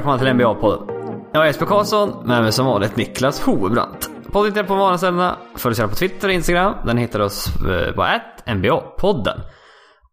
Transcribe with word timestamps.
välkomna 0.00 0.18
till 0.18 0.28
NBA-podden. 0.28 0.86
Jag 1.32 1.42
är 1.42 1.46
Jesper 1.46 1.66
Karlsson, 1.66 2.26
med 2.26 2.42
mig 2.42 2.52
som 2.52 2.66
vanligt 2.66 2.96
Niklas 2.96 3.40
Hovebrant. 3.40 4.10
Podden 4.32 4.52
hittar 4.52 4.64
på 4.64 4.74
vanliga 4.74 4.98
ställena. 4.98 5.36
Följ 5.56 5.72
oss 5.72 5.78
gärna 5.78 5.88
på 5.88 5.96
Twitter 5.96 6.28
och 6.28 6.34
Instagram. 6.34 6.74
Den 6.86 6.98
hittar 6.98 7.20
oss 7.20 7.46
eh, 7.56 7.94
på 7.94 8.02
NBA-podden. 8.46 9.40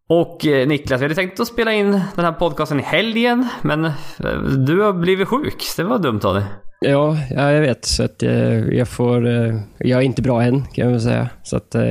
Och 0.08 0.46
eh, 0.46 0.68
Niklas, 0.68 1.00
vi 1.00 1.04
hade 1.04 1.14
tänkt 1.14 1.40
att 1.40 1.46
spela 1.46 1.72
in 1.72 1.90
den 2.14 2.24
här 2.24 2.32
podcasten 2.32 2.80
i 2.80 2.82
helgen, 2.82 3.48
men 3.62 3.84
eh, 3.84 3.92
du 4.66 4.80
har 4.80 4.92
blivit 4.92 5.28
sjuk. 5.28 5.64
Det 5.76 5.84
var 5.84 5.98
dumt 5.98 6.20
av 6.24 6.34
dig. 6.34 6.44
Ja, 6.80 7.16
ja, 7.30 7.52
jag 7.52 7.60
vet. 7.60 7.84
Så 7.84 8.02
att 8.02 8.22
eh, 8.22 8.58
jag 8.58 8.88
får... 8.88 9.26
Eh, 9.26 9.60
jag 9.78 9.98
är 10.00 10.04
inte 10.04 10.22
bra 10.22 10.42
än, 10.42 10.62
kan 10.64 10.84
jag 10.84 10.90
väl 10.92 11.00
säga. 11.00 11.28
Så 11.42 11.56
att 11.56 11.74
eh, 11.74 11.82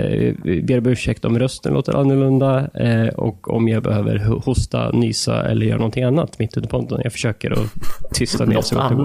vi 0.44 0.64
ber 0.68 0.78
om 0.78 0.86
ursäkt 0.88 1.26
om 1.26 1.40
rösten 1.40 1.74
låter 1.74 1.94
annorlunda 2.00 2.70
eh, 2.74 3.08
och 3.08 3.54
om 3.54 3.68
jag 3.68 3.84
behöver 3.84 4.18
hosta, 4.46 4.92
nysa 4.92 5.46
eller 5.50 5.66
göra 5.66 5.78
någonting 5.78 6.04
annat 6.04 6.40
mitt 6.40 6.58
under 6.58 6.70
podden. 6.70 7.02
Jag 7.04 7.14
försöker 7.14 7.52
att 7.52 7.74
tysta 8.14 8.46
ner 8.46 8.62
så 8.62 8.76
gott 8.76 8.90
det 8.90 8.96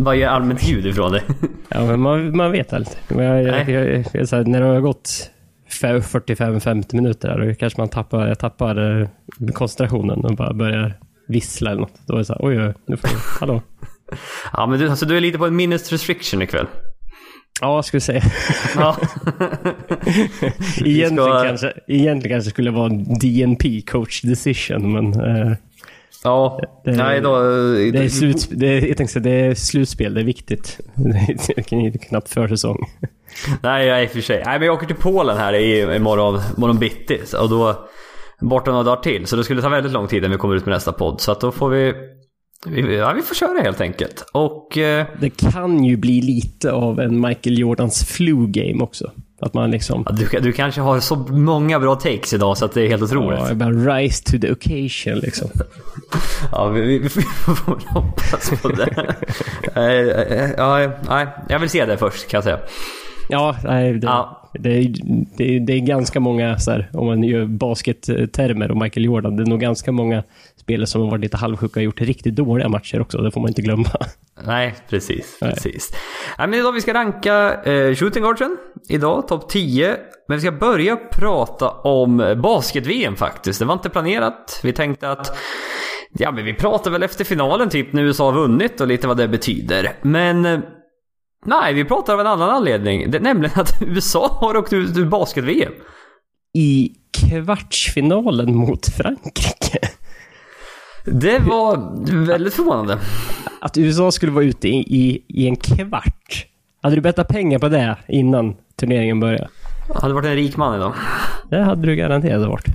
går. 0.00 0.14
ger 0.14 0.28
allmänt 0.28 0.68
ljud 0.68 0.86
ifrån 0.86 1.12
dig? 1.12 1.22
Ja, 1.68 1.86
men 1.86 2.00
man, 2.00 2.36
man 2.36 2.52
vet 2.52 2.72
aldrig. 2.72 2.96
Jag, 3.08 3.42
jag, 3.42 3.68
jag, 3.68 4.04
jag, 4.12 4.26
här, 4.32 4.44
när 4.44 4.60
det 4.60 4.66
har 4.66 4.80
gått 4.80 5.30
fe- 5.82 6.00
45-50 6.00 6.96
minuter 6.96 7.28
där, 7.28 7.46
då 7.48 7.54
kanske 7.54 7.80
man 7.80 7.88
tappar, 7.88 8.26
jag 8.28 8.38
tappar 8.38 9.00
eh, 9.00 9.08
koncentrationen 9.52 10.24
och 10.24 10.36
bara 10.36 10.52
börjar 10.52 10.94
vissla 11.28 11.70
eller 11.70 11.80
något. 11.80 12.00
Då 12.06 12.14
är 12.14 12.18
det 12.18 12.24
så 12.24 12.32
här, 12.32 12.40
oj, 12.44 12.60
oj, 12.60 12.74
nu 12.86 12.96
får 12.96 13.10
jag, 13.10 13.18
hallå. 13.40 13.62
Ja, 14.52 14.66
men 14.66 14.78
du, 14.78 14.88
alltså, 14.90 15.06
du 15.06 15.16
är 15.16 15.20
lite 15.20 15.38
på 15.38 15.46
en 15.46 15.56
minutes 15.56 15.92
restriction 15.92 16.42
ikväll. 16.42 16.66
Ja, 17.60 17.82
ska 17.82 17.96
vi 17.96 18.00
säga. 18.00 18.22
Ja. 18.76 18.96
Egentligen, 20.84 21.16
ska- 21.16 21.44
kanske, 21.44 21.72
egentligen 21.88 22.36
kanske 22.36 22.50
skulle 22.50 22.70
vara 22.70 22.86
en 22.86 23.04
DNP, 23.18 23.80
coach 23.82 24.22
decision, 24.22 24.92
men 24.92 25.20
eh, 25.20 25.52
ja. 26.24 26.60
Det- 26.84 26.90
Nej, 26.92 27.20
då... 27.20 27.38
det, 27.92 27.98
är 27.98 28.08
slut, 28.08 28.48
det, 28.50 28.66
är, 28.66 28.88
jag 28.88 28.96
tänkte 28.96 29.20
det 29.20 29.30
är 29.30 29.54
slutspel, 29.54 30.14
det 30.14 30.20
är 30.20 30.24
viktigt. 30.24 30.78
Det 30.94 31.72
är 31.72 31.98
knappt 32.08 32.28
försäsong. 32.28 32.78
Nej, 33.62 33.86
jag 33.86 34.02
i 34.04 34.06
och 34.06 34.10
för 34.10 34.20
sig. 34.20 34.42
Nej, 34.46 34.58
men 34.58 34.66
jag 34.66 34.74
åker 34.74 34.86
till 34.86 34.96
Polen 34.96 35.36
här 35.36 35.52
i, 35.52 35.80
i 35.80 35.98
morgon, 35.98 36.40
morgon 36.56 36.78
bitti. 36.78 37.18
Och 37.40 37.48
då 37.50 37.88
borta 38.40 38.70
några 38.70 38.84
dagar 38.84 39.02
till. 39.02 39.26
Så 39.26 39.36
det 39.36 39.44
skulle 39.44 39.62
ta 39.62 39.68
väldigt 39.68 39.92
lång 39.92 40.06
tid 40.08 40.18
innan 40.18 40.30
vi 40.30 40.36
kommer 40.36 40.54
ut 40.56 40.66
med 40.66 40.72
nästa 40.72 40.92
podd. 40.92 41.20
Så 41.20 41.32
att 41.32 41.40
då 41.40 41.52
får 41.52 41.68
vi... 41.68 41.92
vi 42.66 42.96
ja, 42.96 43.12
vi 43.12 43.22
får 43.22 43.34
köra 43.34 43.62
helt 43.62 43.80
enkelt. 43.80 44.24
Och... 44.32 44.78
Eh, 44.78 45.06
Det 45.20 45.30
kan 45.30 45.84
ju 45.84 45.96
bli 45.96 46.20
lite 46.20 46.72
av 46.72 47.00
en 47.00 47.20
Michael 47.20 47.58
Jordans 47.58 48.04
flu 48.04 48.46
game 48.46 48.84
också. 48.84 49.10
Att 49.40 49.54
man 49.54 49.70
liksom... 49.70 50.04
ja, 50.08 50.12
du, 50.12 50.40
du 50.40 50.52
kanske 50.52 50.80
har 50.80 51.00
så 51.00 51.16
många 51.16 51.80
bra 51.80 51.94
takes 51.94 52.32
idag 52.32 52.58
så 52.58 52.64
att 52.64 52.72
det 52.72 52.82
är 52.82 52.88
helt 52.88 53.02
otroligt. 53.02 53.40
Ja, 53.48 53.54
bara 53.54 53.70
rise 53.70 54.24
to 54.24 54.38
the 54.38 54.52
occasion 54.52 55.18
liksom. 55.18 55.48
Ja, 56.52 56.68
vi, 56.68 56.80
vi, 56.80 56.98
vi 56.98 57.08
får 57.08 57.78
hoppas 57.94 58.62
på 58.62 58.68
det. 58.68 59.14
Eh, 59.76 59.82
eh, 59.82 60.50
ja, 60.56 60.92
nej, 61.08 61.26
jag 61.48 61.58
vill 61.58 61.70
se 61.70 61.86
det 61.86 61.96
först 61.96 62.28
kan 62.28 62.38
jag 62.38 62.44
säga. 62.44 62.58
Ja, 63.28 63.56
nej, 63.64 63.92
det, 63.92 64.06
Ja. 64.06 64.40
Det, 64.58 64.70
är, 64.78 64.92
det, 65.36 65.58
det 65.58 65.72
är 65.72 65.78
ganska 65.80 66.20
många, 66.20 66.58
så 66.58 66.70
här, 66.70 66.90
om 66.92 67.06
man 67.06 67.24
gör 67.24 67.46
baskettermer 67.46 68.70
och 68.70 68.76
Michael 68.76 69.04
Jordan, 69.04 69.36
det 69.36 69.42
är 69.42 69.46
nog 69.46 69.60
ganska 69.60 69.92
många 69.92 70.22
spelare 70.64 70.86
som 70.86 71.00
har 71.00 71.10
varit 71.10 71.20
lite 71.20 71.36
halvsjuka 71.36 71.80
och 71.80 71.84
gjort 71.84 72.00
riktigt 72.00 72.36
dåliga 72.36 72.68
matcher 72.68 73.00
också. 73.00 73.18
Det 73.18 73.30
får 73.30 73.40
man 73.40 73.48
inte 73.48 73.62
glömma. 73.62 73.90
Nej, 74.46 74.74
precis. 74.88 75.38
Nej. 75.40 75.54
precis. 75.54 75.92
Nej, 76.38 76.48
men 76.48 76.58
idag 76.60 76.72
vi 76.72 76.80
ska 76.80 76.94
ranka 76.94 77.62
eh, 77.62 77.94
shooting 77.94 78.22
guardsen. 78.22 78.56
Idag 78.88 79.28
topp 79.28 79.48
10. 79.48 79.96
Men 80.28 80.36
vi 80.36 80.40
ska 80.40 80.52
börja 80.52 80.96
prata 80.96 81.70
om 81.70 82.36
basket-VM 82.42 83.16
faktiskt. 83.16 83.58
Det 83.58 83.64
var 83.64 83.74
inte 83.74 83.90
planerat. 83.90 84.60
Vi 84.62 84.72
tänkte 84.72 85.10
att 85.10 85.38
ja, 86.18 86.32
men 86.32 86.44
vi 86.44 86.54
pratar 86.54 86.90
väl 86.90 87.02
efter 87.02 87.24
finalen 87.24 87.68
typ 87.68 87.92
när 87.92 88.02
USA 88.02 88.24
har 88.24 88.40
vunnit 88.40 88.80
och 88.80 88.86
lite 88.86 89.06
vad 89.06 89.16
det 89.16 89.28
betyder. 89.28 89.92
Men 90.02 90.44
eh, 90.44 90.60
nej, 91.46 91.74
vi 91.74 91.84
pratar 91.84 92.14
av 92.14 92.20
en 92.20 92.26
annan 92.26 92.50
anledning. 92.50 93.10
Det, 93.10 93.20
nämligen 93.20 93.60
att 93.60 93.72
USA 93.82 94.38
har 94.40 94.56
åkt 94.56 94.72
ut 94.72 94.96
ur 94.96 95.06
basket-VM. 95.06 95.72
I 96.54 96.90
kvartsfinalen 97.12 98.56
mot 98.56 98.86
Frankrike. 98.86 99.78
Det 101.04 101.38
var 101.38 101.76
väldigt 102.26 102.54
förvånande. 102.54 102.98
Att 103.60 103.78
USA 103.78 104.10
skulle 104.12 104.32
vara 104.32 104.44
ute 104.44 104.68
i, 104.68 104.76
i, 104.76 105.22
i 105.28 105.46
en 105.48 105.56
kvart. 105.56 106.46
Hade 106.82 106.94
du 106.96 107.00
bettat 107.00 107.28
pengar 107.28 107.58
på 107.58 107.68
det 107.68 107.96
innan 108.08 108.54
turneringen 108.76 109.20
började? 109.20 109.48
Hade 109.94 110.14
varit 110.14 110.26
en 110.26 110.34
rik 110.34 110.56
man 110.56 110.76
idag. 110.76 110.92
Det 111.50 111.62
hade 111.62 111.86
du 111.86 111.96
garanterat 111.96 112.48
varit. 112.48 112.66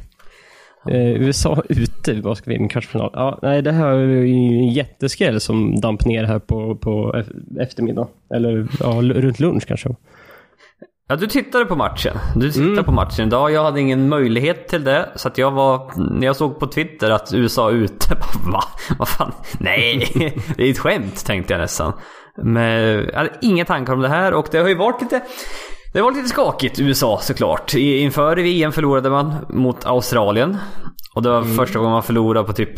Eh, 0.89 1.11
USA 1.11 1.63
ute 1.69 2.11
i 2.11 2.21
basket-VM 2.21 2.65
i 2.65 2.69
kvartsfinal. 2.69 3.09
Ja, 3.13 3.39
nej, 3.41 3.61
det 3.61 3.71
här 3.71 3.87
är 3.95 4.07
ju 4.07 4.57
en 4.57 4.69
jätteskräll 4.69 5.39
som 5.39 5.81
damp 5.81 6.05
ner 6.05 6.23
här 6.23 6.39
på, 6.39 6.75
på 6.75 7.11
ef- 7.13 7.59
eftermiddag. 7.61 8.07
Eller 8.33 8.67
ja, 8.79 8.87
runt 9.01 9.39
lunch 9.39 9.65
kanske. 9.67 9.89
Ja, 11.11 11.15
du 11.15 11.27
tittade 11.27 11.65
på 11.65 11.75
matchen. 11.75 12.17
Du 12.35 12.51
tittade 12.51 12.83
på 12.83 12.91
matchen 12.91 13.27
idag. 13.27 13.51
Jag 13.51 13.63
hade 13.63 13.81
ingen 13.81 14.09
möjlighet 14.09 14.67
till 14.67 14.83
det. 14.83 15.09
Så 15.15 15.27
att 15.27 15.37
jag 15.37 15.51
var... 15.51 15.91
När 16.19 16.27
jag 16.27 16.35
såg 16.35 16.59
på 16.59 16.67
Twitter 16.67 17.09
att 17.09 17.33
USA 17.33 17.69
är 17.69 17.73
ute. 17.73 18.15
Va? 18.53 18.63
Vad 18.99 19.07
fan? 19.07 19.31
Nej! 19.59 20.07
Det 20.57 20.63
är 20.63 20.71
ett 20.71 20.79
skämt 20.79 21.25
tänkte 21.25 21.53
jag 21.53 21.59
nästan. 21.59 21.93
Men 22.43 22.63
jag 23.05 23.13
hade 23.13 23.31
inga 23.41 23.65
tankar 23.65 23.93
om 23.93 24.01
det 24.01 24.07
här 24.07 24.33
och 24.33 24.47
det 24.51 24.57
har 24.57 24.67
ju 24.67 24.75
varit 24.75 25.01
lite... 25.01 25.21
Det 25.93 26.01
var 26.01 26.11
lite 26.11 26.27
skakigt 26.27 26.79
USA 26.79 27.19
såklart. 27.21 27.73
Inför 27.75 28.35
VM 28.35 28.71
förlorade 28.71 29.09
man 29.09 29.35
mot 29.49 29.85
Australien. 29.85 30.57
Och 31.19 31.23
det 31.23 31.29
var 31.29 31.41
första 31.41 31.79
gången 31.79 31.91
man 31.91 32.03
förlorade 32.03 32.47
på 32.47 32.53
typ 32.53 32.69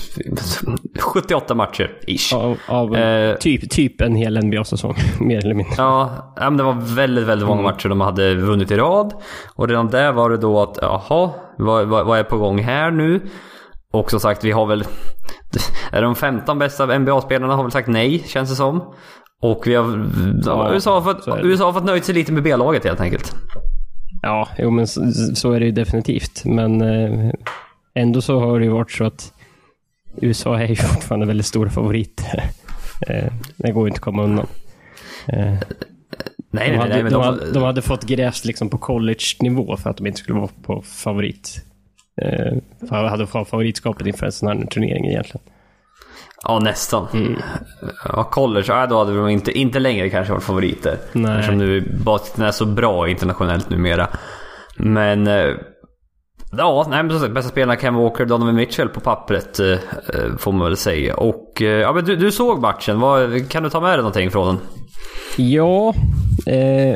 78 1.00 1.56
matcher, 1.56 1.92
ish. 2.08 2.34
Av, 2.34 2.58
av 2.68 2.96
Eh. 2.96 3.36
typ, 3.36 3.70
typ 3.70 4.02
en 4.02 4.16
hel 4.16 4.46
NBA-säsong, 4.46 4.96
mer 5.20 5.38
eller 5.38 5.54
mindre. 5.54 5.76
Ja, 5.78 6.34
men 6.36 6.58
det 6.58 6.64
var 6.64 6.96
väldigt, 6.96 7.28
väldigt 7.28 7.48
många 7.48 7.62
matcher 7.62 7.90
de 7.90 8.02
hade 8.02 8.36
vunnit 8.36 8.72
i 8.72 8.78
rad. 8.78 9.14
Och 9.56 9.68
redan 9.68 9.88
där 9.88 10.12
var 10.12 10.30
det 10.30 10.38
då 10.38 10.62
att, 10.62 10.80
jaha, 10.82 11.30
vad, 11.58 11.88
vad, 11.88 12.06
vad 12.06 12.20
är 12.20 12.24
på 12.24 12.38
gång 12.38 12.60
här 12.60 12.92
nu? 12.92 13.22
Och 13.94 14.12
som 14.12 14.20
sagt, 14.20 14.44
vi 14.44 14.52
har 14.52 14.66
väl... 14.66 14.84
Är 15.92 16.02
de 16.02 16.16
15 16.16 16.60
bästa 16.60 17.00
NBA-spelarna 17.00 17.56
har 17.56 17.64
väl 17.64 17.72
sagt 17.72 17.88
nej, 17.88 18.24
känns 18.28 18.50
det 18.50 18.56
som. 18.56 18.94
Och 19.42 19.64
vi 19.68 19.76
har... 19.76 20.10
Ja, 20.46 20.74
USA, 20.74 21.00
har 21.00 21.14
fått. 21.14 21.28
USA 21.44 21.66
har 21.66 21.74
fått 21.74 21.86
nöjt 21.86 22.06
sig 22.06 22.16
lite 22.16 22.32
med 22.32 22.44
B-laget 22.44 22.84
helt 22.84 23.02
enkelt. 23.02 23.36
Ja, 24.22 24.48
jo, 24.58 24.72
men 24.72 24.88
så, 24.88 25.02
så 25.36 25.52
är 25.52 25.60
det 25.60 25.66
ju 25.66 25.72
definitivt. 25.72 26.46
Men 26.46 26.82
eh, 26.82 27.32
ändå 27.94 28.22
så 28.22 28.40
har 28.40 28.60
det 28.60 28.66
ju 28.66 28.72
varit 28.72 28.92
så 28.92 29.04
att 29.04 29.34
USA 30.22 30.60
är 30.60 30.68
ju 30.68 30.76
fortfarande 30.76 31.26
väldigt 31.26 31.46
stora 31.46 31.70
favoriter. 31.70 32.44
Eh, 33.08 33.34
det 33.58 33.72
går 33.72 33.84
ju 33.84 33.88
inte 33.88 33.98
att 33.98 34.04
komma 34.04 34.24
undan. 34.24 34.48
Eh, 35.28 35.54
Nej, 36.52 36.72
de, 36.72 36.78
hade, 36.78 36.94
nej 36.94 37.04
men 37.04 37.12
de, 37.12 37.22
de, 37.22 37.24
hade, 37.24 37.52
de 37.52 37.64
hade 37.64 37.82
fått 37.82 38.04
grävs 38.04 38.46
liksom 38.46 38.70
på 38.70 38.78
college-nivå 38.78 39.78
för 39.78 39.90
att 39.90 39.98
de 39.98 40.08
inte 40.08 40.20
skulle 40.20 40.40
vara 40.40 40.50
på 40.64 40.82
favorit. 40.82 41.66
Eh, 42.22 42.58
hade 42.90 43.28
fått 43.28 43.50
favoritskapet 43.50 44.08
inför 44.08 44.26
en 44.26 44.32
sån 44.32 44.48
här 44.48 44.66
turnering 44.66 45.06
egentligen. 45.06 45.42
Ja, 46.44 46.60
nästan. 46.60 47.08
Mm. 47.14 47.36
Ja, 48.06 48.24
college, 48.24 48.66
ja, 48.68 48.88
då 48.88 48.98
hade 48.98 49.16
de 49.16 49.30
inte, 49.30 49.52
inte 49.52 49.80
längre 49.80 50.10
kanske 50.10 50.34
varit 50.34 50.44
favoriter. 50.44 50.98
Nej. 51.14 51.36
Eftersom 51.36 51.58
nu 51.58 51.98
basketen 52.06 52.46
är 52.46 52.52
så 52.52 52.66
bra 52.66 53.10
internationellt 53.10 53.70
numera. 53.70 54.10
Men... 54.78 55.28
Ja, 56.58 56.88
nej, 56.90 57.04
men 57.04 57.12
som 57.12 57.20
sagt, 57.20 57.34
bästa 57.34 57.52
spelarna 57.52 57.76
Ken 57.76 57.96
Walker, 57.96 58.26
Donovan 58.26 58.56
Mitchell 58.56 58.90
på 58.90 59.00
pappret 59.00 59.60
eh, 59.60 59.72
eh, 59.72 60.38
får 60.38 60.52
man 60.52 60.68
väl 60.68 60.78
säga. 60.78 61.16
Och 61.16 61.62
eh, 61.62 61.68
ja, 61.68 61.94
men 61.94 62.06
du, 62.06 62.16
du 62.16 62.32
såg 62.32 62.62
matchen. 62.62 63.00
Vad, 63.00 63.50
kan 63.50 63.64
du 63.64 63.70
ta 63.70 63.82
med 63.82 63.90
dig 63.90 63.98
någonting 63.98 64.32
från 64.32 64.48
den? 64.48 64.58
Ja, 65.48 65.94
eh, 66.46 66.96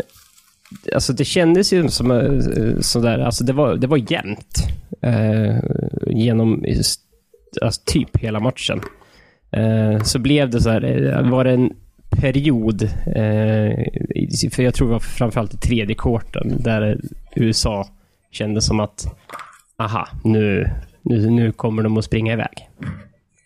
alltså 0.93 1.13
det 1.13 1.25
kändes 1.25 1.73
ju 1.73 1.89
som 1.89 2.11
eh, 2.11 2.79
sådär, 2.79 3.19
alltså 3.19 3.43
det 3.43 3.53
var, 3.53 3.75
det 3.75 3.87
var 3.87 4.11
jämnt. 4.11 4.67
Eh, 5.01 5.57
genom 6.07 6.65
alltså 7.61 7.81
typ 7.85 8.17
hela 8.17 8.39
matchen. 8.39 8.81
Eh, 9.51 10.03
så 10.03 10.19
blev 10.19 10.49
det 10.49 10.61
så 10.61 10.69
här, 10.69 11.13
eh, 11.17 11.29
var 11.29 11.43
det 11.43 11.51
en 11.51 11.69
period, 12.09 12.83
eh, 13.05 14.49
för 14.51 14.63
jag 14.63 14.73
tror 14.73 14.87
det 14.87 14.93
var 14.93 14.99
framförallt 14.99 15.53
i 15.53 15.57
tredje 15.57 15.95
kvarten, 15.95 16.63
där 16.63 16.99
USA 17.35 17.87
kände 18.35 18.61
som 18.61 18.79
att, 18.79 19.05
aha, 19.77 20.07
nu, 20.23 20.69
nu, 21.01 21.29
nu 21.29 21.51
kommer 21.51 21.83
de 21.83 21.97
att 21.97 22.05
springa 22.05 22.33
iväg. 22.33 22.69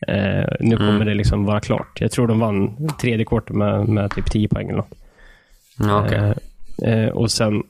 Eh, 0.08 0.46
nu 0.60 0.78
kommer 0.78 1.06
det 1.06 1.14
liksom 1.14 1.46
vara 1.46 1.60
klart. 1.60 2.02
Jag 2.02 2.12
tror 2.12 2.28
de 2.28 2.40
vann 2.40 2.90
tredje 3.02 3.26
kvarten 3.26 3.58
med, 3.58 3.88
med 3.88 4.12
typ 4.12 4.32
10 4.32 4.48
poäng 4.48 4.68
eller 4.68 4.78
något. 4.78 4.98
Ja, 5.80 6.06
okej. 6.06 6.34
Eh, 6.84 6.94
eh, 6.94 7.10
och 7.10 7.32
sen... 7.32 7.64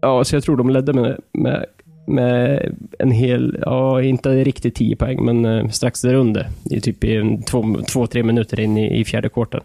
Ja, 0.00 0.24
så 0.24 0.36
jag 0.36 0.42
tror 0.42 0.56
de 0.56 0.70
ledde 0.70 0.92
med, 0.92 1.20
med, 1.32 1.66
med 2.06 2.74
en 2.98 3.10
hel... 3.10 3.58
Ja, 3.62 4.02
inte 4.02 4.44
riktigt 4.44 4.74
10 4.74 4.96
poäng, 4.96 5.24
men 5.24 5.44
eh, 5.44 5.68
strax 5.68 6.02
därunder. 6.02 6.48
I 6.70 6.80
typ 6.80 7.04
i 7.04 7.42
två, 7.46 7.76
två, 7.92 8.06
tre 8.06 8.22
minuter 8.22 8.60
in 8.60 8.78
i, 8.78 9.00
i 9.00 9.04
fjärde 9.04 9.28
kvarten. 9.28 9.60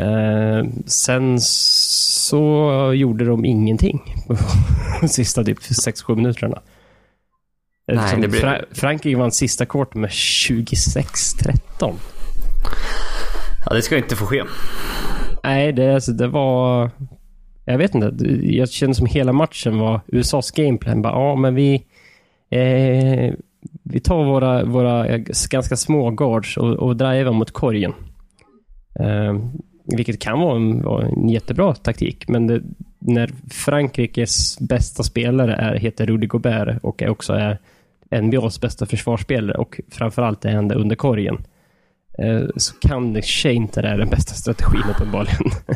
Eh, 0.00 0.64
sen 0.86 1.40
så 2.24 2.92
gjorde 2.94 3.24
de 3.24 3.44
ingenting 3.44 4.00
på 5.00 5.06
sista 5.08 5.44
typ 5.44 5.58
6-7 5.58 6.16
minuterna. 6.16 6.62
Nej, 7.86 7.96
Liksom 7.96 8.20
det 8.20 8.28
blir- 8.28 8.40
Fra- 8.40 8.64
Frankrike 8.74 9.16
vann 9.18 9.32
sista 9.32 9.66
kvarten 9.66 10.00
med 10.00 10.10
26-13. 10.10 11.92
Ja, 13.66 13.74
det 13.74 13.82
ska 13.82 13.96
inte 13.96 14.16
få 14.16 14.26
ske. 14.26 14.42
Nej, 15.44 15.72
det, 15.72 15.94
alltså, 15.94 16.12
det 16.12 16.26
var... 16.28 16.90
Jag 17.64 17.78
vet 17.78 17.94
inte. 17.94 18.14
Jag 18.42 18.68
kände 18.68 18.94
som 18.94 19.06
hela 19.06 19.32
matchen 19.32 19.78
var 19.78 20.00
USAs 20.06 20.50
gameplan. 20.50 21.02
Bara, 21.02 21.12
ja, 21.12 21.36
men 21.36 21.54
vi... 21.54 21.74
Eh, 22.50 23.32
vi 23.82 24.00
tar 24.00 24.24
våra, 24.24 24.64
våra 24.64 25.18
ganska 25.50 25.76
små 25.76 26.10
guards 26.10 26.56
och, 26.56 26.70
och 26.72 26.96
driver 26.96 27.32
mot 27.32 27.50
korgen. 27.50 27.92
Eh, 29.00 29.34
vilket 29.84 30.20
kan 30.20 30.40
vara 30.40 30.56
en, 30.56 30.82
vara 30.82 31.06
en 31.06 31.28
jättebra 31.28 31.74
taktik, 31.74 32.28
men 32.28 32.46
det, 32.46 32.62
när 32.98 33.30
Frankrikes 33.50 34.58
bästa 34.60 35.02
spelare 35.02 35.54
är, 35.54 35.74
heter 35.74 36.06
Rudy 36.06 36.26
Gobert 36.26 36.78
och 36.82 37.02
är 37.02 37.08
också 37.08 37.32
är 37.32 37.58
NBAs 38.22 38.60
bästa 38.60 38.86
försvarsspelare 38.86 39.58
och 39.58 39.80
framförallt 39.90 40.44
är 40.44 40.54
han 40.54 40.68
det 40.68 40.74
under 40.74 40.96
korgen, 40.96 41.44
eh, 42.18 42.42
så 42.56 42.74
kan 42.74 43.12
det 43.12 43.22
sig 43.22 43.54
inte 43.54 43.82
det 43.82 43.88
är 43.88 43.98
den 43.98 44.10
bästa 44.10 44.34
strategin 44.34 44.90
uppenbarligen. 44.94 45.50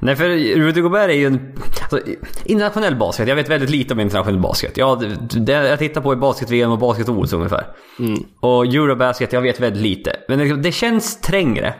Nej, 0.00 0.16
för 0.16 0.28
Rudy 0.56 0.80
Gobert 0.80 1.10
är 1.10 1.14
ju 1.14 1.26
en... 1.26 1.52
Alltså, 1.82 2.00
internationell 2.44 2.96
basket, 2.96 3.28
jag 3.28 3.36
vet 3.36 3.48
väldigt 3.48 3.70
lite 3.70 3.94
om 3.94 4.00
internationell 4.00 4.40
basket. 4.40 4.76
Jag, 4.76 5.04
det, 5.30 5.52
jag 5.52 5.78
tittar 5.78 6.00
på 6.00 6.12
i 6.12 6.16
basket-VM 6.16 6.70
och 6.70 6.78
basket-OS 6.78 7.32
ungefär. 7.32 7.66
Mm. 7.98 8.18
Och 8.40 8.66
Eurobasket, 8.66 9.32
jag 9.32 9.40
vet 9.40 9.60
väldigt 9.60 9.82
lite. 9.82 10.16
Men 10.28 10.38
det, 10.38 10.56
det 10.56 10.72
känns 10.72 11.20
trängre 11.20 11.74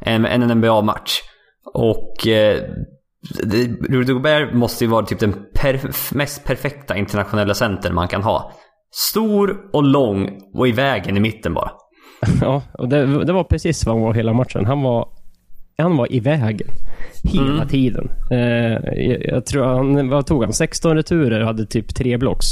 än, 0.00 0.24
än 0.26 0.42
en 0.42 0.58
NBA-match. 0.58 1.10
Och 1.74 2.26
eh, 2.26 2.62
Rudy 3.88 4.12
Gobert 4.12 4.54
måste 4.54 4.84
ju 4.84 4.90
vara 4.90 5.06
typ 5.06 5.18
den 5.18 5.34
perf 5.54 6.12
mest 6.12 6.44
perfekta 6.44 6.96
internationella 6.96 7.54
center 7.54 7.92
man 7.92 8.08
kan 8.08 8.22
ha. 8.22 8.52
Stor 9.10 9.56
och 9.72 9.82
lång 9.82 10.40
och 10.54 10.68
i 10.68 10.72
vägen 10.72 11.16
i 11.16 11.20
mitten 11.20 11.54
bara. 11.54 11.70
Ja, 12.40 12.62
och 12.72 12.88
det, 12.88 13.24
det 13.24 13.32
var 13.32 13.44
precis 13.44 13.86
vad 13.86 13.94
han 13.96 14.02
var 14.04 14.14
hela 14.14 14.32
matchen. 14.32 14.64
Han 14.66 14.82
var, 14.82 15.08
han 15.78 15.96
var 15.96 16.12
i 16.12 16.20
vägen. 16.20 16.68
Hela 17.24 17.52
Mm. 17.54 17.68
tiden. 17.68 18.10
Eh, 18.30 18.38
jag, 19.02 19.24
jag 19.24 19.46
tror 19.46 19.64
han, 19.64 20.08
vad 20.08 20.26
tog 20.26 20.42
han? 20.44 20.52
16 20.52 20.96
returer 20.96 21.40
och 21.40 21.46
hade 21.46 21.66
typ 21.66 21.94
tre 21.94 22.16
blocks. 22.16 22.46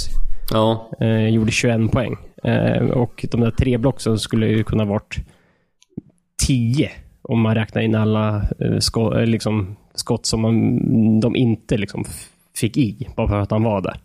Ja. 0.53 0.91
Eh, 1.01 1.29
gjorde 1.29 1.51
21 1.51 1.93
poäng. 1.93 2.17
Eh, 2.45 2.83
och 2.87 3.27
de 3.31 3.41
där 3.41 3.51
tre 3.51 3.79
blocksen 3.79 4.19
skulle 4.19 4.47
ju 4.47 4.65
kunna 4.65 4.85
varit 4.85 5.17
10 6.47 6.91
om 7.29 7.41
man 7.41 7.55
räknar 7.55 7.83
in 7.83 7.95
alla 7.95 8.37
eh, 8.59 8.79
sko, 8.79 9.15
eh, 9.15 9.27
liksom, 9.27 9.77
skott 9.95 10.27
som 10.27 10.41
man, 10.41 11.21
de 11.21 11.37
inte 11.37 11.77
liksom, 11.77 12.05
fick 12.57 12.77
i, 12.77 13.09
bara 13.17 13.29
för 13.29 13.39
att 13.41 13.51
han 13.51 13.63
var 13.63 13.81
där. 13.83 13.97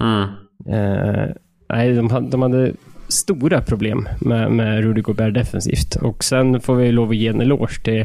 Mm. 0.00 0.28
Eh, 0.66 1.26
nej, 1.68 1.92
de, 1.94 2.10
hade- 2.10 2.28
de 2.30 2.42
hade 2.42 2.72
stora 3.08 3.60
problem 3.60 4.08
med, 4.20 4.52
med 4.52 4.80
Rudy 4.84 5.00
Gobert 5.00 5.34
defensivt. 5.34 5.96
Och 5.96 6.24
sen 6.24 6.60
får 6.60 6.74
vi 6.74 6.92
lov 6.92 7.10
att 7.10 7.16
ge 7.16 7.28
en 7.28 7.40
eloge 7.40 7.82
till 7.84 8.00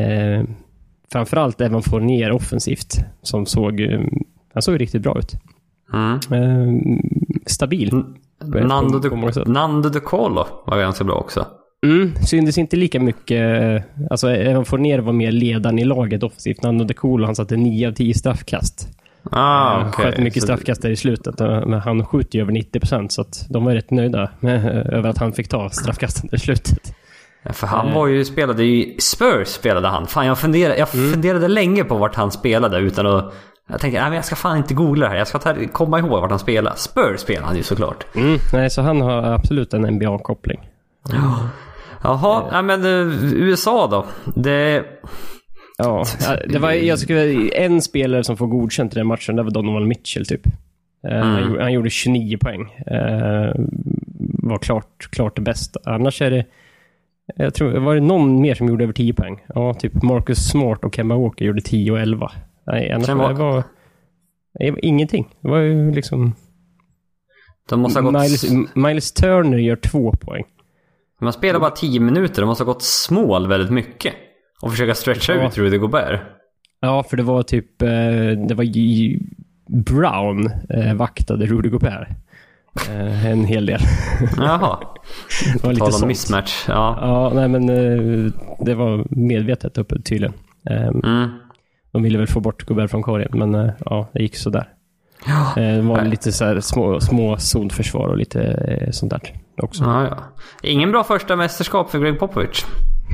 eh, 0.00 0.44
framförallt 1.12 1.60
Evan 1.60 1.82
Fournier 1.82 2.32
offensivt. 2.32 2.96
Som 3.22 3.46
såg, 3.46 3.80
eh, 3.80 4.00
han 4.54 4.62
såg 4.62 4.80
riktigt 4.80 5.02
bra 5.02 5.18
ut. 5.18 5.32
Mm. 5.92 6.12
Eh, 6.14 6.98
stabil. 7.46 7.90
Nando, 8.44 8.98
de, 8.98 9.32
sätt. 9.32 9.46
Nando 9.48 9.88
De 9.88 10.00
Colo 10.00 10.46
var 10.66 10.78
ganska 10.78 11.04
bra 11.04 11.14
också. 11.14 11.46
Mm, 11.84 12.14
syntes 12.16 12.58
inte 12.58 12.76
lika 12.76 13.00
mycket. 13.00 13.62
eh, 13.62 13.82
Alltså, 14.10 14.30
även 14.30 14.64
Fournier 14.64 14.98
var 14.98 15.12
mer 15.12 15.32
ledaren 15.32 15.78
i 15.78 15.84
laget 15.84 16.22
offensivt. 16.22 16.62
Nando 16.62 16.84
De 16.84 16.94
Colo, 16.94 17.26
han 17.26 17.34
satte 17.36 17.56
9 17.56 17.88
av 17.88 17.92
10 17.92 18.14
straffkast. 18.14 18.88
Ah, 19.30 19.68
Han 19.78 19.88
okej. 19.88 20.04
sköt 20.04 20.18
mycket 20.18 20.42
Så- 20.42 20.46
straffkast 20.46 20.82
där 20.82 20.90
i 20.90 20.96
slutet. 20.96 21.40
eh, 21.40 21.66
Men 21.66 21.80
han 21.80 22.06
skjuter 22.06 22.36
ju 22.38 22.42
över 22.42 22.52
90 22.52 22.80
procent, 22.80 23.12
så 23.12 23.20
att 23.20 23.46
de 23.50 23.64
var 23.64 23.72
rätt 23.72 23.90
nöjda 23.90 24.30
med, 24.40 24.86
över 24.92 25.08
att 25.10 25.18
han 25.18 25.32
fick 25.32 25.48
ta 25.48 25.70
straffkasten 25.70 26.28
i 26.32 26.38
slutet. 26.38 26.94
Ja, 27.42 27.52
för 27.52 27.66
han 27.66 27.92
var 27.94 28.06
ju, 28.06 28.24
spelade 28.24 28.64
i 28.64 28.96
Spurs 28.98 29.48
spelade 29.48 29.88
han. 29.88 30.06
Fan 30.06 30.26
jag 30.26 30.38
funderade, 30.38 30.78
jag 30.78 30.94
Mm. 30.94 31.12
funderade 31.12 31.48
länge 31.48 31.84
på 31.84 31.96
vart 31.96 32.14
han 32.14 32.30
spelade 32.30 32.78
utan 32.78 33.06
att... 33.06 33.34
Jag 33.68 33.80
tänkte, 33.80 34.00
nej 34.00 34.08
men 34.10 34.16
jag 34.16 34.24
ska 34.24 34.36
fan 34.36 34.56
inte 34.56 34.74
googla 34.74 35.04
det 35.06 35.10
här. 35.10 35.18
Jag 35.18 35.28
ska 35.28 35.38
ta, 35.38 35.54
komma 35.72 35.98
ihåg 35.98 36.10
vart 36.10 36.30
han 36.30 36.38
spelade. 36.38 36.76
Spurs 36.76 37.20
spelade 37.20 37.46
han 37.46 37.56
ju 37.56 37.62
såklart. 37.62 38.04
Mm, 38.16 38.38
nej, 38.52 38.70
så 38.70 38.82
han 38.82 39.00
har 39.00 39.22
absolut 39.22 39.74
en 39.74 39.86
NBA-koppling. 39.86 40.60
Jaha, 42.04 42.48
nej 42.52 42.62
men 42.62 42.84
eh, 42.84 43.32
USA 43.34 43.86
då. 43.86 44.06
Det... 44.42 44.84
Ja, 45.78 46.04
det 46.48 46.58
var, 46.58 46.72
jag 46.72 46.98
skulle, 46.98 47.48
en 47.48 47.82
spelare 47.82 48.24
som 48.24 48.36
får 48.36 48.46
godkänt 48.46 48.92
i 48.92 48.96
den 48.98 49.06
matchen, 49.06 49.36
det 49.36 49.42
var 49.42 49.50
Donovan 49.50 49.88
Mitchell 49.88 50.26
typ. 50.26 50.46
Eh, 51.08 51.18
han, 51.18 51.36
Mm. 51.36 51.48
gjorde, 51.50 51.62
han 51.62 51.72
gjorde 51.72 51.90
29 51.90 52.38
poäng. 52.38 52.62
Eh, 52.86 53.52
var 54.42 54.58
klart, 54.58 55.08
klart 55.10 55.36
det 55.36 55.42
bästa. 55.42 55.80
Annars 55.84 56.22
är 56.22 56.30
det... 56.30 56.44
Jag 57.36 57.54
tror, 57.54 57.78
var 57.80 57.94
det 57.94 58.00
någon 58.00 58.40
mer 58.40 58.54
som 58.54 58.68
gjorde 58.68 58.84
över 58.84 58.92
10 58.94 59.14
poäng? 59.14 59.40
Ja, 59.54 59.74
typ 59.74 60.02
Marcus 60.02 60.38
Smart 60.50 60.84
och 60.84 60.94
Kemba 60.94 61.16
Walker 61.16 61.44
gjorde 61.44 61.60
10 61.60 61.90
och 61.92 61.98
11. 62.00 62.30
Nej, 62.66 62.90
annars 62.92 63.08
var- 63.08 63.28
det 63.28 63.34
var, 63.34 63.62
det 64.58 64.70
var 64.70 64.84
ingenting. 64.84 65.28
Det 65.40 65.48
var 65.48 65.58
ju 65.58 65.90
liksom... 65.94 66.34
De 67.68 67.80
måste 67.80 68.00
ha 68.00 68.10
gått... 68.10 68.22
Miles, 68.22 68.44
Miles 68.74 69.12
Turner 69.12 69.58
gör 69.58 69.76
två 69.76 70.12
poäng. 70.12 70.44
Man 71.20 71.32
spelar 71.32 71.60
bara 71.60 71.70
10 71.70 72.00
minuter. 72.00 72.42
De 72.42 72.46
måste 72.46 72.64
ha 72.64 72.72
gått 72.72 72.82
small 72.82 73.46
väldigt 73.48 73.70
mycket. 73.70 74.14
Och 74.62 74.70
försöka 74.70 74.94
stretcha 74.94 75.34
Ja. 75.34 75.46
ut 75.48 75.58
Rudy 75.58 75.78
Gobert. 75.78 76.20
Ja, 76.80 77.02
för 77.02 77.16
det 77.16 77.22
var 77.22 77.42
typ... 77.42 77.82
eh, 77.82 77.88
Det 78.48 78.54
var 78.54 78.64
Brown 79.84 80.50
eh, 80.70 80.94
vaktade 80.94 81.46
Rudy 81.46 81.68
Gobert. 81.68 82.08
Eh, 82.88 83.26
en 83.26 83.44
hel 83.44 83.66
del. 83.66 83.80
Jaha. 84.36 84.78
Det 85.54 85.64
var 85.64 85.72
lite 85.72 85.86
Tal 85.90 86.02
om 86.02 86.08
mismatch. 86.08 86.64
Ja. 86.68 86.98
Ja, 87.00 87.32
nej 87.34 87.48
men 87.48 87.66
det 88.60 88.74
var 88.74 89.06
medvetet 89.10 89.78
uppe 89.78 90.02
tydligen. 90.02 90.34
Eh, 90.70 90.88
Mm. 90.88 91.28
De 91.92 92.02
ville 92.02 92.18
väl 92.18 92.26
få 92.26 92.40
bort 92.40 92.62
Gobert 92.66 92.90
från 92.90 93.02
korgen, 93.02 93.28
men 93.32 93.72
ja, 93.84 94.08
det 94.12 94.22
gick 94.22 94.36
sådär. 94.36 94.68
Ja. 95.26 95.52
Det 95.62 95.80
var 95.82 96.04
lite 96.04 96.32
så 96.32 96.60
små, 96.62 97.00
små 97.00 97.36
zonförsvar 97.38 98.06
och 98.08 98.16
lite 98.16 98.88
sånt 98.92 99.10
där 99.12 99.20
också. 99.56 99.84
Ja, 99.84 100.04
ja. 100.04 100.18
Ingen 100.62 100.90
bra 100.92 101.04
första 101.04 101.36
mästerskap 101.36 101.90
för 101.90 101.98
Greg 101.98 102.18
Popovich. 102.18 102.64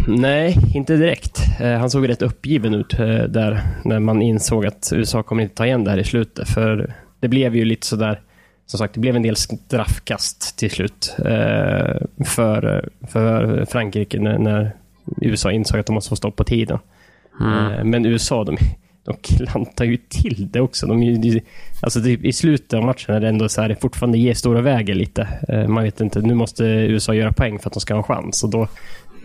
Nej, 0.09 0.57
inte 0.75 0.97
direkt. 0.97 1.41
Eh, 1.61 1.79
Han 1.79 1.91
såg 1.91 2.09
rätt 2.09 2.23
uppgiven 2.23 2.75
ut 2.75 2.99
eh, 2.99 3.07
där 3.09 3.61
när 3.85 4.01
man 4.01 4.23
insåg 4.23 4.67
att 4.67 4.93
USA 4.95 5.23
kommer 5.23 5.43
inte 5.43 5.55
ta 5.55 5.67
igen 5.67 5.85
det 5.85 5.91
här 5.91 5.99
i 5.99 6.05
slutet. 6.05 6.49
För 6.49 6.95
det 7.21 7.29
blev 7.29 7.57
ju 7.57 7.65
lite 7.65 7.87
sådär, 7.87 8.21
som 8.67 8.79
sagt, 8.79 8.95
det 8.95 9.01
blev 9.01 9.17
en 9.17 9.23
del 9.23 9.37
straffkast 9.37 10.59
till 10.59 10.71
slut 10.71 11.15
eh, 11.19 12.25
för, 12.27 12.89
för 13.09 13.65
Frankrike 13.65 14.21
när, 14.21 14.39
när 14.39 14.77
USA 15.21 15.53
insåg 15.53 15.81
att 15.81 15.87
de 15.87 15.93
måste 15.93 16.09
få 16.09 16.17
stopp 16.17 16.37
på 16.37 16.45
tiden. 16.45 16.79
Mm. 17.41 17.91
Men 17.91 18.07
USA, 18.07 18.45
de, 18.45 18.57
de 19.05 19.15
klantar 19.23 19.85
ju 19.85 19.97
till 19.97 20.49
det 20.51 20.61
också. 20.61 20.87
De, 20.87 21.41
alltså 21.83 22.01
I 22.09 22.33
slutet 22.33 22.75
av 22.75 22.85
matchen 22.85 23.15
är 23.15 23.21
det 23.21 23.29
ändå 23.29 23.49
så 23.49 23.61
här, 23.61 23.69
det 23.69 23.77
fortfarande 23.77 24.19
ger 24.19 24.35
stora 24.35 24.61
väger 24.61 24.95
lite. 24.95 25.29
Eh, 25.49 25.69
Man 25.69 25.85
vet 25.85 26.01
inte, 26.01 26.21
nu 26.21 26.35
måste 26.35 26.65
USA 26.65 27.15
göra 27.15 27.33
poäng 27.33 27.59
för 27.59 27.69
att 27.69 27.75
de 27.75 27.81
ska 27.81 27.95
ha 27.95 27.99
en 27.99 28.05
chans. 28.05 28.45
Och 28.45 28.51
då, 28.51 28.69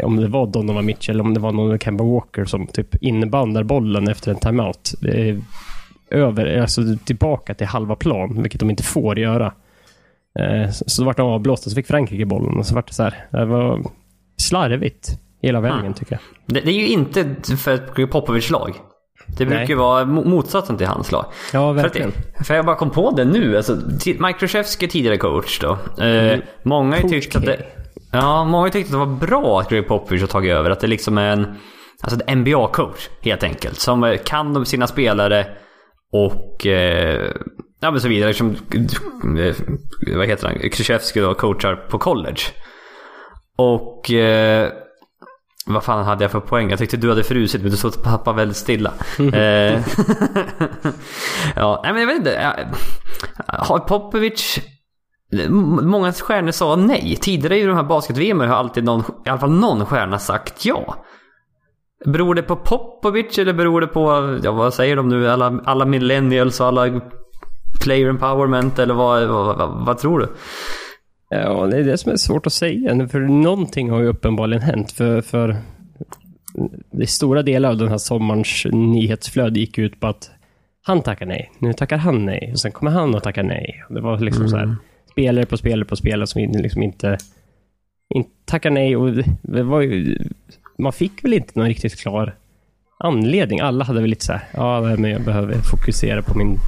om 0.03 0.15
det 0.15 0.27
var 0.27 0.47
Donovan 0.47 0.85
Mitchell, 0.85 1.21
om 1.21 1.33
det 1.33 1.39
var 1.39 1.51
någon 1.51 1.79
Kemba 1.79 2.03
Walker 2.03 2.45
som 2.45 2.67
typ 2.67 2.95
innebandar 3.03 3.63
bollen 3.63 4.07
efter 4.07 4.31
en 4.31 4.37
timeout. 4.39 4.93
eh, 5.07 5.37
Över, 6.09 6.61
alltså 6.61 6.81
tillbaka 7.05 7.53
till 7.53 7.67
halva 7.67 7.95
plan, 7.95 8.41
vilket 8.41 8.59
de 8.59 8.69
inte 8.69 8.83
får 8.83 9.19
göra. 9.19 9.53
Eh, 10.39 10.71
Så, 10.71 10.83
så 10.87 11.03
vart 11.03 11.17
de 11.17 11.27
avblåsta, 11.29 11.69
så 11.69 11.75
fick 11.75 11.87
Frankrike 11.87 12.25
bollen 12.25 12.57
och 12.57 12.65
så 12.65 12.75
vart 12.75 12.87
det 12.87 12.93
så 12.93 13.03
här. 13.03 13.25
Det 13.31 13.45
var 13.45 13.83
slarvigt 14.37 15.19
hela 15.41 15.61
vägen 15.61 15.79
Mm. 15.79 15.93
tycker 15.93 16.11
jag. 16.13 16.21
Det, 16.55 16.61
det 16.61 16.71
är 16.71 16.79
ju 16.79 16.87
inte 16.87 17.35
för 17.57 17.73
ett 17.73 17.95
Greg 17.95 18.11
Popovich-lag. 18.11 18.73
Det 19.27 19.45
brukar 19.45 19.65
ju 19.67 19.75
vara 19.75 20.03
mo- 20.05 20.25
motsatsen 20.25 20.77
till 20.77 20.87
hans 20.87 21.11
lag. 21.11 21.25
Ja, 21.53 21.73
För, 21.73 21.79
att 21.79 21.85
verkligen. 21.85 22.11
det, 22.37 22.43
för 22.43 22.55
jag 22.55 22.65
bara 22.65 22.75
kom 22.75 22.89
på 22.91 23.11
det 23.11 23.25
nu. 23.25 23.57
Alltså, 23.57 23.75
Mike 24.05 24.33
Krzyzewski 24.39 24.87
tidigare 24.87 25.17
coach 25.17 25.59
då. 25.59 25.77
Eh, 26.03 26.39
Många 26.63 26.91
har 26.91 26.97
Mm. 26.99 27.09
Tyckt 27.09 27.35
att 27.35 27.45
det... 27.45 27.65
Ja, 28.11 28.43
många 28.45 28.57
har 28.57 28.67
ju 28.67 28.71
tyckt 28.71 28.85
att 28.87 28.91
det 28.91 28.97
var 28.97 29.05
bra 29.27 29.59
att 29.59 29.69
Greg 29.69 29.87
Popovich 29.87 30.21
har 30.21 30.27
tagit 30.27 30.51
över. 30.53 30.69
Att 30.69 30.79
det 30.79 30.87
liksom 30.87 31.17
är 31.17 31.29
en... 31.31 31.55
Alltså 32.01 32.19
en 32.27 32.45
NBA-coach 32.45 33.09
helt 33.21 33.43
enkelt. 33.43 33.79
Som 33.79 34.03
eh, 34.03 34.17
kan 34.17 34.53
de 34.53 34.65
sina 34.65 34.87
spelare 34.87 35.47
och... 36.13 36.65
Eh, 36.65 37.31
ja 37.81 37.91
men 37.91 38.01
så 38.01 38.07
vidare. 38.07 38.33
Som, 38.33 38.49
eh, 39.39 39.55
vad 40.17 40.27
heter 40.27 40.47
han? 40.47 40.69
Krzyzewski 40.69 41.19
då 41.19 41.33
coachar 41.33 41.75
på 41.75 41.97
college. 41.97 42.41
Och... 43.57 44.11
Eh, 44.11 44.69
vad 45.65 45.83
fan 45.83 46.05
hade 46.05 46.23
jag 46.23 46.31
för 46.31 46.39
poäng? 46.39 46.69
Jag 46.69 46.79
tyckte 46.79 46.97
du 46.97 47.09
hade 47.09 47.23
frusit 47.23 47.61
men 47.61 47.71
du 47.71 47.77
stod 47.77 48.03
pappa 48.03 48.33
väldigt 48.33 48.57
stilla. 48.57 48.93
Eh, 49.19 49.33
ja, 51.55 51.81
nej 51.83 51.93
men 51.93 52.01
jag 52.01 52.07
vet 52.07 52.17
inte. 52.17 52.55
Har 53.47 53.79
Popovic... 53.79 54.59
Många 55.81 56.13
stjärnor 56.13 56.51
sa 56.51 56.75
nej. 56.75 57.17
Tidigare 57.21 57.59
i 57.59 57.63
de 57.63 57.75
här 57.75 57.83
basket-VM 57.83 58.39
har 58.39 58.47
alltid 58.47 58.83
någon, 58.83 59.03
i 59.25 59.29
alla 59.29 59.39
fall 59.39 59.51
någon 59.51 59.85
stjärna 59.85 60.19
sagt 60.19 60.65
ja. 60.65 60.95
Beror 62.05 62.35
det 62.35 62.43
på 62.43 62.55
Popovic 62.55 63.37
eller 63.37 63.53
beror 63.53 63.81
det 63.81 63.87
på, 63.87 64.39
ja 64.43 64.51
vad 64.51 64.73
säger 64.73 64.95
de 64.95 65.09
nu, 65.09 65.29
alla, 65.29 65.61
alla 65.65 65.85
millennials 65.85 66.59
och 66.59 66.67
alla 66.67 67.01
player 67.81 68.09
empowerment 68.09 68.79
eller 68.79 68.93
vad, 68.93 69.27
vad, 69.27 69.57
vad, 69.57 69.85
vad 69.85 69.97
tror 69.97 70.19
du? 70.19 70.27
Ja, 71.41 71.67
det 71.67 71.77
är 71.77 71.83
det 71.83 71.97
som 71.97 72.11
är 72.11 72.15
svårt 72.15 72.47
att 72.47 72.53
säga. 72.53 73.07
För 73.07 73.19
någonting 73.19 73.89
har 73.89 73.99
ju 73.99 74.07
uppenbarligen 74.07 74.61
hänt. 74.61 74.91
För, 74.91 75.21
för 75.21 75.57
det 76.91 77.07
stora 77.07 77.43
delar 77.43 77.69
av 77.69 77.77
den 77.77 77.87
här 77.87 77.97
sommarens 77.97 78.65
nyhetsflöde 78.71 79.59
gick 79.59 79.77
ut 79.77 79.99
på 79.99 80.07
att 80.07 80.31
han 80.81 81.01
tackar 81.01 81.25
nej, 81.25 81.51
nu 81.59 81.73
tackar 81.73 81.97
han 81.97 82.25
nej, 82.25 82.49
och 82.53 82.59
sen 82.59 82.71
kommer 82.71 82.91
han 82.91 83.15
och 83.15 83.23
tackar 83.23 83.43
nej. 83.43 83.83
Det 83.89 84.01
var 84.01 84.19
liksom 84.19 84.45
mm. 84.45 84.49
så 84.49 84.57
här, 84.57 84.75
spelare 85.11 85.45
på 85.45 85.57
spelare 85.57 85.85
på 85.85 85.95
spelare 85.95 86.27
som 86.27 86.41
liksom 86.41 86.83
inte, 86.83 87.17
inte 88.09 88.31
tackar 88.45 88.69
nej. 88.69 88.95
Och 88.95 89.23
det 89.41 89.63
var 89.63 89.81
ju, 89.81 90.17
man 90.77 90.93
fick 90.93 91.23
väl 91.23 91.33
inte 91.33 91.59
någon 91.59 91.67
riktigt 91.67 91.99
klar 91.99 92.35
anledning. 93.03 93.59
Alla 93.59 93.85
hade 93.85 94.01
väl 94.01 94.09
lite 94.09 94.25
så 94.25 94.31
här, 94.31 94.41
ja, 94.53 94.81
men 94.81 95.11
jag 95.11 95.21
behöver 95.21 95.53
fokusera 95.53 96.21
på 96.21 96.37
min 96.37 96.59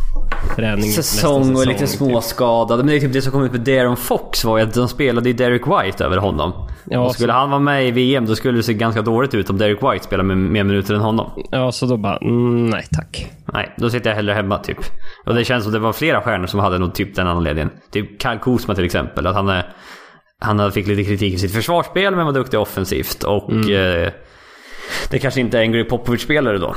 träning. 0.56 0.92
Säsong 0.92 1.56
och 1.56 1.68
lite 1.68 1.80
typ. 1.80 1.90
småskadade. 1.90 2.84
Men 2.84 2.88
det 2.88 2.96
är 2.96 3.00
typ 3.00 3.14
det 3.14 3.22
som 3.22 3.32
kom 3.32 3.44
ut 3.44 3.52
med 3.52 3.62
Darren 3.62 3.96
Fox 3.96 4.44
var 4.44 4.58
ju 4.58 4.64
att 4.64 4.74
de 4.74 4.88
spelade 4.88 5.30
i 5.30 5.34
Derek 5.34 5.62
White 5.68 6.06
över 6.06 6.18
honom. 6.18 6.54
Ja, 6.86 7.00
och 7.00 7.14
skulle 7.14 7.34
så... 7.34 7.40
han 7.40 7.50
vara 7.50 7.60
med 7.60 7.88
i 7.88 7.92
VM 7.92 8.26
då 8.26 8.36
skulle 8.36 8.58
det 8.58 8.64
se 8.64 8.74
ganska 8.74 9.02
dåligt 9.02 9.34
ut 9.34 9.50
om 9.50 9.58
Derek 9.58 9.84
White 9.84 10.04
spelar 10.06 10.24
med 10.24 10.38
mer 10.38 10.64
minuter 10.64 10.94
än 10.94 11.02
honom. 11.02 11.32
Ja, 11.52 11.72
så 11.72 11.86
då 11.86 11.98
bara, 11.98 12.18
mm, 12.18 12.70
nej 12.70 12.86
tack. 12.92 13.32
Nej, 13.54 13.74
då 13.78 13.90
sitter 13.90 14.10
jag 14.10 14.16
hellre 14.16 14.34
hemma 14.34 14.58
typ. 14.58 14.78
Och 15.26 15.36
det 15.36 15.46
känns 15.46 15.64
som 15.64 15.74
det 15.74 15.80
var 15.80 15.94
flera 15.94 16.22
stjärnor 16.22 16.48
som 16.48 16.60
hade 16.60 16.78
nog 16.78 16.94
typ 16.94 17.16
den 17.16 17.28
anledningen. 17.28 17.72
Typ 17.92 18.22
Kyle 18.22 18.40
Kuzma 18.42 18.76
till 18.76 18.86
exempel. 18.86 19.28
Att 19.28 19.36
han, 19.36 19.62
han 20.40 20.72
fick 20.72 20.88
lite 20.88 21.04
kritik 21.04 21.34
i 21.34 21.38
sitt 21.38 21.54
försvarsspel 21.54 22.16
men 22.16 22.26
var 22.26 22.34
duktig 22.34 22.60
offensivt. 22.60 23.24
Och 23.24 23.52
mm. 23.52 24.04
eh, 24.04 24.12
det 25.10 25.20
kanske 25.20 25.39
inte 25.39 25.58
är 25.58 25.62
en 25.62 25.72
Greg 25.72 25.89
Popovich-spelare 25.89 26.58
då. 26.58 26.75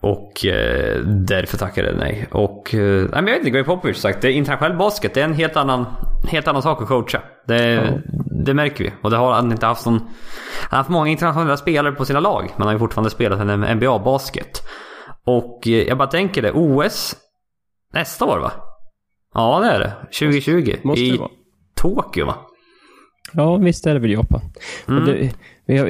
Och 0.00 0.46
eh, 0.46 1.00
därför 1.04 1.58
tackade 1.58 1.88
jag 1.88 1.98
nej. 1.98 2.26
Och, 2.30 2.74
eh, 2.74 2.80
nej 2.80 3.08
men 3.10 3.26
jag 3.26 3.32
vet 3.32 3.38
inte, 3.38 3.50
Greg 3.50 3.66
Popovich 3.66 3.96
sagt, 3.96 4.22
det 4.22 4.28
är 4.28 4.32
internationell 4.32 4.76
basket, 4.76 5.14
det 5.14 5.20
är 5.20 5.24
en 5.24 5.34
helt 5.34 5.56
annan, 5.56 5.86
helt 6.28 6.48
annan 6.48 6.62
sak 6.62 6.82
att 6.82 6.88
coacha. 6.88 7.22
Det, 7.46 7.72
ja. 7.72 7.82
det 8.44 8.54
märker 8.54 8.84
vi. 8.84 8.92
Och 9.02 9.10
det 9.10 9.16
har 9.16 9.32
han 9.32 9.52
inte 9.52 9.66
haft 9.66 9.86
någon... 9.86 9.98
Han 9.98 10.70
har 10.70 10.78
haft 10.78 10.90
många 10.90 11.10
internationella 11.10 11.56
spelare 11.56 11.92
på 11.92 12.04
sina 12.04 12.20
lag, 12.20 12.42
men 12.42 12.58
han 12.58 12.66
har 12.66 12.72
ju 12.72 12.78
fortfarande 12.78 13.10
spelat 13.10 13.40
en 13.40 13.76
NBA-basket. 13.76 14.62
Och 15.26 15.66
eh, 15.66 15.88
jag 15.88 15.98
bara 15.98 16.08
tänker 16.08 16.42
det, 16.42 16.52
OS 16.52 17.16
nästa 17.92 18.24
år 18.24 18.38
va? 18.38 18.52
Ja 19.34 19.60
det 19.60 19.66
är 19.66 19.78
det. 19.78 19.92
2020. 20.18 20.76
Måste 20.82 21.04
I 21.04 21.10
det 21.10 21.18
vara. 21.18 21.30
Tokyo 21.74 22.26
va? 22.26 22.34
Ja, 23.32 23.56
visst 23.56 23.86
är 23.86 23.94
det 23.94 24.00
väl 24.00 24.10
Japan. 24.10 24.40
Mm. 24.88 25.04
Det, 25.04 25.32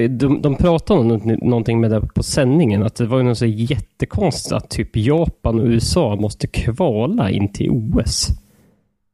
de, 0.08 0.42
de 0.42 0.56
pratade 0.56 1.00
om 1.00 1.38
någonting 1.42 1.80
med 1.80 1.90
det 1.90 2.00
på 2.00 2.22
sändningen, 2.22 2.82
att 2.82 2.94
det 2.94 3.06
var 3.06 3.22
något 3.22 3.38
så 3.38 3.46
jättekonstigt 3.46 4.52
att 4.52 4.70
typ 4.70 4.96
Japan 4.96 5.60
och 5.60 5.66
USA 5.66 6.16
måste 6.16 6.46
kvala 6.46 7.30
in 7.30 7.52
till 7.52 7.70
OS. 7.70 8.28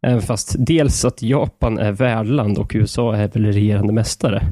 Även 0.06 0.22
fast 0.22 0.54
dels 0.58 1.04
att 1.04 1.22
Japan 1.22 1.78
är 1.78 1.92
värdland 1.92 2.58
och 2.58 2.72
USA 2.74 3.16
är 3.16 3.28
väl 3.28 3.44
regerande 3.46 3.92
mästare. 3.92 4.42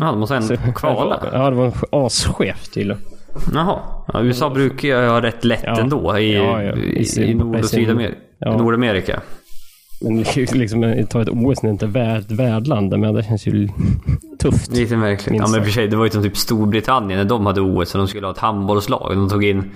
Ja, 0.00 0.06
de 0.06 0.20
måste 0.20 0.36
ändå 0.36 0.46
så, 0.46 0.72
kvala? 0.72 1.20
Ja, 1.32 1.50
det 1.50 1.56
var 1.56 1.72
aschef 1.90 2.68
tydligen. 2.68 3.02
Jaha. 3.54 3.78
Ja, 4.12 4.22
USA 4.22 4.50
brukar 4.50 4.88
ju 4.88 5.08
ha 5.08 5.22
rätt 5.22 5.44
lätt 5.44 5.62
ja. 5.64 5.80
ändå 5.80 6.18
i, 6.18 6.34
ja, 6.34 6.62
ja. 6.62 6.76
I, 6.76 7.06
i, 7.16 7.22
i 7.22 7.34
Nord 7.34 7.56
och 7.56 7.64
Sydamerika. 7.64 8.16
Ja. 8.38 8.56
Nordamerika. 8.56 9.20
Men 10.00 10.16
liksom, 10.36 11.06
ta 11.10 11.22
ett 11.22 11.28
OS 11.28 11.62
när 11.62 11.70
det 11.70 11.72
inte 11.72 11.86
är 11.86 11.90
värd, 11.90 12.24
värdland, 12.28 12.98
men 12.98 13.14
det 13.14 13.22
känns 13.22 13.46
ju 13.46 13.68
tufft. 14.38 14.72
Lite 14.72 14.96
märkligt. 14.96 15.36
Ja 15.36 15.48
men 15.48 15.64
för 15.64 15.70
sig, 15.70 15.88
det 15.88 15.96
var 15.96 16.04
ju 16.04 16.10
som 16.10 16.22
typ 16.22 16.36
Storbritannien 16.36 17.18
när 17.18 17.24
de 17.24 17.46
hade 17.46 17.60
OS 17.60 17.94
och 17.94 17.98
de 17.98 18.08
skulle 18.08 18.26
ha 18.26 18.32
ett 18.32 18.38
handbollslag. 18.38 19.16
De 19.16 19.28
tog 19.28 19.44
in 19.44 19.70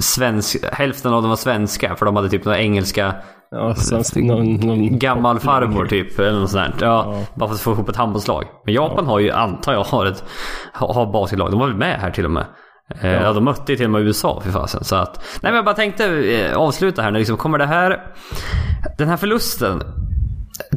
svensk, 0.00 0.56
hälften 0.72 1.12
av 1.12 1.22
dem 1.22 1.28
var 1.28 1.36
svenska 1.36 1.96
för 1.96 2.06
de 2.06 2.16
hade 2.16 2.28
typ 2.28 2.44
några 2.44 2.58
engelska 2.58 3.14
Ja, 3.50 3.74
svensk, 3.74 4.16
någon, 4.16 4.54
någon 4.54 4.98
gammal 4.98 5.38
farmor 5.38 5.86
typ. 5.86 6.18
Eller 6.18 6.40
något 6.40 6.50
sånt 6.50 6.78
där. 6.78 6.86
Ja, 6.86 7.04
ja. 7.06 7.26
Bara 7.34 7.48
för 7.48 7.54
att 7.54 7.60
få 7.60 7.72
ihop 7.72 7.88
ett 7.88 7.96
handbollslag. 7.96 8.44
Men 8.64 8.74
Japan 8.74 9.04
ja. 9.04 9.10
har 9.10 9.18
ju, 9.18 9.30
antar 9.30 9.72
jag, 9.72 9.84
har 9.84 10.06
ett 10.06 10.24
har 10.72 11.12
basketlag. 11.12 11.50
De 11.50 11.60
var 11.60 11.66
väl 11.66 11.76
med 11.76 12.00
här 12.00 12.10
till 12.10 12.24
och 12.24 12.30
med. 12.30 12.44
Ja. 12.88 13.08
Eh, 13.08 13.22
ja, 13.22 13.32
de 13.32 13.44
mötte 13.44 13.72
ju 13.72 13.76
till 13.76 13.86
och 13.86 13.90
med 13.90 14.02
USA 14.02 14.40
för 14.40 14.50
fasen. 14.50 14.84
Så 14.84 14.96
att... 14.96 15.16
Nej 15.16 15.52
men 15.52 15.54
jag 15.54 15.64
bara 15.64 15.74
tänkte 15.74 16.04
eh, 16.06 16.56
avsluta 16.56 17.02
här 17.02 17.10
nu. 17.10 17.18
Liksom, 17.18 17.36
kommer 17.36 17.58
det 17.58 17.66
här... 17.66 18.02
Den 18.98 19.08
här 19.08 19.16
förlusten. 19.16 19.82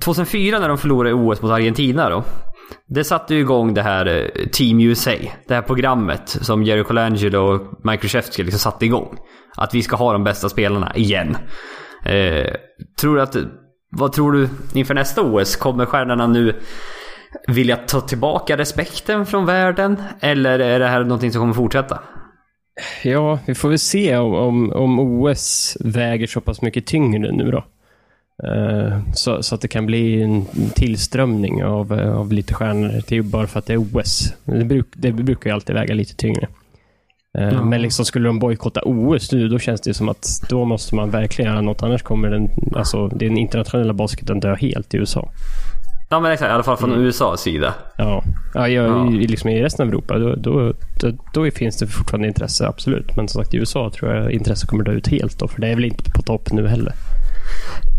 2004 0.02 0.60
när 0.60 0.68
de 0.68 0.78
förlorade 0.78 1.14
OS 1.14 1.42
mot 1.42 1.52
Argentina 1.52 2.10
då. 2.10 2.24
Det 2.88 3.04
satte 3.04 3.34
ju 3.36 3.40
igång 3.40 3.74
det 3.74 3.82
här 3.82 4.06
eh, 4.06 4.48
Team 4.48 4.80
USA. 4.80 5.12
Det 5.48 5.54
här 5.54 5.62
programmet 5.62 6.30
som 6.30 6.64
Jerry 6.64 6.84
Colangelo 6.84 7.40
och 7.40 7.62
Mike 7.84 8.02
Krzyzewski 8.02 8.44
liksom 8.44 8.60
satte 8.60 8.86
igång. 8.86 9.18
Att 9.58 9.74
vi 9.74 9.84
ska 9.84 9.96
ha 9.96 10.14
de 10.14 10.24
bästa 10.24 10.50
spelarna 10.50 10.96
igen. 10.96 11.38
Eh, 12.06 12.54
tror 13.02 13.16
du 13.16 13.22
att... 13.22 13.36
Vad 13.98 14.14
tror 14.14 14.32
du 14.32 14.50
inför 14.74 14.94
nästa 14.94 15.22
OS? 15.22 15.56
Kommer 15.56 15.86
stjärnorna 15.86 16.28
nu 16.28 16.62
vilja 17.48 17.78
ta 17.78 18.02
tillbaka 18.02 18.58
respekten 18.58 19.26
från 19.26 19.46
världen? 19.46 20.02
Eller 20.20 20.60
är 20.60 20.80
det 20.80 20.88
här 20.88 21.04
någonting 21.04 21.32
som 21.32 21.42
kommer 21.42 21.54
fortsätta? 21.54 22.00
Ja, 23.04 23.40
vi 23.46 23.56
får 23.56 23.70
väl 23.70 23.80
se 23.80 24.18
om, 24.18 24.34
om, 24.34 24.72
om 24.72 25.00
OS 25.00 25.78
väger 25.80 26.28
så 26.28 26.42
pass 26.42 26.62
mycket 26.62 26.86
tyngre 26.86 27.32
nu 27.32 27.52
då. 27.52 27.64
Uh, 28.48 29.00
så, 29.14 29.44
så, 29.44 29.56
att 29.56 29.62
det 29.62 29.68
kan 29.68 29.86
bli 29.86 30.22
en 30.22 30.46
tillströmning 30.76 31.64
av, 31.64 31.94
av 31.94 32.34
lite 32.34 32.54
stjärnor 32.54 33.02
till 33.02 33.24
bara 33.24 33.48
för 33.48 33.60
att 33.60 33.66
det 33.66 33.74
är 33.74 33.78
OS. 33.78 34.34
Det, 34.46 34.66
bruk, 34.66 34.88
det 34.94 35.12
brukar 35.12 35.50
ju 35.50 35.54
alltid 35.54 35.76
väga 35.76 35.94
lite 35.94 36.16
tyngre. 36.16 36.48
Mm. 37.38 37.70
Men 37.70 37.82
liksom 37.82 38.06
skulle 38.06 38.30
de 38.30 38.40
bojkotta 38.40 38.82
OS 38.86 39.32
nu, 39.32 39.48
då 39.48 39.60
känns 39.60 39.82
det 39.82 39.94
som 39.94 40.10
att 40.10 40.28
då 40.50 40.66
måste 40.66 40.96
man 40.96 41.10
verkligen 41.10 41.52
göra 41.52 41.62
något. 41.62 41.84
Annars 41.84 42.02
kommer 42.02 42.30
den, 42.30 42.50
alltså, 42.76 43.08
den 43.08 43.38
internationella 43.38 43.94
basketen 43.94 44.40
dö 44.40 44.56
helt 44.56 44.94
i 44.94 44.98
USA. 44.98 45.32
Ja 46.12 46.20
men 46.20 46.32
exakt, 46.32 46.50
i 46.50 46.54
alla 46.54 46.64
fall 46.64 46.78
från 46.78 46.92
mm. 46.92 47.06
USAs 47.06 47.42
sida. 47.42 47.74
Ja, 47.98 48.24
ja, 48.54 48.68
jag, 48.68 48.90
ja. 48.90 49.08
I, 49.08 49.28
liksom 49.28 49.50
i 49.50 49.64
resten 49.64 49.88
av 49.88 49.90
Europa 49.90 50.18
då, 50.18 50.36
då, 50.36 50.74
då, 51.02 51.12
då, 51.34 51.52
finns 51.52 51.78
det 51.78 51.88
fortfarande 51.88 52.28
intresse, 52.28 52.68
absolut. 52.68 53.16
Men 53.16 53.28
som 53.28 53.44
sagt 53.44 53.54
i 53.54 53.58
USA 53.58 53.92
tror 53.96 54.14
jag 54.14 54.32
intresset 54.32 54.70
kommer 54.70 54.84
dö 54.84 54.92
ut 54.92 55.08
helt 55.08 55.40
då, 55.40 55.48
för 55.48 55.62
det 55.62 55.68
är 55.68 55.76
väl 55.76 55.86
inte 55.86 56.12
på 56.12 56.22
topp 56.22 56.52
nu 56.52 56.68
heller. 56.68 56.94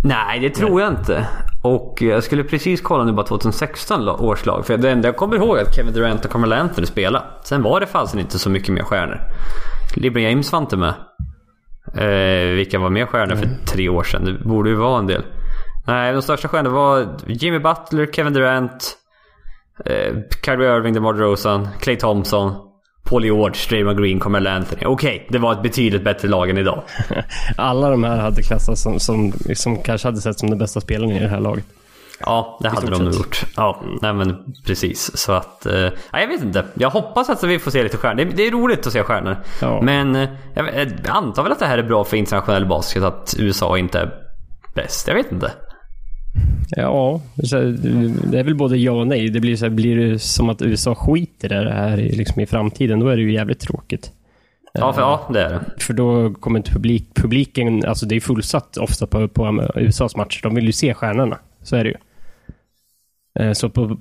Nej, 0.04 0.40
det 0.40 0.50
tror 0.50 0.70
Nej. 0.70 0.84
jag 0.84 0.92
inte. 0.92 1.26
Och 1.62 2.02
jag 2.02 2.24
skulle 2.24 2.44
precis 2.44 2.80
kolla 2.80 3.04
nu 3.04 3.12
bara 3.12 3.26
2016 3.26 4.08
års 4.08 4.46
lag. 4.46 4.66
För 4.66 4.76
det 4.76 4.90
enda 4.90 5.08
jag 5.08 5.16
kommer 5.16 5.36
ihåg 5.36 5.58
är 5.58 5.62
att 5.62 5.74
Kevin 5.74 5.92
Durant 5.92 6.24
och 6.24 6.30
Carmelo 6.30 6.54
Anthony 6.54 6.86
spelade. 6.86 7.24
Sen 7.44 7.62
var 7.62 7.80
det 7.80 7.86
fasen 7.86 8.20
inte 8.20 8.38
så 8.38 8.50
mycket 8.50 8.68
mer 8.68 8.82
stjärnor. 8.82 9.20
LeBron 9.96 10.22
James 10.22 10.52
var 10.52 10.58
inte 10.58 10.76
med. 10.76 10.94
Eh, 11.94 12.56
vilka 12.56 12.78
var 12.78 12.90
mer 12.90 13.06
stjärnor 13.06 13.36
för 13.36 13.48
tre 13.66 13.88
år 13.88 14.02
sedan? 14.02 14.24
Det 14.24 14.48
borde 14.48 14.70
ju 14.70 14.76
vara 14.76 14.98
en 14.98 15.06
del. 15.06 15.22
Nej, 15.86 16.12
de 16.12 16.22
största 16.22 16.48
stjärnorna 16.48 16.76
var 16.76 17.16
Jimmy 17.26 17.58
Butler, 17.58 18.06
Kevin 18.12 18.32
Durant, 18.32 18.96
eh, 19.84 20.14
Kyrie 20.44 20.76
Irving, 20.76 20.94
DeMar 20.94 21.12
DeRozan, 21.12 21.68
Clay 21.80 21.96
Thompson, 21.96 22.54
Paul 23.04 23.24
George, 23.24 23.56
Draymond 23.68 23.98
Green, 23.98 24.20
Carmelo 24.20 24.50
Anthony. 24.50 24.84
Okej, 24.84 25.14
okay, 25.16 25.26
det 25.30 25.38
var 25.38 25.52
ett 25.52 25.62
betydligt 25.62 26.04
bättre 26.04 26.28
lag 26.28 26.50
än 26.50 26.58
idag. 26.58 26.82
Alla 27.56 27.90
de 27.90 28.04
här 28.04 28.16
hade 28.16 28.42
klassats 28.42 28.82
som, 28.82 29.00
som, 29.00 29.32
som 29.54 29.82
kanske 29.82 30.08
hade 30.08 30.20
sett 30.20 30.38
som 30.38 30.50
den 30.50 30.58
bästa 30.58 30.80
spelaren 30.80 31.10
i 31.10 31.20
det 31.20 31.28
här 31.28 31.40
laget. 31.40 31.64
Ja, 32.20 32.58
det 32.62 32.68
hade 32.68 32.90
de 32.90 33.04
nog 33.04 33.14
gjort. 33.14 33.44
Ja, 33.56 33.80
mm. 33.84 33.98
nej 34.02 34.12
men 34.12 34.54
precis. 34.66 35.16
Så 35.16 35.32
att... 35.32 35.66
Eh, 35.66 35.88
jag 36.12 36.28
vet 36.28 36.42
inte. 36.42 36.64
Jag 36.74 36.90
hoppas 36.90 37.30
att 37.30 37.44
vi 37.44 37.58
får 37.58 37.70
se 37.70 37.82
lite 37.82 37.96
stjärnor. 37.96 38.24
Det, 38.24 38.30
det 38.30 38.46
är 38.46 38.50
roligt 38.50 38.86
att 38.86 38.92
se 38.92 39.02
stjärnor. 39.02 39.36
Ja. 39.60 39.82
Men 39.82 40.16
eh, 40.16 40.28
jag, 40.54 40.74
jag 40.76 40.90
antar 41.08 41.42
väl 41.42 41.52
att 41.52 41.58
det 41.58 41.66
här 41.66 41.78
är 41.78 41.82
bra 41.82 42.04
för 42.04 42.16
internationell 42.16 42.66
basket, 42.66 43.02
att 43.02 43.34
USA 43.38 43.78
inte 43.78 44.00
är 44.00 44.10
bäst. 44.74 45.08
Jag 45.08 45.14
vet 45.14 45.32
inte. 45.32 45.52
Ja, 46.76 47.20
det 47.34 48.38
är 48.38 48.42
väl 48.42 48.54
både 48.54 48.76
ja 48.76 48.92
och 48.92 49.06
nej. 49.06 49.30
Det 49.30 49.40
blir, 49.40 49.56
så 49.56 49.64
här, 49.64 49.70
blir 49.70 49.96
det 49.96 50.18
som 50.18 50.48
att 50.48 50.62
USA 50.62 50.94
skiter 50.94 51.60
i 51.60 51.64
det 51.64 51.72
här 51.72 51.96
liksom 51.96 52.42
i 52.42 52.46
framtiden, 52.46 53.00
då 53.00 53.08
är 53.08 53.16
det 53.16 53.22
ju 53.22 53.32
jävligt 53.32 53.60
tråkigt. 53.60 54.12
Ja, 54.72 54.92
för, 54.92 55.00
ja, 55.00 55.28
det 55.32 55.42
är 55.42 55.50
det. 55.50 55.82
För 55.82 55.94
då 55.94 56.34
kommer 56.34 56.58
inte 56.58 56.72
publik, 56.72 57.14
publiken, 57.14 57.84
alltså 57.84 58.06
det 58.06 58.16
är 58.16 58.20
fullsatt 58.20 58.76
ofta 58.76 59.06
på, 59.06 59.28
på 59.28 59.70
USAs 59.74 60.16
matcher. 60.16 60.42
De 60.42 60.54
vill 60.54 60.66
ju 60.66 60.72
se 60.72 60.94
stjärnorna. 60.94 61.38
Så 61.62 61.76
är 61.76 61.84
det 61.84 61.90
ju. 61.90 61.96
Eh, 63.38 63.52
så 63.52 63.70
på, 63.70 63.96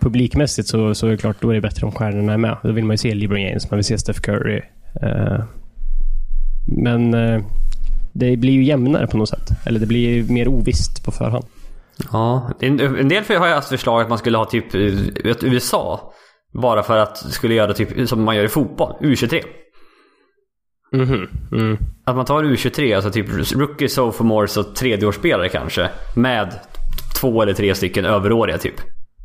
publikmässigt 0.00 0.68
så, 0.68 0.94
så 0.94 1.06
är 1.06 1.10
det 1.10 1.16
klart, 1.16 1.36
då 1.40 1.50
är 1.50 1.54
det 1.54 1.60
bättre 1.60 1.86
om 1.86 1.92
stjärnorna 1.92 2.32
är 2.32 2.38
med. 2.38 2.56
Då 2.62 2.72
vill 2.72 2.84
man 2.84 2.94
ju 2.94 2.98
se 2.98 3.14
LeBron 3.14 3.42
James, 3.42 3.70
man 3.70 3.76
vill 3.76 3.84
se 3.84 3.98
Steph 3.98 4.20
Curry. 4.20 4.60
Eh, 5.02 5.44
men 6.66 7.14
eh, 7.14 7.42
det 8.12 8.36
blir 8.36 8.52
ju 8.52 8.64
jämnare 8.64 9.06
på 9.06 9.16
något 9.16 9.28
sätt. 9.28 9.50
Eller 9.66 9.80
det 9.80 9.86
blir 9.86 10.32
mer 10.32 10.48
ovisst 10.48 11.04
på 11.04 11.10
förhand. 11.10 11.44
Ja, 12.12 12.50
en, 12.60 13.08
del 13.08 13.24
har 13.28 13.46
ju 13.46 13.54
haft 13.54 13.68
förslag 13.68 14.02
att 14.02 14.08
man 14.08 14.18
skulle 14.18 14.38
ha 14.38 14.44
typ 14.44 14.74
ett 15.24 15.44
USA. 15.44 16.12
Bara 16.52 16.82
för 16.82 16.98
att 16.98 17.18
skulle 17.18 17.54
göra 17.54 17.74
typ 17.74 18.08
som 18.08 18.24
man 18.24 18.36
gör 18.36 18.44
i 18.44 18.48
fotboll, 18.48 18.92
U23. 19.00 19.42
Mm 20.92 21.06
-hmm. 21.06 21.28
mm. 21.52 21.78
Att 22.04 22.16
man 22.16 22.24
tar 22.24 22.44
U23, 22.44 22.96
alltså 22.96 23.10
typ 23.10 23.54
rookie, 23.54 23.88
sophomores 23.88 24.56
och 24.56 24.74
tredjeårsspelare 24.74 25.48
kanske. 25.48 25.90
Med 26.16 26.60
två 27.20 27.42
eller 27.42 27.54
tre 27.54 27.74
stycken 27.74 28.04
överåriga 28.04 28.58
typ. 28.58 28.74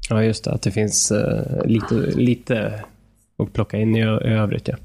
Ja 0.09 0.23
just 0.23 0.43
det, 0.43 0.51
att 0.51 0.61
det 0.61 0.71
finns 0.71 1.11
uh, 1.11 1.65
lite, 1.65 1.95
lite 1.95 2.83
att 3.43 3.53
plocka 3.53 3.77
in 3.77 3.95
i, 3.95 3.99
i 3.99 4.33
övrigt 4.33 4.67
ja. 4.67 4.75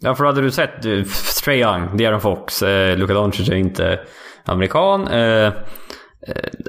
Ja 0.00 0.14
för 0.14 0.24
hade 0.24 0.40
du 0.40 0.50
sett 0.50 0.86
uh, 0.86 1.04
Trey 1.44 1.60
Young, 1.60 1.88
De'Aaron 1.88 2.18
Fox, 2.18 2.62
uh, 2.62 2.96
Luka 2.96 3.14
Doncic 3.14 3.48
är 3.48 3.54
inte 3.54 4.00
amerikan. 4.44 5.08
Uh, 5.08 5.52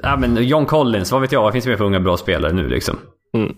ja 0.02 0.16
men 0.16 0.44
John 0.44 0.66
Collins, 0.66 1.12
vad 1.12 1.20
vet 1.20 1.32
jag, 1.32 1.42
vad 1.42 1.52
finns 1.52 1.64
det 1.64 1.70
mer 1.70 1.76
för 1.76 1.84
unga 1.84 2.00
bra 2.00 2.16
spelare 2.16 2.52
nu 2.52 2.68
liksom? 2.68 2.96
Mm. 3.34 3.54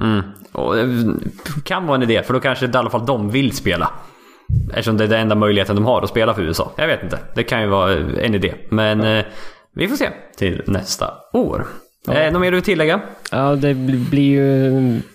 Mm. 0.00 0.22
Och 0.52 0.76
det 0.76 1.64
kan 1.64 1.86
vara 1.86 1.96
en 1.96 2.02
idé, 2.02 2.22
för 2.22 2.34
då 2.34 2.40
kanske 2.40 2.66
i 2.66 2.70
alla 2.72 2.90
fall 2.90 3.06
de 3.06 3.30
vill 3.30 3.52
spela. 3.52 3.90
Eftersom 4.68 4.96
det 4.96 5.04
är 5.04 5.08
den 5.08 5.20
enda 5.20 5.34
möjligheten 5.34 5.76
de 5.76 5.84
har 5.84 6.02
att 6.02 6.08
spela 6.08 6.34
för 6.34 6.42
USA. 6.42 6.72
Jag 6.76 6.86
vet 6.86 7.02
inte. 7.02 7.18
Det 7.34 7.42
kan 7.42 7.62
ju 7.62 7.68
vara 7.68 7.92
en 7.96 8.34
idé. 8.34 8.54
Men 8.68 9.00
eh, 9.00 9.24
vi 9.74 9.88
får 9.88 9.96
se 9.96 10.10
till 10.36 10.62
nästa 10.66 11.14
år. 11.32 11.66
Ja. 12.06 12.12
Eh, 12.12 12.32
något 12.32 12.40
mer 12.40 12.50
du 12.50 12.56
vill 12.56 12.64
tillägga? 12.64 13.00
Ja, 13.30 13.56
det 13.56 13.74
blir 14.10 14.30
ju... 14.30 15.00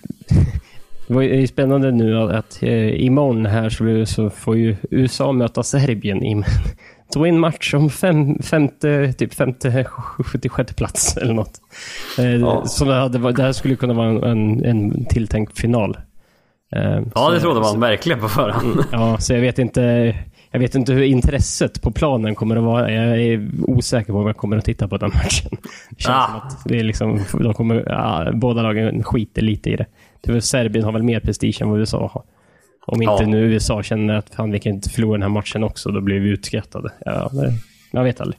Det 1.06 1.24
ju 1.24 1.46
spännande 1.46 1.90
nu 1.90 2.18
att 2.18 2.62
eh, 2.62 3.04
imorgon 3.04 3.46
här 3.46 4.04
så 4.04 4.30
får 4.30 4.56
ju 4.56 4.76
USA 4.90 5.32
möta 5.32 5.62
Serbien 5.62 6.24
i 6.24 6.44
då 7.14 7.26
en 7.26 7.40
match 7.40 7.74
om 7.74 7.90
fem, 7.90 8.38
femte, 8.42 9.12
typ 9.12 9.34
femte, 9.34 9.84
76 9.84 10.74
plats 10.74 11.16
eller 11.16 11.34
något. 11.34 11.60
Eh, 12.18 12.34
ja. 12.34 12.66
Så 12.66 12.84
det, 12.84 12.94
hade, 12.94 13.32
det 13.32 13.42
här 13.42 13.52
skulle 13.52 13.76
kunna 13.76 13.94
vara 13.94 14.08
en, 14.08 14.24
en, 14.24 14.64
en 14.64 15.04
tilltänkt 15.04 15.58
final. 15.58 15.96
Eh, 16.72 17.00
ja, 17.14 17.30
det 17.30 17.40
trodde 17.40 17.60
man 17.60 17.72
så, 17.72 17.78
verkligen 17.78 18.20
på 18.20 18.28
förhand. 18.28 18.72
Mm, 18.72 18.84
ja, 18.92 19.18
så 19.18 19.32
jag 19.32 19.40
vet 19.40 19.58
inte. 19.58 20.14
Jag 20.50 20.60
vet 20.60 20.74
inte 20.74 20.92
hur 20.92 21.02
intresset 21.02 21.82
på 21.82 21.90
planen 21.90 22.34
kommer 22.34 22.56
att 22.56 22.62
vara. 22.62 22.92
Jag 22.92 23.22
är 23.22 23.50
osäker 23.62 24.12
på 24.12 24.18
om 24.18 24.26
jag 24.26 24.36
kommer 24.36 24.56
att 24.56 24.64
titta 24.64 24.88
på 24.88 24.96
den 24.96 25.10
matchen. 25.14 25.50
Det 25.90 26.02
känns 26.02 26.16
ah. 26.16 26.26
som 26.26 26.36
att 26.36 26.64
det 26.64 26.78
är 26.78 26.84
liksom, 26.84 27.20
de 27.32 27.54
kommer, 27.54 27.84
ja, 27.86 28.30
båda 28.34 28.62
lagen 28.62 29.02
skiter 29.02 29.42
lite 29.42 29.70
i 29.70 29.76
det. 29.76 29.86
det 30.20 30.40
Serbien 30.40 30.84
har 30.84 30.92
väl 30.92 31.02
mer 31.02 31.20
prestige 31.20 31.62
än 31.62 31.70
vad 31.70 31.78
USA 31.78 32.10
har. 32.12 32.22
Om 32.86 33.02
inte 33.02 33.22
ja. 33.22 33.26
nu 33.26 33.38
USA 33.38 33.82
känner 33.82 34.14
att 34.14 34.34
fan, 34.34 34.50
vi 34.50 34.60
kan 34.60 34.72
inte 34.72 34.90
förlora 34.90 35.12
den 35.12 35.22
här 35.22 35.28
matchen 35.28 35.64
också, 35.64 35.90
då 35.90 36.00
blir 36.00 36.20
vi 36.20 36.28
utskrattade. 36.28 36.92
Ja, 37.04 37.30
jag 37.92 38.04
vet 38.04 38.20
aldrig. 38.20 38.38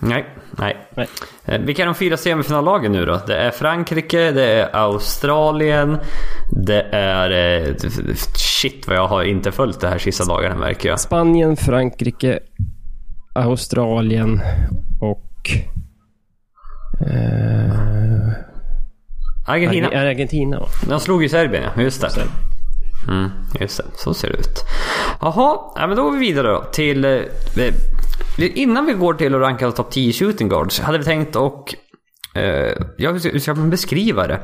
Nej, 0.00 0.24
nej. 0.58 0.76
nej. 0.94 1.06
Eh, 1.44 1.60
vilka 1.60 1.82
är 1.82 1.86
de 1.86 1.94
fyra 1.94 2.16
semifinallagen 2.16 2.92
nu 2.92 3.06
då? 3.06 3.20
Det 3.26 3.36
är 3.36 3.50
Frankrike, 3.50 4.30
det 4.30 4.44
är 4.44 4.76
Australien, 4.76 5.98
det 6.66 6.82
är... 6.92 7.30
Eh, 7.68 7.74
shit 8.34 8.88
vad 8.88 8.96
jag 8.96 9.08
har 9.08 9.24
inte 9.24 9.52
följt 9.52 9.80
det 9.80 9.88
här 9.88 9.98
sista 9.98 10.24
dagarna 10.24 10.56
märker 10.56 10.88
jag. 10.88 11.00
Spanien, 11.00 11.56
Frankrike, 11.56 12.38
Australien 13.34 14.40
och... 15.00 15.50
Eh, 17.06 17.66
Argentina. 19.46 19.88
Argentina. 19.88 20.62
De 20.88 21.00
slog 21.00 21.22
ju 21.22 21.28
Serbien 21.28 21.64
ja, 21.76 21.82
just 21.82 22.00
det. 22.00 22.10
Mm, 23.08 23.30
just 23.60 23.76
det, 23.76 23.84
så 23.94 24.14
ser 24.14 24.28
det 24.28 24.34
ut. 24.34 24.64
Jaha, 25.20 25.58
ja, 25.74 25.86
men 25.86 25.96
då 25.96 26.02
går 26.02 26.12
vi 26.12 26.18
vidare 26.18 26.48
då 26.48 26.64
till... 26.72 27.04
Eh, 27.04 27.22
innan 28.38 28.86
vi 28.86 28.92
går 28.92 29.14
till 29.14 29.34
att 29.34 29.40
ranka 29.40 29.70
topp 29.70 29.90
10 29.90 30.12
shooting 30.12 30.48
guards 30.48 30.80
hade 30.80 30.98
vi 30.98 31.04
tänkt 31.04 31.36
och... 31.36 31.74
Eh, 32.34 32.72
jag 32.96 33.40
ska 33.42 33.54
beskriva 33.54 34.26
det. 34.26 34.40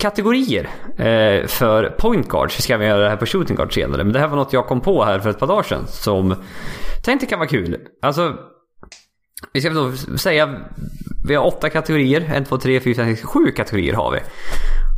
kategorier 0.00 0.70
eh, 0.98 1.46
för 1.46 1.94
point 1.98 2.28
guards 2.28 2.62
ska 2.62 2.76
vi 2.76 2.86
göra 2.86 3.02
det 3.02 3.08
här 3.08 3.16
på 3.16 3.26
shooting 3.26 3.56
guards 3.56 3.74
senare. 3.74 4.04
Men 4.04 4.12
det 4.12 4.18
här 4.18 4.28
var 4.28 4.36
något 4.36 4.52
jag 4.52 4.66
kom 4.66 4.80
på 4.80 5.04
här 5.04 5.18
för 5.18 5.30
ett 5.30 5.38
par 5.38 5.46
dagar 5.46 5.62
sedan 5.62 5.86
som 5.86 6.34
tänkte 7.04 7.26
kan 7.26 7.38
vara 7.38 7.48
kul. 7.48 7.76
Alltså, 8.02 8.34
vi 9.52 9.60
ska 9.60 9.70
då 9.70 9.92
säga 10.18 10.60
vi 11.26 11.34
har 11.34 11.46
åtta 11.46 11.70
kategorier. 11.70 12.30
En, 12.34 12.44
två, 12.44 12.58
tre, 12.58 12.80
fyra, 12.80 12.94
fem, 12.94 13.16
sex, 13.16 13.22
sju 13.22 13.50
kategorier 13.50 13.94
har 13.94 14.10
vi. 14.10 14.18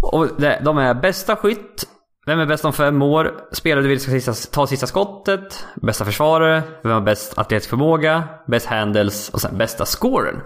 Och 0.02 0.28
de 0.64 0.78
är 0.78 0.94
bästa 0.94 1.36
skytt, 1.36 1.84
vem 2.26 2.40
är 2.40 2.46
bäst 2.46 2.64
om 2.64 2.72
fem 2.72 3.02
år? 3.02 3.40
Spelare 3.52 3.82
du 3.82 3.88
vill 3.88 4.00
ska 4.00 4.10
sista, 4.10 4.32
ta 4.32 4.66
sista 4.66 4.86
skottet. 4.86 5.66
Bästa 5.82 6.04
försvarare. 6.04 6.62
Vem 6.82 6.92
har 6.92 7.00
bäst 7.00 7.38
atletisk 7.38 7.70
förmåga? 7.70 8.24
Bäst 8.46 8.66
handles 8.66 9.28
och 9.28 9.40
sen 9.40 9.58
bästa 9.58 9.84
scoren. 9.84 10.40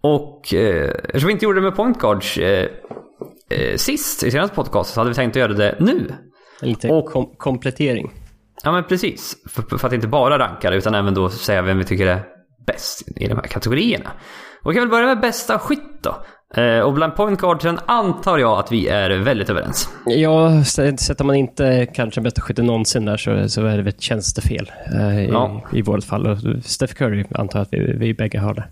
Och 0.00 0.54
eh, 0.54 0.90
eftersom 1.04 1.26
vi 1.26 1.32
inte 1.32 1.44
gjorde 1.44 1.60
det 1.60 1.64
med 1.64 1.76
point 1.76 1.98
guards 1.98 2.38
eh, 2.38 2.68
eh, 3.50 3.76
sist 3.76 4.22
i 4.22 4.30
senaste 4.30 4.56
podcast 4.56 4.94
så 4.94 5.00
hade 5.00 5.10
vi 5.10 5.14
tänkt 5.14 5.36
att 5.36 5.40
göra 5.40 5.52
det 5.52 5.76
nu. 5.80 6.14
Lite 6.60 6.88
och, 6.88 7.06
kom 7.06 7.34
komplettering. 7.36 8.12
Ja 8.62 8.72
men 8.72 8.84
precis. 8.84 9.36
För, 9.48 9.78
för, 9.78 9.86
att 9.86 9.92
inte 9.92 10.08
bara 10.08 10.38
ranka 10.38 10.70
det 10.70 10.76
utan 10.76 10.94
även 10.94 11.14
då 11.14 11.28
säga 11.28 11.62
vem 11.62 11.78
vi 11.78 11.84
tycker 11.84 12.06
är 12.06 12.22
bäst 12.66 13.08
i 13.16 13.28
de 13.28 13.34
här 13.34 13.42
kategorierna. 13.42 14.10
Och 14.62 14.70
vi 14.70 14.74
kan 14.74 14.82
väl 14.82 14.90
börja 14.90 15.06
med 15.06 15.20
bästa 15.20 15.58
skytt 15.58 16.02
då. 16.02 16.24
Eh, 16.54 16.80
och 16.80 16.92
bland 16.92 17.16
point 17.16 17.40
guardsen 17.40 17.78
antar 17.86 18.38
jag 18.38 18.58
att 18.58 18.72
vi 18.72 18.88
är 18.88 19.10
väldigt 19.10 19.50
överens. 19.50 19.88
Ja, 20.06 20.64
sätter 20.64 21.24
man 21.24 21.36
inte 21.36 21.86
kanske 21.94 22.20
bästa 22.20 22.40
skytte 22.40 22.62
någonsin 22.62 23.04
där 23.04 23.16
så, 23.16 23.48
så 23.48 23.66
är 23.66 23.76
det 23.76 23.82
väl 23.82 23.94
tjänstefel 23.98 24.72
eh, 24.94 25.24
ja. 25.24 25.62
i, 25.72 25.78
i 25.78 25.82
vårt 25.82 26.04
fall. 26.04 26.26
Och 26.26 26.38
Steph 26.64 26.94
Curry 26.94 27.24
antar 27.30 27.58
jag 27.58 27.62
att 27.62 27.72
vi, 27.72 27.92
vi 27.92 28.14
bägge 28.14 28.38
har 28.38 28.54
det. 28.54 28.64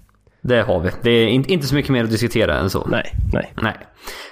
Det 0.42 0.62
har 0.62 0.80
vi. 0.80 0.90
Det 1.02 1.10
är 1.10 1.28
inte, 1.28 1.52
inte 1.52 1.66
så 1.66 1.74
mycket 1.74 1.90
mer 1.90 2.04
att 2.04 2.10
diskutera 2.10 2.58
än 2.58 2.70
så. 2.70 2.86
Nej, 2.86 3.14
nej. 3.32 3.52
nej. 3.62 3.74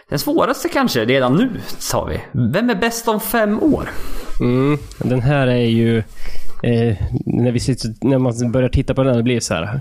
Den 0.09 0.19
svåraste 0.19 0.69
kanske 0.69 1.05
redan 1.05 1.37
nu, 1.37 1.51
sa 1.67 2.05
vi. 2.05 2.21
Vem 2.33 2.71
är 2.71 2.75
bäst 2.75 3.09
om 3.09 3.21
fem 3.21 3.63
år? 3.63 3.89
Mm, 4.41 4.79
den 4.99 5.21
här 5.21 5.47
är 5.47 5.67
ju... 5.67 5.99
Eh, 6.63 6.97
när, 7.27 7.53
vi 7.53 7.61
sitter, 7.61 8.07
när 8.07 8.19
man 8.19 8.53
börjar 8.53 8.69
titta 8.69 8.95
på 8.95 9.03
den, 9.03 9.17
det 9.17 9.23
blir 9.23 9.41
så 9.41 9.55
här. 9.55 9.81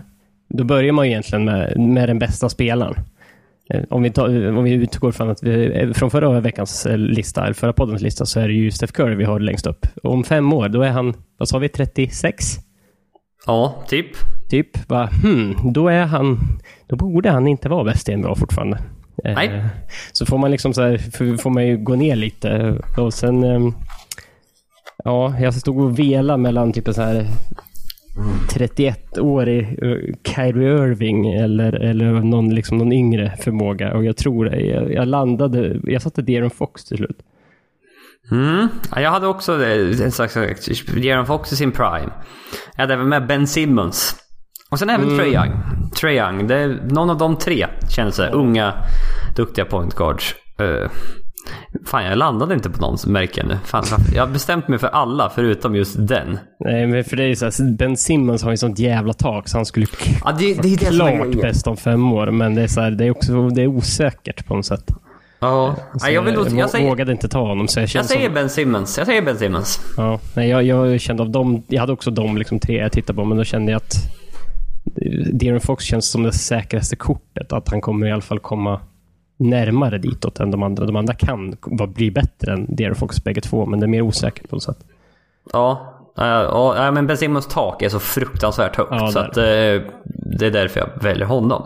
Då 0.50 0.64
börjar 0.64 0.92
man 0.92 1.06
egentligen 1.06 1.46
med, 1.46 1.80
med 1.80 2.10
den 2.10 2.20
bästa 2.20 2.50
spelaren. 2.50 2.96
Eh, 3.70 3.84
om 3.90 4.04
vi, 4.04 4.12
tar, 4.12 4.58
om 4.58 4.64
vi 4.64 4.72
utgår 4.72 5.12
från 5.12 5.30
att 5.30 5.44
vi, 5.44 5.82
eh, 5.82 5.92
från 5.92 6.12
förra 6.12 6.40
veckans 6.40 6.86
eh, 6.86 6.98
lista, 6.98 7.44
eller 7.44 7.54
förra 7.54 7.74
poddens 7.74 8.02
lista, 8.02 8.26
så 8.26 8.40
är 8.40 8.48
det 8.48 8.54
ju 8.54 8.72
Steph 8.72 8.94
Curry 8.94 9.16
vi 9.16 9.24
har 9.24 9.40
längst 9.40 9.68
upp. 9.68 9.88
Och 10.04 10.14
om 10.14 10.24
fem 10.24 10.54
år, 10.54 10.70
då 10.70 10.82
är 10.82 10.90
han, 10.90 11.14
vad 11.38 11.50
sa 11.50 11.58
vi, 11.58 11.70
36? 11.70 12.46
Ja, 13.46 13.84
typ. 13.88 14.08
Typ, 14.50 14.90
va, 14.90 15.10
hmm, 15.24 15.74
då 15.74 15.88
är 15.88 16.06
han, 16.06 16.40
då 16.88 16.96
borde 16.96 17.30
han 17.30 17.48
inte 17.48 17.70
vara 17.70 17.84
bäst 17.84 18.10
i 18.10 18.16
NBA 18.16 18.36
fortfarande. 18.36 18.80
Nej. 19.24 19.66
så 20.12 20.26
får 20.26 20.38
man 20.38 20.52
liksom 20.52 20.74
så 20.74 20.82
här, 20.82 20.98
får 21.38 21.50
man 21.50 21.68
ju 21.68 21.78
gå 21.78 21.96
ner 21.96 22.16
lite 22.16 22.80
och 22.98 23.14
sen, 23.14 23.74
ja, 25.04 25.40
jag 25.40 25.54
stod 25.54 25.80
och 25.80 26.00
vela 26.00 26.38
mellan 26.38 26.74
typ 26.74 26.90
så 26.94 27.02
här 27.02 27.28
31-årig 28.50 29.84
uh, 29.84 30.14
Kyrie 30.24 30.74
Irving 30.74 31.34
eller, 31.34 31.74
eller 31.74 32.12
någon, 32.12 32.56
liksom 32.56 32.78
någon 32.78 32.94
yngre 32.94 33.34
förmåga. 33.40 33.94
Och 33.94 34.06
jag 34.06 34.18
tror, 34.18 34.56
jag, 34.56 34.94
jag 34.94 35.08
landade, 35.08 35.80
jag 35.84 36.02
satte 36.02 36.22
Deron 36.22 36.50
Fox 36.50 36.86
till 36.86 36.98
slut. 36.98 37.18
Mm. 38.32 38.68
jag 38.96 39.12
hade 39.12 39.28
också 39.28 39.66
en 39.66 40.12
slags 40.12 40.34
Deron 40.94 41.26
Fox 41.26 41.54
i 41.54 41.56
sin 41.56 41.72
prime. 41.72 42.12
Jag 42.76 42.82
hade 42.82 42.94
även 42.94 43.10
med 43.10 43.28
Ben 43.28 43.48
Simmons. 43.48 44.16
Och 44.70 44.80
sen 44.80 44.90
även 44.90 45.08
mm. 45.08 45.18
Trae 45.18 45.28
Young. 45.28 45.52
Trae 46.00 46.14
Young, 46.14 46.48
det 46.48 46.56
är 46.56 46.80
någon 46.90 47.10
av 47.10 47.18
de 47.18 47.38
tre 47.38 47.68
känns 47.90 48.18
det. 48.18 48.30
Unga, 48.30 48.74
duktiga 49.36 49.66
point 49.66 49.96
guards. 49.96 50.36
Uh, 50.62 50.90
Fan, 51.86 52.06
jag 52.06 52.18
landade 52.18 52.54
inte 52.54 52.70
på 52.70 52.82
någon 52.82 52.98
märke 53.08 53.44
nu. 53.44 53.58
Fan, 53.66 53.84
jag 54.16 54.26
har 54.26 54.34
bestämt 54.34 54.68
mig 54.68 54.80
för 54.80 54.88
alla 54.88 55.30
förutom 55.30 55.76
just 55.76 56.08
den. 56.08 56.40
Nej, 56.60 56.88
men 56.88 57.04
för 57.04 57.18
det 57.18 57.24
är 57.24 57.28
ju 57.28 57.36
såhär, 57.36 57.72
Ben 57.78 57.98
Simmons 57.98 58.44
har 58.44 58.52
ju 58.52 58.58
sånt 58.58 58.80
jävla 58.80 59.14
tak 59.14 59.48
så 59.48 59.58
han 59.58 59.66
skulle 59.66 59.86
ja, 60.24 60.32
det, 60.40 60.62
det 60.62 60.74
är 60.74 60.92
klart 60.92 61.32
det 61.32 61.42
bäst 61.42 61.68
om 61.68 61.78
fem 61.78 62.12
år. 62.14 62.32
Men 62.32 62.56
det 62.56 62.62
är, 62.62 62.68
så 62.68 62.82
här, 62.82 62.92
det 62.92 63.06
är 63.06 63.12
också 63.12 63.50
det 63.50 63.62
är 63.62 63.68
osäkert 63.68 64.48
på 64.48 64.56
något 64.56 64.66
sätt. 64.66 64.92
Ja, 65.40 65.76
så 66.00 66.12
jag, 66.12 66.22
vill, 66.22 66.34
jag, 66.34 66.60
jag 66.60 66.70
säger, 66.70 66.90
vågade 66.90 67.12
inte 67.12 67.28
ta 67.28 67.48
honom. 67.48 67.68
Så 67.68 67.80
jag, 67.80 67.90
jag 67.94 68.06
säger 68.06 68.26
som, 68.26 68.34
Ben 68.34 68.50
Simmons. 68.50 68.98
Jag 68.98 69.08
säger 69.08 69.22
Ben 69.22 69.38
Simmons. 69.38 69.80
Ja, 69.98 70.20
nej, 70.34 70.50
jag, 70.50 70.64
jag 70.64 71.02
kände 71.02 71.24
av 71.24 71.30
dem, 71.30 71.64
jag 71.68 71.80
hade 71.80 71.94
också 71.94 72.12
de 72.12 72.38
liksom 72.38 72.60
tre 72.60 72.78
jag 72.78 72.92
tittade 72.92 73.18
på, 73.18 73.26
men 73.26 73.38
då 73.38 73.44
kände 73.44 73.72
jag 73.72 73.78
att 73.78 73.94
Deron 75.34 75.60
Fox 75.60 75.86
känns 75.86 76.10
som 76.10 76.24
det 76.24 76.32
säkraste 76.32 76.96
kortet. 76.96 77.54
Att 77.54 77.70
han 77.70 77.82
kommer 77.82 78.08
i 78.08 78.12
alla 78.12 78.22
fall 78.22 78.40
komma 78.40 78.82
närmare 79.38 79.98
ditåt 79.98 80.40
än 80.40 80.52
de 80.52 80.64
andra. 80.64 80.86
De 80.86 80.96
andra 80.96 81.14
kan 81.14 81.58
bli 81.88 82.12
bättre 82.12 82.54
än 82.54 82.76
Deer 82.76 82.94
Fox 82.94 83.24
bägge 83.24 83.42
två, 83.42 83.66
men 83.66 83.80
det 83.80 83.86
är 83.86 83.88
mer 83.88 84.02
osäkert 84.02 84.50
på 84.50 84.56
något 84.56 84.64
sätt. 84.64 84.78
Ja, 85.54 85.94
ja, 86.16 86.92
men 86.92 87.08
Ben 87.08 87.18
Simmons 87.18 87.48
tak 87.48 87.82
är 87.82 87.90
så 87.90 88.00
fruktansvärt 88.00 88.76
högt. 88.76 88.92
Ja, 88.92 89.12
så 89.12 89.20
att, 89.20 89.38
eh, 89.38 89.44
det 90.40 90.46
är 90.46 90.52
därför 90.52 90.80
jag 90.80 91.04
väljer 91.04 91.26
honom. 91.26 91.64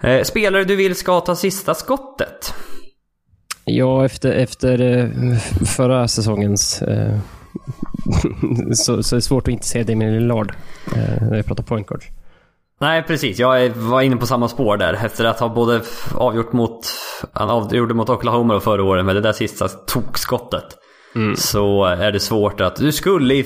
Eh, 0.00 0.22
spelare 0.22 0.64
du 0.64 0.76
vill 0.76 0.94
ska 0.94 1.20
ta 1.20 1.36
sista 1.36 1.74
skottet? 1.74 2.54
Ja, 3.64 4.04
efter, 4.04 4.32
efter 4.32 4.80
eh, 4.80 5.38
förra 5.66 6.08
säsongens 6.08 6.70
så, 8.74 9.02
så 9.02 9.14
är 9.14 9.16
det 9.16 9.22
svårt 9.22 9.48
att 9.48 9.52
inte 9.52 9.66
säga 9.66 9.84
Damien 9.84 10.14
Lillard 10.14 10.52
när 11.20 11.36
jag 11.36 11.46
pratar 11.46 11.64
point 11.64 11.86
guard. 11.86 12.04
Nej 12.80 13.02
precis, 13.02 13.38
jag 13.38 13.70
var 13.70 14.00
inne 14.02 14.16
på 14.16 14.26
samma 14.26 14.48
spår 14.48 14.76
där. 14.76 14.94
Efter 15.04 15.24
att 15.24 15.40
ha 15.40 15.48
både 15.48 15.80
avgjort 16.14 16.52
mot... 16.52 16.86
Han 17.32 17.50
avgjorde 17.50 17.94
mot 17.94 18.10
Oklahoma 18.10 18.60
förra 18.60 18.84
året 18.84 19.04
med 19.04 19.16
det 19.16 19.20
där 19.20 19.32
sista 19.32 19.68
tokskottet. 19.68 20.64
Mm. 21.14 21.36
Så 21.36 21.84
är 21.84 22.12
det 22.12 22.20
svårt 22.20 22.60
att... 22.60 22.76
Du 22.76 22.92
skulle, 22.92 23.44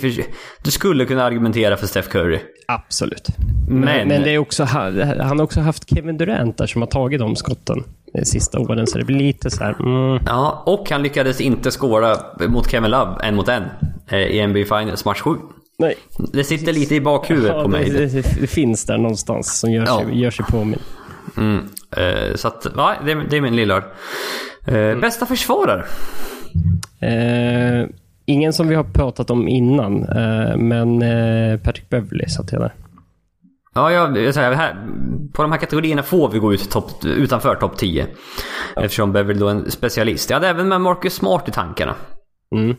du 0.62 0.70
skulle 0.70 1.04
kunna 1.04 1.24
argumentera 1.24 1.76
för 1.76 1.86
Steph 1.86 2.08
Curry. 2.08 2.38
Absolut. 2.66 3.28
Men, 3.68 4.08
men, 4.08 4.22
det 4.22 4.30
är 4.30 4.38
också, 4.38 4.64
han 4.64 5.38
har 5.38 5.42
också 5.42 5.60
haft 5.60 5.94
Kevin 5.94 6.16
Durant 6.16 6.58
där 6.58 6.66
som 6.66 6.82
har 6.82 6.88
tagit 6.88 7.20
de 7.20 7.36
skotten 7.36 7.84
de 8.12 8.24
sista 8.24 8.58
åren. 8.58 8.86
Så 8.86 8.98
det 8.98 9.04
blir 9.04 9.18
lite 9.18 9.50
så 9.50 9.64
här... 9.64 9.76
Mm. 9.80 10.22
Ja, 10.26 10.62
och 10.66 10.90
han 10.90 11.02
lyckades 11.02 11.40
inte 11.40 11.70
skåra 11.70 12.16
mot 12.48 12.70
Kevin 12.70 12.90
Love 12.90 13.16
en 13.22 13.34
mot 13.34 13.48
en 13.48 13.62
eh, 14.08 14.18
i 14.18 14.46
NBA 14.46 14.78
Finals 14.78 15.04
match 15.04 15.20
7. 15.20 15.30
Nej. 15.82 15.94
Det 16.32 16.44
sitter 16.44 16.72
lite 16.72 16.94
i 16.94 17.00
bakhuvudet 17.00 17.52
ja, 17.56 17.62
på 17.62 17.68
mig. 17.68 17.90
Det, 17.90 18.06
det, 18.06 18.40
det, 18.40 18.46
finns 18.46 18.84
där 18.84 18.98
någonstans 18.98 19.60
som 19.60 19.72
gör, 19.72 19.86
ja. 19.86 20.02
sig, 20.04 20.20
gör 20.20 20.30
sig 20.30 20.44
påminn. 20.44 20.80
Mm. 21.36 21.58
Uh, 21.58 22.34
så 22.34 22.48
att, 22.48 22.66
ja, 22.76 22.94
det, 23.04 23.14
det 23.30 23.36
är 23.36 23.40
min 23.40 23.56
Lillard. 23.56 23.84
Eh, 24.66 24.98
bästa 24.98 25.26
försvarare? 25.26 25.84
Eh, 27.00 27.88
ingen 28.26 28.52
som 28.52 28.68
vi 28.68 28.74
har 28.74 28.84
pratat 28.84 29.30
om 29.30 29.48
innan, 29.48 30.04
eh, 30.04 30.56
men 30.56 31.02
eh, 31.02 31.60
Patrick 31.60 31.88
Beverley 31.88 32.28
satt 32.28 32.52
jag 32.52 32.60
där. 32.60 32.74
Ja, 33.74 33.92
jag, 33.92 34.18
jag 34.18 34.34
säger, 34.34 34.52
här, 34.52 34.76
på 35.32 35.42
de 35.42 35.52
här 35.52 35.58
kategorierna 35.58 36.02
får 36.02 36.28
vi 36.28 36.38
gå 36.38 36.54
ut 36.54 36.70
top, 36.70 37.04
utanför 37.04 37.54
topp 37.54 37.78
10. 37.78 38.06
Eftersom 38.76 39.12
Beverly 39.12 39.40
då 39.40 39.48
är 39.48 39.50
en 39.50 39.70
specialist. 39.70 40.30
Jag 40.30 40.36
hade 40.36 40.48
även 40.48 40.68
med 40.68 40.80
Marcus 40.80 41.14
Smart 41.14 41.48
i 41.48 41.50
tankarna. 41.50 41.94
Mm. 42.54 42.76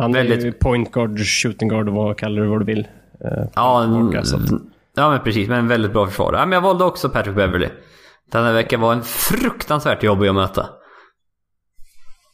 Han 0.00 0.14
är 0.14 0.22
ju 0.22 0.28
Väldigt- 0.28 0.58
point 0.60 0.92
guard, 0.92 1.18
shooting 1.20 1.68
guard, 1.68 1.88
vad 1.88 2.18
kallar 2.18 2.42
du 2.42 2.48
vad 2.48 2.60
du 2.60 2.64
vill. 2.64 2.88
Eh, 3.24 3.44
Ja, 3.54 3.86
så 4.24 4.36
att- 4.36 4.50
ja 4.96 5.10
men 5.10 5.20
precis. 5.20 5.48
Men 5.48 5.58
en 5.58 5.68
väldigt 5.68 5.92
bra 5.92 6.06
försvarare. 6.06 6.40
Ja, 6.40 6.46
men 6.46 6.52
jag 6.52 6.60
valde 6.60 6.84
också 6.84 7.08
Patrick 7.08 7.36
Beverly. 7.36 7.68
Den 8.32 8.44
här 8.44 8.52
veckan 8.52 8.80
var 8.80 8.92
en 8.92 9.02
fruktansvärt 9.02 10.02
jobbig 10.02 10.28
att 10.28 10.34
möta. 10.34 10.66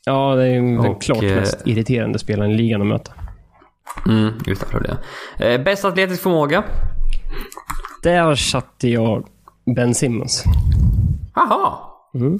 ja, 0.05 0.35
det 0.35 0.43
är 0.43 0.47
ju 0.47 0.61
den 0.61 0.79
Och, 0.79 1.03
klart 1.03 1.23
eh, 1.23 1.35
mest 1.35 1.63
irriterande 1.67 2.19
spelaren 2.19 2.51
i 2.51 2.55
ligan 2.57 2.81
att 2.81 2.87
möta. 2.87 3.13
Mm, 4.09 4.35
utanför 4.47 4.81
det. 4.81 4.97
Eh, 5.55 5.63
bäst 5.65 5.85
atletisk 5.85 6.23
förmåga? 6.23 6.65
Där 8.03 8.35
satte 8.35 8.89
jag 8.89 9.27
Ben 9.77 9.95
Simmons. 9.95 10.45
Jaha. 11.35 11.73
Mm. 12.15 12.39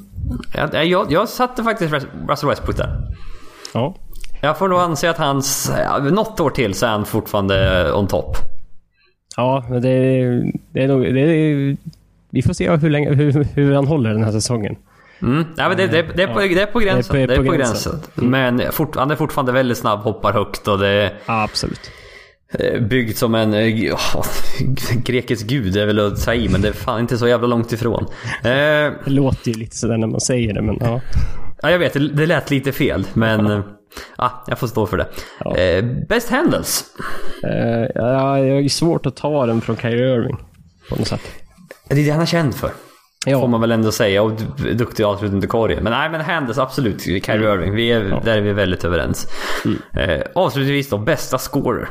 Jag, 0.55 0.87
jag, 0.87 1.13
jag 1.13 1.29
satte 1.29 1.65
faktiskt 1.65 1.93
Russell 2.29 2.49
Westbrook 2.49 2.77
där. 2.77 3.09
Ja. 3.75 3.95
Jag 4.41 4.59
får 4.59 4.69
nog 4.69 4.79
anse 4.79 5.11
att 5.11 5.19
hans... 5.19 5.73
Ja, 5.85 5.99
något 5.99 6.41
år 6.41 6.51
till 6.51 6.75
så 6.75 6.87
är 6.87 6.91
han 6.91 7.05
fortfarande 7.05 7.93
on 7.93 8.07
top. 8.07 8.37
Ja, 9.37 9.65
men 9.71 9.83
det 9.83 9.89
är, 9.89 10.53
det 10.73 10.83
är 10.83 10.89
nog... 10.89 11.03
Det 11.15 11.21
är, 11.21 11.77
vi 12.31 12.43
får 12.43 12.53
se 12.53 12.71
hur, 12.77 12.91
länge, 12.91 13.15
hur, 13.15 13.45
hur 13.55 13.75
han 13.75 13.87
håller 13.87 14.11
den 14.13 14.25
här 14.25 14.33
säsongen. 14.33 14.77
Mm. 15.23 15.45
Ja, 15.57 15.69
men 15.69 15.77
det, 15.77 15.87
det, 15.87 16.03
det, 16.17 16.23
är 16.23 16.27
på, 16.35 16.41
det 16.41 16.61
är 16.63 16.67
på 16.67 16.79
gränsen. 16.79 17.17
Det 17.17 17.23
är 17.23 17.27
Det 17.27 17.37
på- 17.37 17.43
är 17.43 17.47
på, 17.47 17.53
gränsen. 17.53 18.01
Men 18.15 18.73
fort, 18.73 18.97
han 18.97 19.11
är 19.11 19.17
fortfarande 19.17 19.53
väldigt 19.53 19.79
snabb, 19.79 19.99
hoppar 20.01 20.33
högt 20.33 20.69
och 20.69 20.79
det 20.79 20.89
är 20.89 21.13
Ja, 21.27 21.43
absolut. 21.43 21.91
eh, 22.59 22.81
byggt 22.81 23.17
som 23.19 23.35
en 23.35 23.77
ja, 23.83 23.99
grekisk 25.05 25.47
gud. 25.47 25.73
Det 25.73 25.83
är 25.83 25.87
väl 25.87 25.99
att 26.07 26.25
ta 26.25 26.35
i, 26.35 26.49
men 26.49 26.61
det 26.61 26.69
är 26.69 26.73
fan 26.73 27.01
inte 27.01 27.19
så 27.19 27.29
jävla 27.29 27.47
långt 27.47 27.73
ifrån. 27.73 28.07
Eh, 28.43 28.51
Det 28.51 28.93
låter 29.07 29.51
ju 29.51 29.59
lite 29.59 29.77
sådär 29.77 29.97
när 29.97 30.07
man 30.07 30.21
säger 30.21 30.55
det, 30.55 30.63
men 30.63 30.77
ja. 30.81 31.01
ja, 31.63 31.71
jag 31.71 31.79
vet, 31.79 31.93
det, 31.93 32.09
det 32.09 32.27
lät 32.27 32.51
lite 32.51 32.73
fel, 32.73 33.05
men 33.15 33.63
ja, 34.19 34.45
jag 34.47 34.59
får 34.59 34.67
stå 34.67 34.87
för 34.87 34.97
det. 34.97 35.07
Ja. 35.45 35.57
Eh, 35.57 35.85
best 36.09 36.31
handles? 36.31 36.85
Eh, 37.45 37.87
ja, 37.95 38.39
jag 38.39 38.65
är 38.65 38.69
svårt 38.69 39.07
att 39.07 39.17
ta 39.17 39.47
den 39.47 39.61
från 39.61 39.77
Kyrie 39.77 40.15
Irving. 40.15 40.37
På 40.89 40.97
något 40.97 41.09
sätt. 41.09 41.21
Det 41.89 42.01
är 42.01 42.05
det 42.05 42.11
han 42.11 42.21
är 42.23 42.27
känd 42.27 42.55
för. 42.55 42.69
Får 42.69 42.77
Ja, 43.33 43.47
man 43.47 43.61
väl 43.61 43.73
ändå 43.73 43.93
säga. 43.93 44.23
Och 44.23 44.33
duktig 44.75 45.05
avslutning 45.05 45.41
till 45.41 45.51
korgen. 45.51 45.83
Men 45.85 45.93
nej 45.93 46.11
men 46.11 46.21
handles 46.21 46.59
absolut. 46.59 47.03
Kyrie 47.03 47.53
Irving. 47.55 47.75
Vi 47.75 47.93
är, 47.93 48.21
Där 48.25 48.37
är 48.37 48.41
vi 48.41 48.53
väldigt 48.53 48.85
överens. 48.85 49.29
Eh, 49.99 50.21
avslutningsvis 50.35 50.89
då, 50.91 50.99
bästa 50.99 51.39
scorer. 51.39 51.89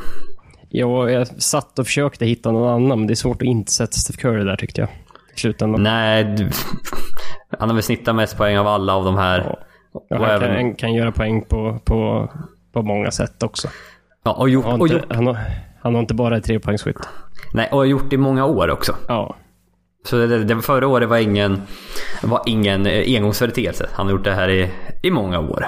jag, 0.69 1.11
jag 1.11 1.27
satt 1.27 1.79
och 1.79 1.85
försökte 1.85 2.25
hitta 2.25 2.51
någon 2.51 2.69
annan, 2.69 2.99
men 2.99 3.07
det 3.07 3.13
är 3.13 3.15
svårt 3.15 3.41
att 3.41 3.47
inte 3.47 3.71
sätta 3.71 3.91
Steph 3.91 4.19
Curry 4.19 4.43
där 4.43 4.55
tyckte 4.55 4.81
jag. 4.81 4.89
I 5.35 5.39
slutändan. 5.39 5.83
Nej, 5.83 6.23
du, 6.23 6.49
han 7.59 7.69
har 7.69 7.73
väl 7.75 7.83
snittat 7.83 8.15
mest 8.15 8.37
poäng 8.37 8.57
av 8.57 8.67
alla 8.67 8.93
av 8.95 9.05
de 9.05 9.17
här. 9.17 9.39
Ja. 9.39 9.59
Och 9.95 10.05
han 10.09 10.19
kan, 10.19 10.43
även- 10.43 10.55
han 10.55 10.75
kan 10.75 10.93
göra 10.93 11.11
poäng 11.11 11.41
på, 11.41 11.79
på, 11.85 12.29
på 12.73 12.81
många 12.81 13.11
sätt 13.11 13.43
också. 13.43 13.67
Ja, 14.23 14.31
och 14.33 14.49
gjort, 14.49 14.65
Han 14.65 14.71
har 14.73 14.79
och 14.79 14.87
inte, 14.87 14.95
gjort, 14.99 15.13
han 15.15 15.27
har, 15.27 15.37
han 15.81 15.93
har 15.93 16.01
inte 16.01 16.13
bara 16.13 16.39
trepoängsskytt. 16.41 16.97
nej, 17.53 17.69
och 17.71 17.87
gjort 17.87 18.13
i 18.13 18.17
många 18.17 18.45
år 18.45 18.69
också. 18.71 18.95
Ja. 19.07 19.35
Så 20.05 20.15
det, 20.15 20.43
det, 20.43 20.61
förra 20.61 20.87
året 20.87 21.09
var 21.09 21.17
ingen, 21.17 21.61
var 22.23 22.41
ingen 22.45 22.85
eh, 22.85 23.15
engångsföreteelse. 23.17 23.89
Han 23.93 24.05
har 24.05 24.13
gjort 24.13 24.23
det 24.23 24.33
här 24.33 24.49
i, 24.49 24.71
i 25.03 25.11
många 25.11 25.39
år. 25.39 25.67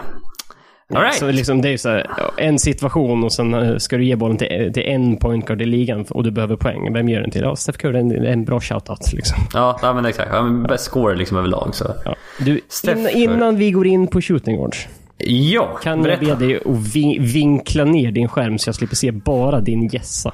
All 0.95 1.02
right. 1.02 1.15
Så 1.15 1.32
liksom 1.32 1.62
det 1.62 1.69
är 1.69 1.78
så 1.78 1.89
här, 1.89 2.08
en 2.38 2.60
situation 2.60 3.23
och 3.23 3.34
sen 3.34 3.54
eh, 3.54 3.78
ska 3.78 3.97
du 3.97 4.06
ge 4.06 4.15
bollen 4.15 4.38
till, 4.38 4.71
till 4.73 4.84
en 4.84 5.17
point 5.17 5.45
guard 5.45 5.62
i 5.62 5.65
ligan 5.65 6.06
och 6.10 6.23
du 6.23 6.32
behöver 6.32 6.56
poäng. 6.56 6.93
Vem 6.93 7.10
ger 7.10 7.21
den 7.21 7.32
till? 7.32 7.41
Ja, 7.41 7.56
Steph 7.56 7.78
Curry 7.78 7.95
är 7.95 8.00
en, 8.00 8.26
en 8.26 8.45
bra 8.45 8.60
shoutout 8.60 9.13
liksom. 9.13 9.38
Ja, 9.54 9.80
ja, 9.82 9.93
men 9.93 10.06
exakt. 10.06 10.30
Ja, 10.34 10.43
men 10.43 10.63
bäst 10.63 10.84
scorer 10.91 11.15
liksom 11.15 11.38
överlag. 11.38 11.76
Så. 11.76 11.95
Ja. 12.06 12.15
Du, 12.39 12.62
Steph 12.69 13.17
innan, 13.17 13.56
vi 13.56 13.71
går 13.71 13.88
in 13.88 14.08
på 14.08 14.21
shooting 14.21 14.56
guards. 14.58 14.88
Ja, 15.17 15.80
Kan 15.84 15.91
jag 15.97 16.04
berätta. 16.04 16.36
be 16.36 16.45
dig 16.45 16.56
att 16.56 16.95
vi, 16.95 17.17
vinkla 17.19 17.84
ner 17.84 18.12
din 18.12 18.28
skärm 18.28 18.58
så 18.58 18.67
jag 18.67 18.76
slipper 18.76 18.95
se 18.95 19.12
bara 19.12 19.62
din 19.62 19.88
gässa? 19.88 20.34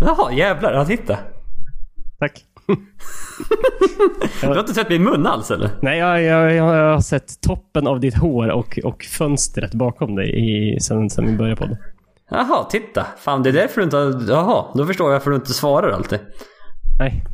Jaha, 0.00 0.32
jävlar. 0.32 0.72
Ja, 0.72 0.84
titta. 0.84 1.18
Tack. 2.18 2.32
Du 4.40 4.46
har 4.46 4.60
inte 4.60 4.74
sett 4.74 4.88
min 4.88 5.04
mun 5.04 5.26
alls 5.26 5.50
eller? 5.50 5.70
Nej, 5.82 5.98
jag, 5.98 6.22
jag, 6.22 6.54
jag 6.54 6.92
har 6.92 7.00
sett 7.00 7.40
toppen 7.40 7.86
av 7.86 8.00
ditt 8.00 8.18
hår 8.18 8.48
och, 8.50 8.78
och 8.84 9.04
fönstret 9.04 9.74
bakom 9.74 10.16
dig 10.16 10.30
i, 10.38 10.80
sen, 10.80 11.10
sen 11.10 11.26
vi 11.26 11.36
började 11.36 11.56
podda. 11.56 11.76
Jaha, 12.30 12.64
titta. 12.70 13.06
Fan, 13.18 13.42
det 13.42 13.48
är 13.50 13.52
därför 13.52 13.80
du 13.80 13.84
inte 13.84 13.96
har... 13.96 14.24
Jaha, 14.28 14.64
då 14.74 14.86
förstår 14.86 15.06
jag 15.06 15.12
varför 15.12 15.30
du 15.30 15.36
inte 15.36 15.52
svarar 15.52 15.90
alltid. 15.90 16.18
Nej. 16.98 17.24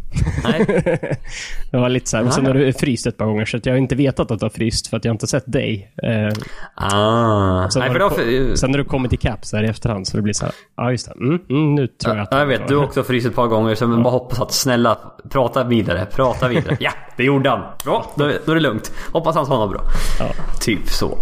Nej. 0.45 0.65
det 1.71 1.77
var 1.77 1.89
lite 1.89 2.11
så 2.11 2.17
här. 2.17 2.27
Och 2.27 2.33
sen 2.33 2.47
har 2.47 2.55
du 2.55 2.73
fryst 2.73 3.07
ett 3.07 3.17
par 3.17 3.27
gånger 3.27 3.45
så 3.45 3.59
jag 3.63 3.73
har 3.73 3.79
inte 3.79 3.95
vetat 3.95 4.31
att 4.31 4.39
du 4.39 4.45
har 4.45 4.51
fryst 4.51 4.87
för 4.87 4.97
att 4.97 5.05
jag 5.05 5.15
inte 5.15 5.27
sett 5.27 5.53
dig. 5.53 5.93
Eh, 6.03 6.33
Ah. 6.75 7.69
sen, 7.71 7.81
Nej, 7.81 7.89
har 7.89 8.11
för 8.11 8.25
du 8.25 8.45
för, 8.51 8.57
sen 8.57 8.71
har 8.71 8.79
du 8.79 8.85
kommit 8.85 9.13
ikapp 9.13 9.45
så 9.45 9.57
här 9.57 9.65
i 9.65 9.69
efterhand 9.69 10.09
så 10.09 10.17
det 10.17 10.23
blir 10.23 10.33
så 10.35 10.45
här. 10.45 10.55
Ja, 10.77 10.91
just 10.91 11.07
det. 11.07 11.13
Mm, 11.13 11.41
mm, 11.51 11.75
nu 11.75 11.87
tror 11.87 12.17
jag 12.17 12.23
att... 12.23 12.29
ja, 12.31 12.39
jag 12.39 12.47
vet, 12.47 12.69
du 12.69 12.77
har 12.77 12.85
också 12.85 13.03
fryst 13.03 13.27
ett 13.27 13.35
par 13.35 13.47
gånger 13.47 13.75
så 13.75 13.85
jag 13.85 14.03
bara 14.03 14.11
hoppas 14.11 14.41
att 14.41 14.53
snälla 14.53 14.99
prata 15.31 15.65
vidare, 15.65 16.07
prata 16.07 16.49
vidare. 16.49 16.77
ja, 16.81 16.91
det 17.17 17.25
gjorde 17.25 17.51
han. 17.51 17.61
Bra, 17.85 18.13
då, 18.17 18.31
då 18.45 18.53
är 18.53 18.55
det 18.55 18.61
lugnt. 18.61 18.93
Hoppas 19.13 19.37
han 19.37 19.49
något 19.49 19.71
bra. 19.71 19.83
Ja. 20.19 20.27
Typ 20.61 20.89
så. 20.89 21.19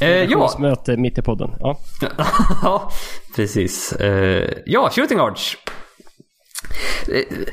Eh, 0.00 0.08
ja. 0.08 0.50
Möte 0.58 0.96
mitt 0.96 1.18
i 1.18 1.22
podden. 1.22 1.50
Ja. 1.60 1.78
ja, 2.62 2.90
precis. 3.36 3.92
Eh, 3.92 4.48
ja, 4.66 4.90
shooting 4.90 5.18
guards. 5.18 5.56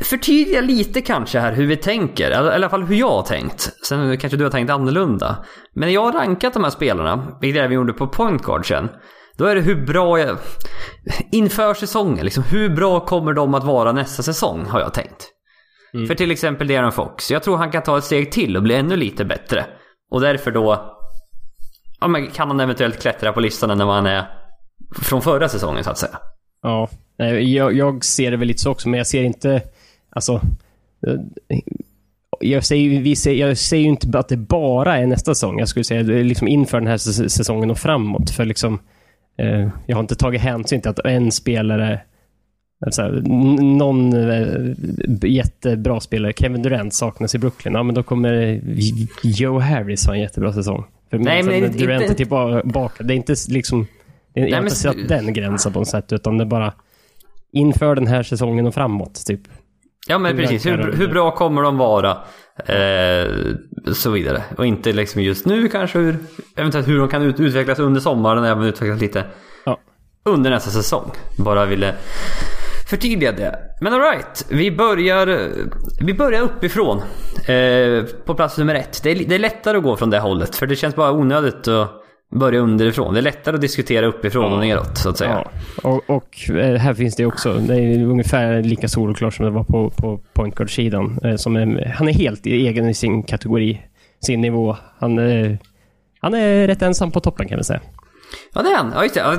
Förtydliga 0.02 0.62
lite 0.62 1.02
kanske 1.02 1.40
här 1.40 1.52
hur 1.54 1.66
vi 1.68 1.78
tänker, 1.78 2.32
eller 2.32 2.52
i 2.52 2.56
alla 2.56 2.70
fall 2.70 2.84
hur 2.84 2.96
jag 2.96 3.10
har 3.10 3.24
tänkt. 3.24 3.72
Sen 3.86 4.18
kanske 4.18 4.38
du 4.38 4.44
har 4.44 4.52
tänkt 4.52 4.70
annorlunda. 4.70 5.46
Men 5.74 5.88
när 5.88 5.94
jag 5.94 6.02
har 6.02 6.12
rankat 6.12 6.54
de 6.54 6.64
här 6.64 6.72
spelarna, 6.72 7.38
vilket 7.42 7.62
även 7.62 7.76
gjorde 7.76 7.94
på 7.94 8.08
point 8.08 8.44
guard 8.44 8.68
sen. 8.68 8.90
Då 9.38 9.46
är 9.46 9.56
det 9.56 9.62
hur 9.62 9.86
bra 9.86 10.20
jag... 10.20 10.38
Inför 11.32 11.74
säsongen, 11.74 12.26
liksom, 12.26 12.44
hur 12.44 12.70
bra 12.70 13.06
kommer 13.06 13.34
de 13.34 13.54
att 13.54 13.64
vara 13.64 13.92
nästa 13.92 14.24
säsong 14.24 14.66
har 14.66 14.80
jag 14.80 14.94
tänkt. 14.94 15.30
För 16.08 16.16
till 16.16 16.32
exempel 16.32 16.68
Darren 16.68 16.92
Fox, 16.92 17.32
jag 17.32 17.44
tror 17.44 17.58
han 17.58 17.72
kan 17.72 17.84
ta 17.84 17.98
ett 17.98 18.04
steg 18.04 18.32
till 18.32 18.58
och 18.58 18.64
bli 18.64 18.76
ännu 18.76 18.96
lite 18.96 19.26
bättre. 19.26 19.66
Och 20.12 20.22
därför 20.22 20.52
då 20.52 20.96
ja, 22.00 22.08
men 22.08 22.28
kan 22.28 22.48
han 22.48 22.60
eventuellt 22.60 23.02
klättra 23.02 23.34
på 23.34 23.40
listan 23.40 23.78
när 23.78 23.86
man 23.86 24.06
är 24.06 24.28
från 25.02 25.22
förra 25.22 25.50
säsongen 25.50 25.84
så 25.84 25.90
att 25.90 25.98
säga. 25.98 26.18
Ja, 26.64 26.90
nej, 27.18 27.54
jag, 27.56 27.74
jag 27.74 28.06
ser 28.06 28.32
det 28.32 28.38
väl 28.38 28.48
lite 28.48 28.60
så 28.62 28.72
också, 28.72 28.90
men 28.90 28.98
jag 28.98 29.08
ser 29.08 29.24
inte... 29.24 29.62
Alltså... 30.10 30.42
eh, 31.08 31.60
Jag 32.40 32.64
säger, 32.66 33.02
vi 33.02 33.16
säger, 33.16 33.48
jag 33.48 33.58
säger 33.58 33.84
ju 33.84 33.90
inte 33.90 34.20
att 34.20 34.28
det 34.30 34.38
bara 34.38 34.98
är 34.98 35.06
nästa 35.08 35.36
säsong. 35.36 35.60
Jag 35.60 35.68
skulle 35.68 35.84
säga 35.84 36.02
liksom 36.02 36.48
inför 36.48 36.80
den 36.80 36.88
här 36.88 36.98
säs- 36.98 37.30
säsongen 37.30 37.72
och 37.72 37.78
framåt. 37.78 38.30
För 38.30 38.46
liksom... 38.46 38.80
Eh, 39.38 39.70
jag 39.88 39.96
har 39.96 40.00
inte 40.02 40.16
tagit 40.16 40.42
hänsyn 40.42 40.82
till 40.82 40.90
att 40.90 41.00
en 41.06 41.32
spelare... 41.32 42.02
Här, 42.98 43.18
n- 43.18 43.78
någon 43.78 44.14
eh, 44.14 44.74
jättebra 45.24 46.00
spelare, 46.00 46.34
Kevin 46.34 46.62
Durant, 46.62 46.94
saknas 46.94 47.36
i 47.36 47.38
Brooklyn. 47.38 47.74
Ja, 47.74 47.84
men 47.84 47.96
då 47.96 48.04
kommer 48.04 48.62
Joe 49.24 49.60
Harris 49.60 50.06
ha 50.06 50.14
en 50.16 50.22
jättebra 50.22 50.54
säsong. 50.54 50.84
För 51.10 51.18
Nej, 51.18 51.44
men 51.44 51.72
Durant 51.72 52.02
inte- 52.02 52.14
är 52.14 52.16
tillbaka. 52.16 53.04
Det 53.04 53.14
är 53.14 53.16
inte 53.16 53.36
liksom... 53.50 53.88
Jag 54.34 54.44
har 54.44 54.50
men 54.50 54.60
inte 54.60 54.74
s- 54.74 54.82
satt 54.82 55.08
den 55.08 55.34
gränsen 55.34 55.74
på 55.74 55.80
något 55.80 55.88
sätt, 55.88 56.14
utan 56.14 56.38
det 56.38 56.44
är 56.44 56.46
bara 56.46 56.74
inför 57.54 57.96
den 57.96 58.08
här 58.08 58.24
säsongen 58.24 58.66
och 58.68 58.74
framåt, 58.74 59.26
typ. 59.28 59.42
Ja 60.08 60.18
men 60.18 60.32
Hur 60.38 60.42
precis, 60.44 60.66
hur, 60.66 60.94
hur 60.94 61.08
bra 61.08 61.32
kommer 61.36 61.62
de 61.62 61.78
vara? 61.78 62.18
Eh, 62.66 63.28
så 63.94 64.10
vidare. 64.12 64.44
Och 64.58 64.66
inte 64.66 64.92
liksom 64.94 65.22
just 65.22 65.46
nu 65.46 65.68
kanske 65.68 66.00
hur, 66.00 66.16
eventuellt 66.56 66.88
hur 66.88 67.00
de 67.00 67.08
kan 67.10 67.22
ut, 67.22 67.40
utvecklas 67.40 67.80
under 67.80 68.02
sommaren 68.02 68.44
även 68.44 68.64
utvecklas 68.64 69.02
lite 69.02 69.24
Ja. 69.66 69.80
under 70.26 70.50
nästa 70.50 70.70
säsong. 70.70 71.12
Bara 71.38 71.66
ville 71.66 71.96
förtydliga 72.90 73.32
det. 73.32 73.60
Men 73.82 73.94
alright, 73.94 74.46
vi 74.50 74.72
börjar, 74.72 75.50
vi 76.02 76.14
börjar 76.14 76.42
uppifrån. 76.42 76.98
Eh, 77.48 78.04
på 78.26 78.36
plats 78.36 78.58
nummer 78.58 78.76
ett. 78.76 79.04
Det 79.04 79.12
är, 79.12 79.26
det 79.30 79.36
är 79.36 79.40
lättare 79.40 79.78
att 79.78 79.84
gå 79.84 79.96
från 79.96 80.10
det 80.10 80.20
hållet. 80.20 80.56
För 80.56 80.68
det 80.68 80.76
känns 80.76 80.96
bara 80.96 81.12
onödigt 81.12 81.68
att 81.68 81.99
börja 82.32 82.60
underifrån. 82.60 83.14
Det 83.14 83.20
är 83.20 83.22
lättare 83.22 83.56
att 83.56 83.62
diskutera 83.62 84.06
uppifrån 84.06 84.54
och 84.54 84.60
neråt 84.60 84.98
så 84.98 85.10
att 85.10 85.18
säga. 85.18 85.46
Ja. 85.84 85.90
Och, 85.90 86.10
och 86.10 86.50
eh, 86.50 86.76
här 86.76 86.94
finns 86.94 87.16
det 87.16 87.26
också, 87.26 87.54
det 87.54 87.76
är 87.76 88.04
ungefär 88.04 88.64
lika 88.64 88.88
solklart 88.88 89.34
som 89.34 89.46
det 89.46 89.52
var 89.52 89.64
på, 89.64 89.90
på 89.90 90.20
point 90.34 90.56
guard-sidan. 90.56 91.20
Eh, 91.24 91.36
han 91.94 92.08
är 92.08 92.14
helt 92.14 92.46
egen 92.46 92.90
i 92.90 92.94
sin 92.94 93.24
kategori, 93.24 93.82
sin 94.26 94.42
nivå. 94.42 94.78
Han, 95.00 95.20
eh, 95.20 95.58
han 96.20 96.34
är 96.34 96.68
rätt 96.68 96.82
ensam 96.82 97.12
på 97.12 97.20
toppen 97.20 97.48
kan 97.48 97.58
vi 97.58 97.64
säga. 97.64 97.82
Ja 98.54 98.62
det 98.62 98.70
är 98.70 98.78
han. 98.78 98.92
Ja, 98.96 99.04
just 99.04 99.16
det. 99.16 99.22
Ja, 99.22 99.36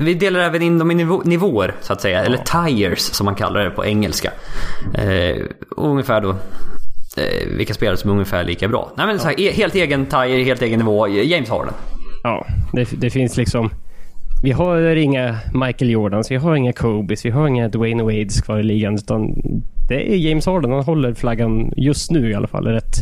vi 0.00 0.14
delar 0.14 0.40
även 0.40 0.62
in 0.62 0.78
dem 0.78 0.90
i 0.90 0.94
nivå, 0.94 1.22
nivåer 1.24 1.74
så 1.80 1.92
att 1.92 2.00
säga. 2.00 2.24
Eller 2.24 2.38
tires 2.38 3.00
som 3.00 3.24
man 3.24 3.34
kallar 3.34 3.64
det 3.64 3.70
på 3.70 3.84
engelska. 3.84 4.32
Eh, 4.94 5.36
ungefär 5.76 6.20
då 6.20 6.36
eh, 7.16 7.48
vilka 7.56 7.74
spelare 7.74 7.96
som 7.96 8.10
är 8.10 8.14
ungefär 8.14 8.44
lika 8.44 8.68
bra. 8.68 8.92
Nej 8.96 9.06
men 9.06 9.18
så 9.18 9.28
här, 9.28 9.40
e- 9.40 9.52
helt 9.52 9.74
egen 9.74 10.06
tire, 10.06 10.42
helt 10.44 10.62
egen 10.62 10.78
nivå. 10.78 11.08
James 11.08 11.48
Harden. 11.50 11.74
Ja, 12.22 12.46
det, 12.72 12.88
det 13.00 13.10
finns 13.10 13.36
liksom... 13.36 13.70
Vi 14.42 14.50
har 14.52 14.96
inga 14.96 15.38
Michael 15.54 15.90
Jordans, 15.90 16.30
vi 16.30 16.36
har 16.36 16.54
inga 16.56 16.72
Kobes, 16.72 17.24
vi 17.24 17.30
har 17.30 17.48
inga 17.48 17.68
Dwayne 17.68 18.02
Wades 18.02 18.40
kvar 18.40 18.58
i 18.58 18.62
ligan. 18.62 18.94
Utan 18.94 19.34
det 19.88 20.12
är 20.12 20.16
James 20.16 20.46
Harden. 20.46 20.70
Han 20.72 20.84
håller 20.84 21.14
flaggan 21.14 21.72
just 21.76 22.10
nu 22.10 22.30
i 22.30 22.34
alla 22.34 22.48
fall. 22.48 22.66
Rätt, 22.66 22.96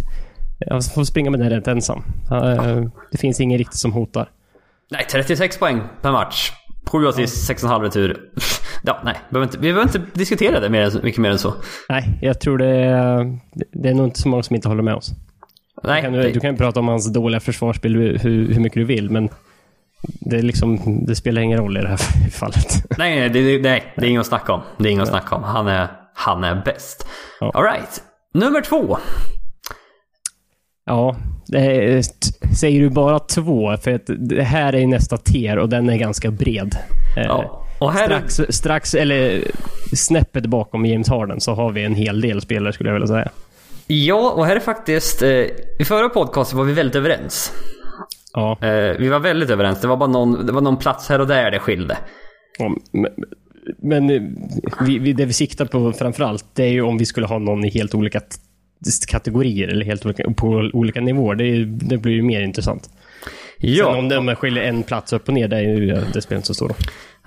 han 0.70 0.83
får 0.83 1.05
springa 1.05 1.31
med 1.31 1.40
den 1.40 1.51
rätt 1.51 1.68
ensam. 1.68 2.03
Han, 2.29 2.90
Det 3.12 3.18
finns 3.18 3.40
ingen 3.40 3.59
riktigt 3.59 3.79
som 3.79 3.92
hotar. 3.92 4.29
Nej, 4.90 5.07
36 5.11 5.59
poäng 5.59 5.81
per 6.03 6.12
match. 6.12 6.53
7 6.87 7.07
assist, 7.09 7.51
6,5 7.51 7.81
retur. 7.83 8.21
Ja, 8.85 9.01
nej. 9.05 9.14
Behöver, 9.31 9.47
inte, 9.47 9.59
vi 9.59 9.73
behöver 9.73 9.83
inte 9.83 10.01
diskutera 10.18 10.61
det 10.61 10.68
mer, 10.68 10.92
mycket 11.03 11.21
mer 11.21 11.31
än 11.31 11.38
så. 11.38 11.55
Nej, 11.88 12.18
jag 12.23 12.40
tror 12.40 12.59
det 12.59 12.66
är, 12.68 13.38
det 13.83 13.88
är 13.88 13.95
nog 13.95 14.07
inte 14.07 14.21
så 14.21 14.29
många 14.29 14.42
som 14.42 14.57
inte 14.57 14.68
håller 14.68 14.83
med 14.83 14.95
oss. 14.95 15.11
Nej, 15.85 16.03
Du 16.03 16.07
kan, 16.07 16.12
det- 16.12 16.31
du 16.33 16.40
kan 16.40 16.51
ju 16.51 16.57
prata 16.57 16.81
om 16.81 16.88
hans 16.88 17.12
dåliga 17.12 17.40
försvarsspel 17.40 17.95
hur, 17.97 18.18
hur 18.49 18.61
mycket 18.61 18.75
du 18.81 18.85
vill, 18.85 19.11
men 19.11 19.29
det, 20.21 20.37
är 20.37 20.42
liksom, 20.42 20.79
det 21.07 21.14
spelar 21.14 21.42
ingen 21.42 21.59
roll 21.59 21.77
i 21.77 21.81
det 21.81 21.88
här 21.88 21.97
fallet. 22.31 22.85
nej, 22.99 23.18
nej, 23.21 23.29
det, 23.31 23.62
nej, 23.62 23.92
det 23.97 24.07
är 24.07 24.11
inget 24.11 24.21
att 24.21 24.27
snacka 24.27 24.53
om. 24.53 24.61
Det 24.79 24.88
är 24.88 24.92
inget 24.92 25.03
att 25.03 25.09
snacka 25.09 25.35
om. 25.35 25.42
Han 25.42 25.66
är, 25.68 25.88
han 26.14 26.45
är 26.45 26.62
bäst. 26.64 27.07
Ja. 27.40 27.51
Alright. 27.55 28.03
Nummer 28.35 28.61
två. 28.61 28.99
Ja, 30.87 31.16
är, 31.53 32.03
säger 32.57 32.81
du 32.81 32.90
bara 32.90 33.18
två? 33.18 33.77
För 33.77 33.90
att 33.95 34.03
det 34.18 34.42
här 34.42 34.75
är 34.75 34.87
nästa 34.87 35.16
tier 35.16 35.59
och 35.59 35.68
den 35.68 35.88
är 35.88 35.97
ganska 35.97 36.31
bred. 36.31 36.77
Eh, 37.16 37.23
Ja. 37.25 37.59
Och 37.81 37.92
här 37.92 38.11
är, 38.11 38.23
strax, 38.29 38.57
strax, 38.57 38.95
eller 38.95 39.45
snäppet 39.95 40.47
bakom 40.47 40.87
James 40.87 41.09
Harden 41.09 41.40
så 41.40 41.53
har 41.55 41.73
vi 41.73 41.85
en 41.85 41.95
hel 41.95 42.21
del 42.21 42.40
spelare 42.40 42.73
skulle 42.73 42.88
jag 42.88 42.95
vilja 42.95 43.07
säga. 43.07 43.29
ja, 43.87 44.31
och 44.37 44.47
här 44.47 44.57
är 44.57 44.61
faktiskt... 44.61 45.23
Eh, 45.23 45.29
I 45.79 45.85
förra 45.85 46.09
podcasten 46.09 46.59
var 46.59 46.64
vi 46.64 46.73
väldigt 46.73 46.97
överens. 46.97 47.53
Ja, 48.33 48.59
Eh, 48.61 48.97
vi 48.99 49.09
var 49.09 49.18
väldigt 49.18 49.51
överens. 49.51 49.81
Det 49.81 49.88
var 49.88 49.97
bara 49.97 50.11
någon, 50.11 50.47
det 50.47 50.53
var 50.53 50.61
någon 50.61 50.77
plats 50.77 51.09
här 51.09 51.21
och 51.21 51.27
där 51.27 51.51
det 51.51 51.59
skilde. 51.59 51.97
om- 52.59 52.81
men, 52.92 53.11
men 53.83 54.07
vi, 54.87 54.99
vi, 54.99 55.12
det 55.12 55.25
vi 55.25 55.33
siktar 55.33 55.64
på 55.64 55.92
framförallt 55.92 56.45
det 56.55 56.64
är 56.64 56.68
ju 56.71 56.83
om 56.83 56.99
vi 56.99 57.07
skulle 57.07 57.27
ha 57.27 57.38
någon 57.38 57.64
i 57.64 57.71
helt 57.71 57.95
olika 57.95 58.21
kategorier 59.09 59.68
eller 59.68 59.85
helt 59.85 60.07
olika, 60.07 60.31
på 60.37 60.71
olika 60.73 61.01
nivåer. 61.01 61.35
Det, 61.35 61.45
är, 61.45 61.64
det 61.64 61.99
blir 61.99 62.12
ju 62.12 62.23
mer 62.23 62.40
intressant. 62.40 62.90
Sen 63.61 64.18
om 64.18 64.27
man 64.27 64.37
skiljer 64.37 64.62
en 64.64 64.83
plats 64.83 65.12
upp 65.12 65.29
och 65.29 65.35
ner, 65.35 65.49
det, 65.49 65.57
är 65.57 65.61
ju, 65.61 66.01
det 66.12 66.23
spelar 66.23 66.37
inte 66.37 66.47
så 66.47 66.55
stor 66.55 66.68
roll. 66.68 66.77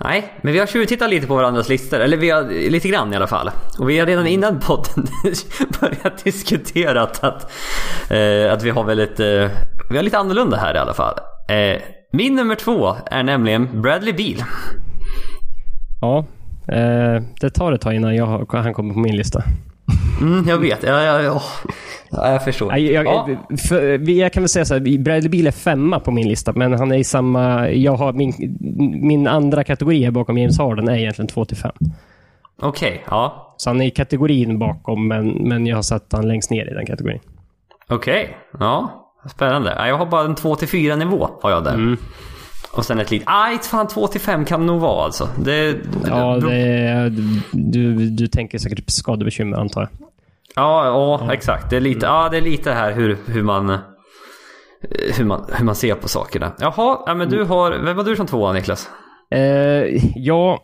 Nej, 0.04 0.32
men 0.40 0.52
vi 0.52 0.58
har 0.58 0.66
tjuvtittat 0.66 1.10
lite 1.10 1.26
på 1.26 1.36
varandras 1.36 1.68
listor. 1.68 2.00
Eller 2.00 2.16
vi 2.16 2.30
har 2.30 2.70
lite 2.70 2.88
grann 2.88 3.12
i 3.12 3.16
alla 3.16 3.26
fall. 3.26 3.50
Och 3.78 3.90
vi 3.90 3.98
har 3.98 4.06
redan 4.06 4.26
innan 4.26 4.60
podden 4.60 5.06
börjat 5.80 6.24
diskutera 6.24 7.02
att, 7.02 7.22
eh, 8.10 8.52
att 8.52 8.62
vi 8.62 8.70
har 8.70 8.84
väldigt... 8.84 9.20
Eh, 9.20 9.50
vi 9.90 9.96
har 9.96 10.02
lite 10.02 10.18
annorlunda 10.18 10.56
här 10.56 10.74
i 10.74 10.78
alla 10.78 10.94
fall. 10.94 11.14
Eh, 11.48 11.82
min 12.12 12.34
nummer 12.34 12.54
två 12.54 12.96
är 13.06 13.22
nämligen 13.22 13.82
Bradley 13.82 14.12
Beal. 14.12 14.44
Ja, 16.00 16.26
eh, 16.74 17.22
det 17.40 17.50
tar 17.50 17.72
ett 17.72 17.80
tag 17.80 17.94
innan 17.94 18.16
jag, 18.16 18.52
han 18.52 18.74
kommer 18.74 18.94
på 18.94 19.00
min 19.00 19.16
lista. 19.16 19.42
Mm, 20.20 20.48
jag 20.48 20.58
vet. 20.58 20.82
Ja, 20.82 21.02
ja, 21.02 21.22
ja. 21.22 21.42
ja 22.10 22.32
jag 22.32 22.44
förstår. 22.44 22.76
Jag, 22.76 23.06
ja. 23.06 23.28
för, 23.68 24.10
jag 24.10 24.32
kan 24.32 24.42
väl 24.42 24.48
säga 24.48 24.64
så 24.64 24.74
här, 24.74 24.98
Bradley 24.98 25.28
Beal 25.28 25.46
är 25.46 25.50
femma 25.50 26.00
på 26.00 26.10
min 26.10 26.28
lista, 26.28 26.52
men 26.52 26.72
han 26.72 26.92
är 26.92 26.96
i 26.96 27.04
samma... 27.04 27.70
Jag 27.70 27.96
har 27.96 28.12
min, 28.12 28.34
min 29.02 29.26
andra 29.26 29.64
kategori 29.64 30.04
här 30.04 30.10
bakom 30.10 30.38
James 30.38 30.58
Harden 30.58 30.88
är 30.88 30.96
egentligen 30.96 31.28
2 31.28 31.44
till 31.44 31.56
5. 31.56 31.72
Okej, 32.62 33.04
ja. 33.10 33.54
Så 33.56 33.70
han 33.70 33.80
är 33.80 33.86
i 33.86 33.90
kategorin 33.90 34.58
bakom, 34.58 35.08
men, 35.08 35.28
men 35.28 35.66
jag 35.66 35.76
har 35.76 35.82
satt 35.82 36.12
han 36.12 36.28
längst 36.28 36.50
ner 36.50 36.70
i 36.70 36.74
den 36.74 36.86
kategorin. 36.86 37.20
Okej, 37.88 38.36
ja. 38.60 39.02
Spännande. 39.30 39.74
Ja, 39.78 39.88
Jag 39.88 39.98
har 39.98 40.06
bara 40.06 40.24
en 40.24 40.34
2-4 40.34 40.96
nivå 40.96 41.28
har 41.42 41.50
jag 41.50 41.64
där. 41.64 41.96
Och 42.76 42.84
sen 42.84 43.00
ett 43.00 43.10
litet... 43.10 43.28
Nej, 43.28 43.58
fan 43.58 43.86
2-5 43.86 44.44
kan 44.44 44.60
det 44.60 44.66
nog 44.66 44.80
vara 44.80 45.04
alltså. 45.04 45.28
Det, 45.44 45.76
Ja, 46.06 46.36
det 46.36 46.54
är, 46.56 47.12
du, 47.52 47.94
du 48.10 48.26
tänker 48.26 48.58
säkert 48.58 48.84
på 48.84 48.90
skadebekymmer 48.90 49.56
antar 49.56 49.80
jag. 49.80 49.90
Ja, 50.54 50.86
ja, 50.86 51.32
exakt. 51.32 51.70
Det 51.70 51.76
är 51.76 51.80
lite, 51.80 52.06
ja, 52.06 52.28
det 52.28 52.36
är 52.36 52.40
lite 52.40 52.72
här 52.72 52.92
hur, 52.92 53.18
hur 53.26 53.42
man... 53.42 53.78
Hur 55.16 55.24
man, 55.24 55.44
hur 55.52 55.64
man 55.64 55.74
ser 55.74 55.94
på 55.94 56.08
sakerna. 56.08 56.52
Jaha, 56.60 57.02
ja, 57.06 57.14
men 57.14 57.28
du 57.28 57.44
har... 57.44 57.70
Vem 57.70 57.96
var 57.96 58.04
du 58.04 58.16
som 58.16 58.26
tvåa 58.26 58.52
Niklas? 58.52 58.88
Eh, 59.30 59.40
ja, 60.16 60.62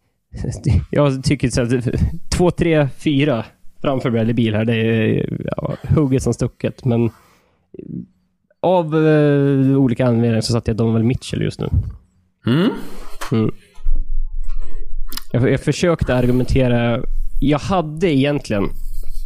jag 0.90 1.24
tycker 1.24 1.48
så 1.48 1.60
här, 1.60 1.94
två, 2.36 2.50
tre, 2.50 2.88
fyra 2.98 3.44
framför 3.82 4.10
Bradley 4.10 4.34
Beal 4.34 4.54
här. 4.54 4.64
Det 4.64 4.76
är 4.76 5.28
ja, 5.56 5.76
hugget 5.88 6.22
som 6.22 6.34
stucket, 6.34 6.84
men 6.84 7.10
av 8.62 9.06
eh, 9.08 9.76
olika 9.78 10.06
anledningar 10.06 10.40
så 10.40 10.52
satte 10.52 10.70
jag 10.70 10.76
Donovan 10.76 11.06
Mitchell 11.06 11.42
just 11.42 11.60
nu. 11.60 11.68
Mm? 12.46 12.70
Jag, 15.32 15.50
jag 15.50 15.60
försökte 15.60 16.14
argumentera. 16.14 17.02
Jag 17.40 17.58
hade 17.58 18.14
egentligen 18.14 18.64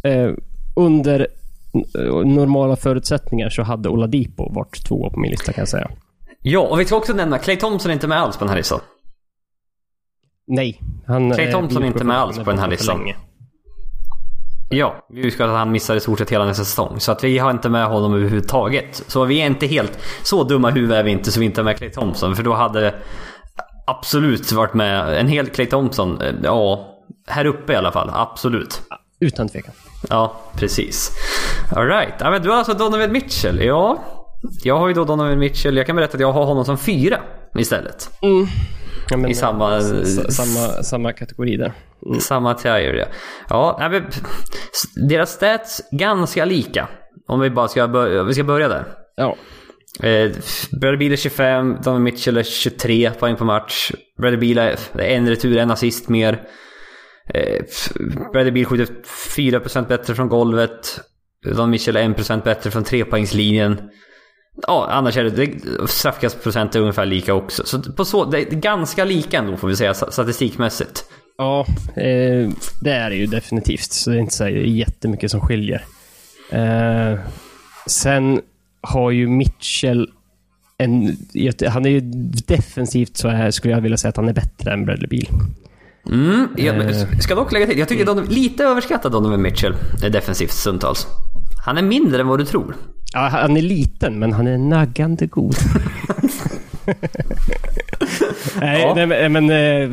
eh, 0.03 0.31
under 0.75 1.27
n- 1.73 2.35
normala 2.35 2.75
förutsättningar 2.75 3.49
så 3.49 3.63
hade 3.63 3.89
Oladipo 3.89 4.53
varit 4.53 4.85
två 4.87 5.09
på 5.09 5.19
min 5.19 5.31
lista 5.31 5.53
kan 5.53 5.61
jag 5.61 5.69
säga. 5.69 5.91
Ja, 6.41 6.59
och 6.59 6.79
vi 6.79 6.85
ska 6.85 6.95
också 6.95 7.13
nämna 7.13 7.37
Clay 7.37 7.55
Thompson 7.55 7.89
är 7.91 7.93
inte 7.93 8.07
med 8.07 8.17
alls 8.17 8.37
på 8.37 8.43
den 8.43 8.49
här 8.49 8.57
listan. 8.57 8.79
Nej. 10.47 10.81
Han, 11.07 11.31
Clay 11.31 11.45
eh, 11.47 11.51
Thompson 11.51 11.83
är 11.83 11.87
inte 11.87 12.03
med 12.03 12.17
alls 12.17 12.37
på 12.37 12.43
den 12.51 12.59
här 12.59 12.67
listan. 12.69 12.99
Ja, 14.75 14.95
vi 15.09 15.31
ska 15.31 15.45
att 15.45 15.51
han 15.51 15.71
missar 15.71 15.95
i 15.95 15.99
stort 15.99 16.19
sett 16.19 16.29
hela 16.29 16.45
nästa 16.45 16.63
säsong. 16.63 16.99
Så 16.99 17.11
att 17.11 17.23
vi 17.23 17.37
har 17.37 17.51
inte 17.51 17.69
med 17.69 17.85
honom 17.87 18.13
överhuvudtaget. 18.13 19.03
Så 19.07 19.23
vi 19.25 19.41
är 19.41 19.45
inte 19.45 19.67
helt... 19.67 19.99
Så 20.23 20.43
dumma 20.43 20.69
huvud 20.69 20.91
är 20.91 21.03
vi 21.03 21.11
inte 21.11 21.31
så 21.31 21.39
vi 21.39 21.45
inte 21.45 21.61
har 21.61 21.65
med 21.65 21.77
Clay 21.77 21.89
Thompson. 21.91 22.35
För 22.35 22.43
då 22.43 22.53
hade 22.53 22.95
absolut 23.87 24.51
varit 24.51 24.73
med 24.73 25.19
en 25.19 25.27
hel 25.27 25.47
Clay 25.47 25.65
Thompson. 25.67 26.21
eh, 26.21 26.33
Ja, 26.43 26.87
här 27.27 27.45
uppe 27.45 27.73
i 27.73 27.75
alla 27.75 27.91
fall. 27.91 28.11
Absolut. 28.13 28.81
Utan 29.19 29.49
tvekan. 29.49 29.73
Ja, 30.09 30.35
precis. 30.55 31.11
Alright. 31.75 32.13
Ja, 32.19 32.31
men 32.31 32.41
du 32.41 32.49
har 32.49 32.57
alltså 32.57 32.73
Donovan 32.73 33.11
Mitchell. 33.11 33.65
Ja, 33.65 34.03
jag 34.63 34.77
har 34.77 34.87
ju 34.87 34.93
då 34.93 35.03
Donovan 35.05 35.39
Mitchell. 35.39 35.77
Jag 35.77 35.85
kan 35.87 35.95
berätta 35.95 36.13
att 36.13 36.21
jag 36.21 36.31
har 36.31 36.45
honom 36.45 36.65
som 36.65 36.77
fyra 36.77 37.17
istället. 37.57 38.09
Ja, 39.09 39.17
men, 39.17 39.31
I 39.31 39.33
samma- 39.35 39.77
s- 39.77 40.35
samma, 40.35 40.83
samma 40.83 41.13
kategori 41.13 41.57
där. 41.57 41.71
Samma 42.19 42.53
tier 42.53 42.93
ja. 42.93 43.05
Ja, 43.49 43.89
men, 43.91 44.03
deras 45.09 45.31
stats 45.31 45.81
ganska 45.91 46.45
lika. 46.45 46.87
Om 47.27 47.39
vi 47.39 47.49
bara 47.49 47.67
ska 47.67 47.87
börja, 47.87 48.23
vi 48.23 48.33
ska 48.33 48.43
börja 48.43 48.67
där. 48.67 48.85
Ja. 49.15 49.35
Eh, 50.03 50.31
Bradley 50.81 50.97
Beal 50.97 51.11
är 51.11 51.15
25, 51.15 51.77
Donovan 51.83 52.03
Mitchell 52.03 52.37
är 52.37 52.43
23 52.43 53.11
poäng 53.11 53.35
per 53.35 53.45
match. 53.45 53.91
Bradley 54.21 54.53
Beal 54.53 54.67
är 54.93 54.99
en 54.99 55.29
retur, 55.29 55.57
en 55.57 55.71
assist 55.71 56.09
mer. 56.09 56.41
Eh, 57.33 57.63
Bradley 58.33 58.51
Beal 58.51 58.65
skjuter 58.65 58.87
4% 59.35 59.87
bättre 59.87 60.15
från 60.15 60.29
golvet. 60.29 60.99
Donovan 61.45 61.69
Mitchell 61.69 61.95
är 61.95 62.01
1% 62.03 62.43
bättre 62.43 62.71
från 62.71 62.83
trepoängslinjen. 62.83 63.81
Ja, 64.67 64.87
annars 64.91 65.17
är 65.17 65.23
det, 65.23 65.49
straffkastprocent 65.89 66.75
är 66.75 66.79
ungefär 66.79 67.05
lika 67.05 67.33
också. 67.33 67.63
Så 67.65 67.81
på 67.81 68.05
så, 68.05 68.25
det 68.25 68.39
är 68.39 68.55
ganska 68.55 69.05
lika 69.05 69.37
ändå 69.37 69.57
får 69.57 69.67
vi 69.67 69.75
säga 69.75 69.93
statistikmässigt. 69.93 71.05
Ja, 71.37 71.65
eh, 71.95 72.49
det 72.81 72.91
är 72.91 73.09
det 73.09 73.15
ju 73.15 73.25
definitivt. 73.25 73.91
Så 73.91 74.09
det 74.09 74.15
är 74.15 74.19
inte 74.19 74.33
så 74.35 74.47
jättemycket 74.49 75.31
som 75.31 75.41
skiljer. 75.41 75.83
Eh, 76.51 77.19
sen 77.87 78.41
har 78.81 79.11
ju 79.11 79.27
Mitchell 79.27 80.09
en... 80.77 81.17
Han 81.69 81.85
är 81.85 81.89
ju 81.89 81.99
defensivt 82.47 83.17
så 83.17 83.29
här 83.29 83.51
skulle 83.51 83.73
jag 83.73 83.81
vilja 83.81 83.97
säga 83.97 84.09
att 84.09 84.17
han 84.17 84.29
är 84.29 84.33
bättre 84.33 84.73
än 84.73 84.85
Bradley 84.85 85.07
Beal. 85.07 85.41
Mm, 86.09 86.47
jag 86.57 86.75
Eh. 86.75 87.19
ska 87.19 87.35
dock 87.35 87.51
lägga 87.51 87.67
till. 87.67 87.79
Jag 87.79 87.87
tycker 87.87 88.05
Donovan, 88.05 88.29
lite 88.29 88.63
överskattad 88.63 89.11
Donovan 89.11 89.41
Mitchell 89.41 89.75
är 90.03 90.09
defensivt 90.09 90.51
stundtals. 90.51 91.07
Han 91.65 91.77
är 91.77 91.81
mindre 91.81 92.21
än 92.21 92.27
vad 92.27 92.39
du 92.39 92.45
tror. 92.45 92.75
Ja, 93.15 93.21
han 93.27 93.57
är 93.57 93.61
liten, 93.61 94.19
men 94.19 94.33
han 94.33 94.47
är 94.47 94.57
naggande 94.57 95.25
god. 95.27 95.55
nej, 98.59 98.81
Ja. 98.81 98.93
nej, 99.05 99.29
men, 99.29 99.49
eh, 99.49 99.89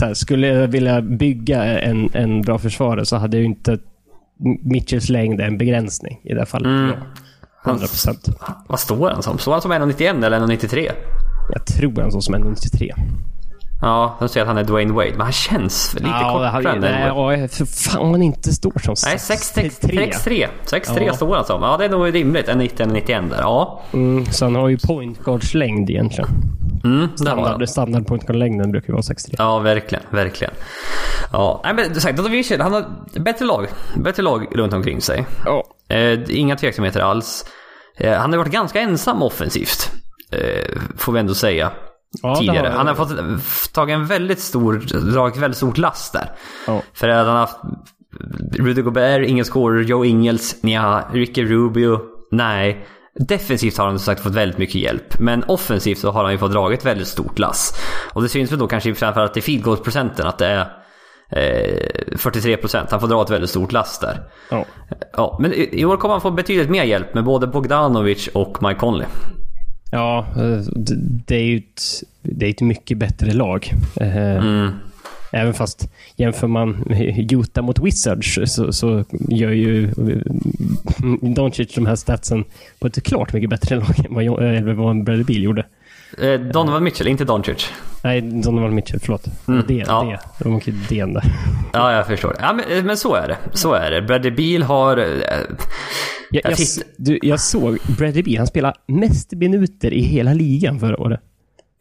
här, 0.00 0.14
skulle 0.14 0.46
jag 0.46 0.68
vilja 0.68 1.02
bygga 1.02 1.64
en, 1.80 2.10
en 2.12 2.42
bra 2.42 2.58
försvarare 2.58 3.06
så 3.06 3.16
hade 3.16 3.36
ju 3.36 3.44
inte 3.44 3.78
Mitchells 4.62 5.08
längd 5.08 5.40
en 5.40 5.58
begränsning 5.58 6.20
i 6.24 6.32
det 6.32 6.38
här 6.38 6.46
fallet. 6.46 6.66
Mm. 6.66 6.90
Ja, 7.64 7.70
100 7.70 7.86
procent. 7.86 8.28
Vad 8.68 8.80
står 8.80 9.10
han 9.10 9.22
som? 9.22 9.38
Står 9.38 9.52
han 9.52 9.62
som 9.62 9.72
1,91 9.72 10.24
eller 10.26 10.40
1,93? 10.40 10.90
Jag 11.52 11.66
tror 11.66 12.00
han 12.02 12.12
så 12.12 12.20
som 12.20 12.34
1,93. 12.34 12.90
Ja, 13.80 14.16
de 14.18 14.28
säger 14.28 14.42
att 14.44 14.48
han 14.48 14.58
är 14.58 14.64
Dwayne 14.64 14.92
Wade, 14.92 15.10
men 15.10 15.20
han 15.20 15.32
känns 15.32 15.94
lite 15.94 16.06
Ja, 16.06 16.32
kortare 16.32 16.72
än 16.72 16.80
nej, 16.80 17.10
Wade. 17.10 17.36
ja, 17.40 17.48
för 17.48 17.64
fan 17.64 18.10
han 18.10 18.22
inte 18.22 18.52
står 18.52 18.78
som 18.84 18.94
Nej, 19.06 19.16
6,3. 19.16 20.10
6'3. 20.12 20.48
6'3 20.66 21.02
Ja. 21.06 21.12
står 21.14 21.34
han 21.36 21.44
som. 21.44 21.62
Ja, 21.62 21.76
det 21.76 21.84
är 21.84 21.88
nog 21.88 22.14
rimligt. 22.14 22.48
1,90-1,91 22.48 23.30
där. 23.30 23.40
Ja. 23.40 23.82
Mm, 23.92 24.26
så 24.26 24.44
han 24.44 24.54
har 24.54 24.68
ju 24.68 24.78
point 24.78 25.24
guards 25.24 25.54
längd 25.54 25.90
egentligen. 25.90 26.30
Mm. 26.84 27.08
Standard, 27.16 27.68
standard 27.68 28.06
point 28.06 28.26
guard 28.26 28.36
längden 28.36 28.70
brukar 28.72 28.88
ju 28.88 28.92
vara 28.92 29.02
6,3. 29.02 29.34
Ja, 29.38 29.58
verkligen. 29.58 30.04
Verkligen. 30.10 30.54
Ja, 31.32 31.60
nej 31.64 31.74
men 31.74 32.00
sagt, 32.00 32.30
Mitchell, 32.30 32.60
han 32.60 32.72
har 32.72 32.84
bättre 33.20 33.44
lag. 33.44 33.66
Bättre 33.96 34.22
lag 34.22 34.46
runt 34.52 34.72
omkring 34.72 35.00
sig. 35.00 35.26
Ja. 35.44 35.64
Eh, 35.96 36.18
inga 36.28 36.56
tveksamheter 36.56 37.00
alls. 37.00 37.44
Eh, 37.98 38.12
han 38.18 38.32
har 38.32 38.38
varit 38.38 38.52
ganska 38.52 38.80
ensam 38.80 39.22
offensivt. 39.22 39.90
Eh, 40.32 40.80
får 40.96 41.12
vi 41.12 41.20
ändå 41.20 41.34
säga. 41.34 41.70
Ja, 42.22 42.36
tidigare. 42.36 42.72
Han 42.76 42.86
har 42.86 42.94
fått 42.94 43.72
tagit 43.72 43.94
en 43.94 44.06
väldigt 44.06 44.40
stor, 44.40 44.74
dragit 45.12 45.36
väldigt 45.36 45.56
stort 45.56 45.78
last 45.78 46.12
där. 46.12 46.30
Ja. 46.66 46.82
För 46.92 47.08
att 47.08 47.26
han 47.26 47.34
har 47.34 47.40
haft 47.40 47.56
Rudy 48.58 48.82
Gobert, 48.82 49.28
ingen 49.28 49.44
scorer, 49.44 49.82
Joe 49.82 50.04
Ingles, 50.04 50.62
nja, 50.62 51.04
Ricky 51.12 51.44
Rubio, 51.44 52.00
nej. 52.30 52.86
Defensivt 53.28 53.78
har 53.78 53.86
han 53.86 53.98
som 53.98 54.04
sagt 54.04 54.22
fått 54.22 54.34
väldigt 54.34 54.58
mycket 54.58 54.74
hjälp. 54.74 55.18
Men 55.18 55.44
offensivt 55.44 55.98
så 55.98 56.10
har 56.10 56.22
han 56.22 56.32
ju 56.32 56.38
fått 56.38 56.52
dragit 56.52 56.86
väldigt 56.86 57.08
stort 57.08 57.38
lass. 57.38 57.80
Och 58.12 58.22
det 58.22 58.28
syns 58.28 58.52
väl 58.52 58.58
då 58.58 58.66
kanske 58.66 58.94
framförallt 58.94 59.36
i 59.36 59.40
field 59.40 59.64
goal 59.64 59.76
procenten 59.76 60.26
att 60.26 60.38
det 60.38 60.46
är 60.46 60.60
eh, 61.30 62.16
43%. 62.16 62.86
Han 62.90 63.00
får 63.00 63.08
dra 63.08 63.22
ett 63.22 63.30
väldigt 63.30 63.50
stort 63.50 63.72
lass 63.72 63.98
där. 63.98 64.20
Ja. 64.50 64.64
Ja, 65.12 65.38
men 65.40 65.52
i 65.52 65.80
i 65.80 65.84
år 65.84 65.96
kommer 65.96 66.14
han 66.14 66.20
få 66.20 66.30
betydligt 66.30 66.70
mer 66.70 66.84
hjälp 66.84 67.14
med 67.14 67.24
både 67.24 67.46
Bogdanovic 67.46 68.28
och 68.28 68.62
Mike 68.62 68.80
Conley. 68.80 69.06
Ja, 69.90 70.26
det- 70.74 71.36
är 71.36 71.44
ju 71.44 71.56
ett, 71.56 71.82
det 72.22 72.46
är 72.46 72.50
ett 72.50 72.60
mycket 72.60 72.98
bättre 72.98 73.32
lag. 73.32 73.72
Eh, 74.00 74.36
Mm. 74.36 74.70
Även 75.32 75.54
fast 75.54 75.88
jämför 76.16 76.46
man 76.46 76.84
Utah 77.30 77.64
mot 77.64 77.78
Wizards 77.78 78.38
så, 78.46 78.72
så 78.72 79.04
gör 79.28 79.50
ju 79.50 79.84
eh, 79.84 81.30
Doncic 81.34 81.74
de 81.74 81.86
här 81.86 81.96
statsen 81.96 82.44
på 82.78 82.86
ett 82.86 83.02
klart 83.02 83.32
mycket 83.32 83.50
bättre 83.50 83.76
lag 83.76 84.06
än 84.40 84.76
vad 84.76 85.04
Bradley 85.04 85.24
Beal 85.24 85.42
gjorde. 85.42 85.66
Eh, 86.22 86.40
Donovan 86.40 86.84
Mitchell, 86.84 87.08
inte 87.08 87.24
Doncic. 87.24 87.70
Nej, 88.06 88.20
Donovan 88.20 88.74
Mitchell, 88.74 89.00
förlåt. 89.00 89.26
Mm, 89.48 89.64
det, 89.68 89.74
ja. 89.74 90.02
det. 90.38 90.44
De 90.44 90.54
åker 90.56 90.74
den 90.88 91.12
där. 91.12 91.24
Ja, 91.72 91.92
jag 91.92 92.06
förstår. 92.06 92.36
Ja, 92.40 92.52
men, 92.52 92.86
men 92.86 92.96
så 92.96 93.14
är 93.14 93.28
det. 93.28 93.36
Så 93.52 93.72
är 93.72 93.90
det. 93.90 94.02
Bradley 94.02 94.30
Beal 94.30 94.62
har... 94.62 94.96
eh, 94.96 95.04
Jag, 96.30 96.44
jag, 96.44 96.56
titt- 96.56 96.84
du, 96.98 97.18
jag 97.22 97.40
såg 97.40 97.78
Bradley 97.98 98.22
Beal, 98.22 98.36
han 98.38 98.46
spelade 98.46 98.74
mest 98.86 99.32
minuter 99.32 99.94
i 99.94 100.00
hela 100.00 100.32
ligan 100.32 100.80
förra 100.80 101.00
året. 101.00 101.20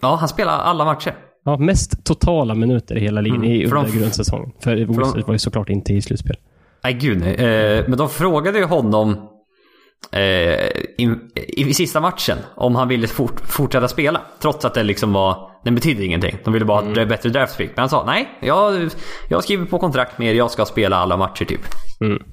Ja, 0.01 0.15
han 0.15 0.27
spelar 0.29 0.59
alla 0.59 0.85
matcher. 0.85 1.15
Ja, 1.45 1.57
mest 1.57 2.03
totala 2.05 2.55
minuter 2.55 2.95
i 2.97 2.99
hela 2.99 3.21
ligan 3.21 3.37
Mm, 3.37 3.51
i 3.51 3.67
för 3.67 3.75
de- 3.75 3.85
under 3.85 3.99
grundsäsongen. 3.99 4.51
För 4.59 4.75
Wizards 4.75 5.27
var 5.27 5.33
ju 5.33 5.39
såklart 5.39 5.69
inte 5.69 5.93
i 5.93 6.01
slutspel. 6.01 6.35
Nej, 6.83 6.93
gud 6.93 7.19
nej. 7.19 7.33
Eh, 7.35 7.83
men 7.87 7.97
de 7.97 8.09
frågade 8.09 8.57
ju 8.59 8.65
honom 8.65 9.09
eh, 9.11 9.17
i, 10.97 11.03
i, 11.03 11.69
i 11.69 11.73
sista 11.73 11.99
matchen 12.01 12.37
om 12.55 12.75
han 12.75 12.87
ville 12.87 13.07
fort, 13.07 13.39
fortsätta 13.45 13.87
spela. 13.87 14.21
Trots 14.41 14.65
att 14.65 14.73
det 14.73 14.83
liksom 14.83 15.13
var... 15.13 15.51
Den 15.63 15.75
betydde 15.75 16.05
ingenting. 16.05 16.37
De 16.43 16.53
ville 16.53 16.65
bara 16.65 16.81
ha 16.81 17.01
ett 17.01 17.09
bättre 17.09 17.29
draft 17.29 17.57
pick. 17.57 17.69
Men 17.75 17.81
han 17.81 17.89
sa 17.89 18.03
nej, 18.05 18.29
jag, 18.41 18.89
jag 19.29 19.43
skriver 19.43 19.65
på 19.65 19.79
kontrakt 19.79 20.17
med 20.17 20.27
er. 20.27 20.33
Jag 20.33 20.51
ska 20.51 20.65
spela 20.65 20.95
alla 20.95 21.17
matcher 21.17 21.45
typ. 21.45 21.61
Mm. 22.01 22.23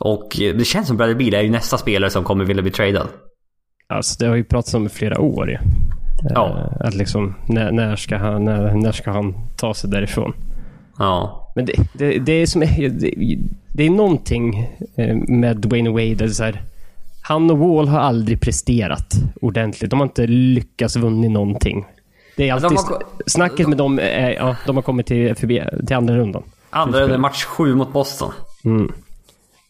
Och 0.00 0.40
eh, 0.40 0.54
det 0.54 0.64
känns 0.64 0.88
som 0.88 0.96
Bradley 0.96 1.16
Beal 1.16 1.34
är 1.34 1.42
ju 1.42 1.50
nästa 1.50 1.78
spelare 1.78 2.10
som 2.10 2.24
kommer 2.24 2.44
vilja 2.44 2.62
bli 2.62 2.72
tradad. 2.72 3.08
Alltså, 3.88 4.16
det 4.18 4.28
har 4.28 4.36
ju 4.36 4.44
pratats 4.44 4.74
om 4.74 4.86
i 4.86 4.88
flera 4.88 5.20
år 5.20 5.50
ju. 5.50 5.58
Ja. 6.34 6.48
Eh, 6.48 6.86
Att 6.86 6.94
liksom, 6.94 7.34
när, 7.48 7.72
när, 7.72 7.96
ska 7.96 8.16
han, 8.16 8.44
när, 8.44 8.74
när 8.74 8.92
ska 8.92 9.10
han 9.10 9.34
ta 9.56 9.74
sig 9.74 9.90
därifrån? 9.90 10.32
Ja. 10.98 11.52
Men 11.56 11.64
det, 11.64 11.72
det, 11.92 12.18
det 12.18 12.32
är 12.32 12.46
som... 12.46 12.60
Det, 12.60 13.38
det 13.72 13.86
är 13.86 13.90
någonting 13.90 14.70
eh, 14.96 15.16
med 15.16 15.56
Dwayne 15.56 15.90
Wade. 15.90 16.14
det 16.14 16.24
är 16.24 16.28
Så 16.28 16.44
här, 16.44 16.62
han 17.28 17.50
och 17.50 17.58
Wall 17.58 17.88
har 17.88 17.98
aldrig 18.00 18.40
presterat 18.40 19.14
ordentligt. 19.40 19.90
De 19.90 19.98
har 20.00 20.06
inte 20.06 20.26
lyckats 20.26 20.96
vunnit 20.96 21.30
någonting. 21.30 21.84
Det 22.36 22.48
är 22.48 22.52
alltid... 22.52 22.70
de 22.70 22.76
har- 22.76 23.02
snacket 23.26 23.68
med 23.68 23.78
dem 23.78 23.98
är... 23.98 24.30
Ja, 24.30 24.56
de 24.66 24.76
har 24.76 24.82
kommit 24.82 25.06
till, 25.06 25.34
förbi, 25.34 25.62
till 25.86 25.96
andra 25.96 26.16
rundan. 26.16 26.42
Andra 26.70 27.18
match 27.18 27.44
sju 27.44 27.74
mot 27.74 27.92
Boston. 27.92 28.32
Mm. 28.64 28.92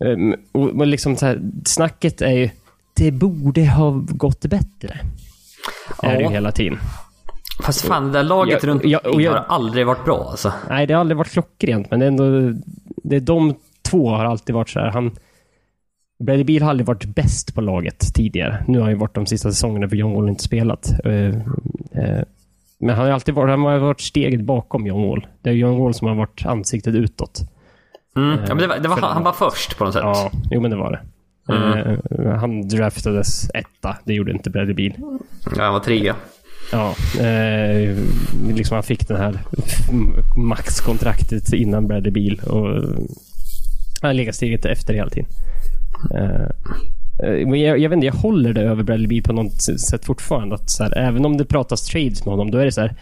Um, 0.01 0.35
och, 0.53 0.87
liksom 0.87 1.17
så 1.17 1.27
här, 1.27 1.41
snacket 1.65 2.23
är 2.23 2.31
ju... 2.33 2.51
Det 2.95 3.11
borde 3.11 3.67
ha 3.67 3.91
gått 4.09 4.41
bättre. 4.41 5.01
Är 6.03 6.13
det 6.13 6.19
ju 6.19 6.25
Ja. 6.25 6.31
hela 6.31 6.53
tiden. 6.53 6.79
Fast 7.63 7.81
fan, 7.87 8.07
det 8.07 8.13
där 8.13 8.23
laget 8.23 8.63
Ja, 8.63 8.69
runt 8.69 8.85
ja, 8.85 8.99
och 9.05 9.23
jag- 9.23 9.33
har 9.33 9.45
aldrig 9.49 9.87
varit 9.87 10.05
bra 10.05 10.29
alltså. 10.31 10.53
Nej, 10.69 10.87
det 10.87 10.95
har 10.95 11.01
aldrig 11.01 11.17
varit 11.17 11.31
klockrent, 11.33 11.91
men 11.91 12.01
det 12.01 12.07
är 12.07 12.09
ändå... 12.09 12.61
Det 12.87 13.17
är 13.17 13.21
de 13.21 13.55
två 13.83 14.09
har 14.11 14.25
alltid 14.25 14.55
varit 14.55 14.69
så 14.69 14.81
här. 14.81 14.91
Han... 14.91 15.11
Bradley 16.19 16.45
Beal 16.45 16.63
har 16.63 16.71
aldrig 16.71 16.87
varit 16.87 17.05
bäst 17.05 17.55
på 17.55 17.61
laget 17.61 18.15
tidigare. 18.15 18.65
Nu 18.69 18.79
har 18.79 18.83
han 18.85 18.93
ju 18.93 18.99
varit 18.99 19.15
de 19.15 19.27
sista 19.27 19.51
säsongerna 19.51 19.89
för 19.89 19.97
John 19.97 20.15
Wall 20.15 20.29
inte 20.29 20.43
spelat. 20.45 20.93
Eh, 21.05 21.13
eh, 22.03 22.23
men 22.79 22.95
han 22.95 23.05
har 23.07 23.13
alltid 23.13 23.35
varit, 23.35 23.51
han 23.51 23.61
har 23.61 23.79
varit 23.79 24.01
steget 24.01 24.41
bakom 24.41 24.87
John 24.87 25.09
Wall. 25.09 25.27
Det 25.43 25.51
är 25.51 25.55
John 25.55 25.79
Wall 25.79 25.95
som 25.95 26.09
har 26.09 26.15
varit 26.15 26.47
ansiktet 26.47 26.95
utåt. 26.95 27.41
Mm. 28.17 28.31
Ja, 28.49 28.55
men 28.55 28.59
det 28.59 28.67
var, 28.67 28.79
det 28.79 28.89
var, 28.89 28.97
för- 28.97 29.03
han, 29.03 29.13
han 29.15 29.23
var 29.25 29.33
först 29.33 29.79
på 29.79 29.85
något 29.85 29.93
sätt. 29.93 30.03
Ja, 30.05 30.31
jo 30.51 30.61
men 30.61 30.71
det 30.71 30.77
var 30.77 30.91
det. 30.93 31.01
Mm. 31.55 31.99
Eh, 32.11 32.33
han 32.39 32.69
draftades 32.69 33.51
etta. 33.55 33.97
Det 34.05 34.15
gjorde 34.15 34.33
inte 34.33 34.51
Bradley 34.51 34.75
Beal. 34.75 34.93
Ja, 35.57 35.63
han 35.65 35.73
var 35.73 35.81
trea. 35.81 36.15
Ja, 36.73 36.95
eh, 37.21 37.97
liksom 38.55 38.75
han 38.75 38.83
fick 38.83 39.09
det 39.09 39.19
här 39.19 39.39
maxkontraktet 40.37 41.53
innan 41.53 41.87
Bradley 41.87 42.13
Beal 42.13 42.39
och 42.41 42.83
han 44.03 44.09
har 44.09 44.15
legat 44.15 44.35
steget 44.35 44.65
efter 44.65 44.95
hela 44.95 45.11
tiden. 45.11 45.29
Eh, 46.15 46.43
eh, 47.29 47.49
men 47.49 47.61
jag, 47.61 47.79
jag 47.79 47.91
vet 47.91 47.97
inte, 47.97 48.07
jag 48.07 48.15
håller 48.15 48.53
det 48.53 48.63
över 48.63 48.83
Bradley 48.83 49.09
Beal 49.09 49.23
på 49.23 49.33
något 49.33 49.63
sätt 49.63 50.05
fortfarande. 50.05 50.55
Att 50.55 50.71
så 50.71 50.83
här, 50.85 50.99
även 50.99 51.25
om 51.25 51.37
det 51.37 51.45
pratas 51.45 51.87
trades 51.87 52.25
med 52.25 52.33
honom, 52.33 52.51
då 52.51 52.59
är 52.59 52.65
det 52.65 52.73
så 52.73 52.81
här. 52.81 52.95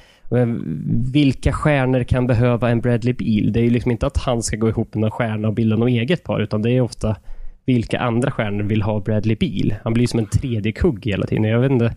Vilka 1.12 1.52
stjärnor 1.52 2.04
kan 2.04 2.26
behöva 2.26 2.70
en 2.70 2.80
Bradley 2.80 3.14
Beal? 3.14 3.52
Det 3.52 3.60
är 3.60 3.64
ju 3.64 3.70
liksom 3.70 3.90
inte 3.90 4.06
att 4.06 4.16
han 4.16 4.42
ska 4.42 4.56
gå 4.56 4.68
ihop 4.68 4.94
med 4.94 5.00
någon 5.00 5.10
stjärna 5.10 5.48
och 5.48 5.54
bilda 5.54 5.76
något 5.76 5.88
eget 5.88 6.24
par, 6.24 6.40
utan 6.40 6.62
det 6.62 6.70
är 6.70 6.80
ofta 6.80 7.16
vilka 7.64 7.98
andra 7.98 8.30
stjärnor 8.30 8.64
vill 8.64 8.82
ha 8.82 9.00
Bradley 9.00 9.36
Beal? 9.36 9.74
Han 9.84 9.94
blir 9.94 10.06
som 10.06 10.18
en 10.18 10.26
tredje 10.26 10.72
kugg 10.72 11.06
hela 11.06 11.26
tiden. 11.26 11.44
Jag 11.44 11.60
vet 11.60 11.70
inte. 11.70 11.94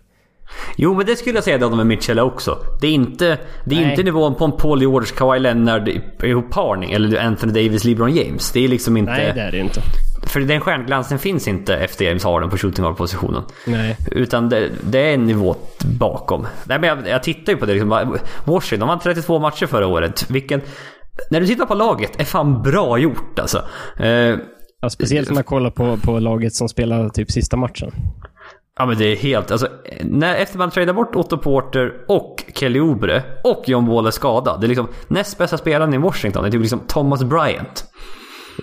Jo, 0.76 0.94
men 0.94 1.06
det 1.06 1.16
skulle 1.16 1.34
jag 1.34 1.44
säga 1.44 1.58
Donovan 1.58 1.88
Mitchell 1.88 2.18
också. 2.18 2.58
Det 2.80 2.86
är 2.86 2.92
inte, 2.92 3.38
det 3.64 3.74
är 3.74 3.80
Nej. 3.80 3.90
inte 3.90 4.02
nivån 4.02 4.34
på 4.34 4.44
en 4.44 4.52
Paul 4.52 4.80
George, 4.80 5.12
Kawhi 5.16 5.38
Leonard 5.38 5.88
ihopparning. 6.22 6.92
Eller 6.92 7.18
Anthony 7.20 7.52
Davis, 7.52 7.84
LeBron 7.84 8.14
James. 8.14 8.52
Det 8.52 8.64
är 8.64 8.68
liksom 8.68 8.96
inte... 8.96 9.12
Nej, 9.12 9.32
det 9.34 9.40
är 9.40 9.52
det 9.52 9.58
inte. 9.58 9.80
För 10.26 10.40
den 10.40 10.60
stjärnglansen 10.60 11.18
finns 11.18 11.48
inte 11.48 11.76
efter 11.76 12.04
James 12.04 12.24
Harden 12.24 12.50
på 12.50 12.58
shooting 12.58 12.84
guard-positionen. 12.84 13.42
Nej. 13.66 13.96
Utan 14.10 14.48
det, 14.48 14.70
det 14.90 14.98
är 15.10 15.14
en 15.14 15.26
nivå 15.26 15.56
bakom. 15.98 16.46
Nej, 16.64 16.78
men 16.78 16.88
jag, 16.88 17.08
jag 17.08 17.22
tittar 17.22 17.52
ju 17.52 17.58
på 17.58 17.66
det. 17.66 17.72
Liksom, 17.72 18.18
Washington, 18.44 18.88
de 18.88 18.88
hade 18.88 19.02
32 19.02 19.38
matcher 19.38 19.66
förra 19.66 19.86
året. 19.86 20.30
Vilken... 20.30 20.60
När 21.30 21.40
du 21.40 21.46
tittar 21.46 21.66
på 21.66 21.74
laget, 21.74 22.20
är 22.20 22.24
fan 22.24 22.62
bra 22.62 22.98
gjort 22.98 23.38
alltså. 23.38 23.64
Eh, 23.98 24.36
Ja, 24.80 24.90
speciellt 24.90 25.28
när 25.28 25.34
man 25.34 25.44
kollar 25.44 25.70
på, 25.70 25.96
på 25.96 26.18
laget 26.18 26.54
som 26.54 26.68
spelar 26.68 27.08
typ 27.08 27.30
sista 27.30 27.56
matchen. 27.56 27.92
Ja 28.78 28.86
men 28.86 28.98
det 28.98 29.04
är 29.04 29.16
helt, 29.16 29.50
alltså, 29.50 29.68
när, 30.02 30.34
efter 30.34 30.58
man 30.58 30.70
tradar 30.70 30.92
bort 30.92 31.16
Otto 31.16 31.38
Porter 31.38 31.92
och 32.08 32.44
Kelly 32.54 32.80
Oubre 32.80 33.22
och 33.44 33.62
John 33.66 33.86
Wall 33.86 34.06
är 34.06 34.10
skadad. 34.10 34.60
Det 34.60 34.66
är 34.66 34.68
liksom 34.68 34.88
näst 35.08 35.38
bästa 35.38 35.58
spelaren 35.58 35.94
i 35.94 35.98
Washington. 35.98 36.42
Det 36.42 36.48
är 36.48 36.50
typ 36.50 36.60
liksom 36.60 36.80
Thomas 36.86 37.24
Bryant. 37.24 37.84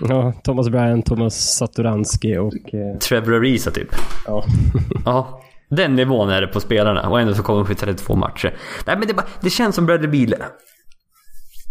Ja, 0.01 0.33
Thomas 0.43 0.69
Bryant, 0.69 1.05
Thomas 1.05 1.35
Satoranski 1.35 2.37
och... 2.37 2.53
Eh, 2.73 2.97
Trevor 2.99 3.33
Ariza 3.33 3.71
typ. 3.71 3.95
ja. 4.25 4.43
Ja. 5.05 5.41
Den 5.69 5.95
nivån 5.95 6.29
är 6.29 6.41
det 6.41 6.47
på 6.47 6.59
spelarna 6.59 7.09
och 7.09 7.19
ändå 7.19 7.33
så 7.33 7.43
kommer 7.43 7.59
de 7.59 7.67
på 7.67 7.73
32 7.73 8.15
matcher. 8.15 8.57
Nej 8.87 8.97
men 8.97 9.07
det, 9.07 9.13
bara, 9.13 9.25
det 9.41 9.49
känns 9.49 9.75
som 9.75 9.85
Bradley 9.85 10.27
Beal. 10.27 10.41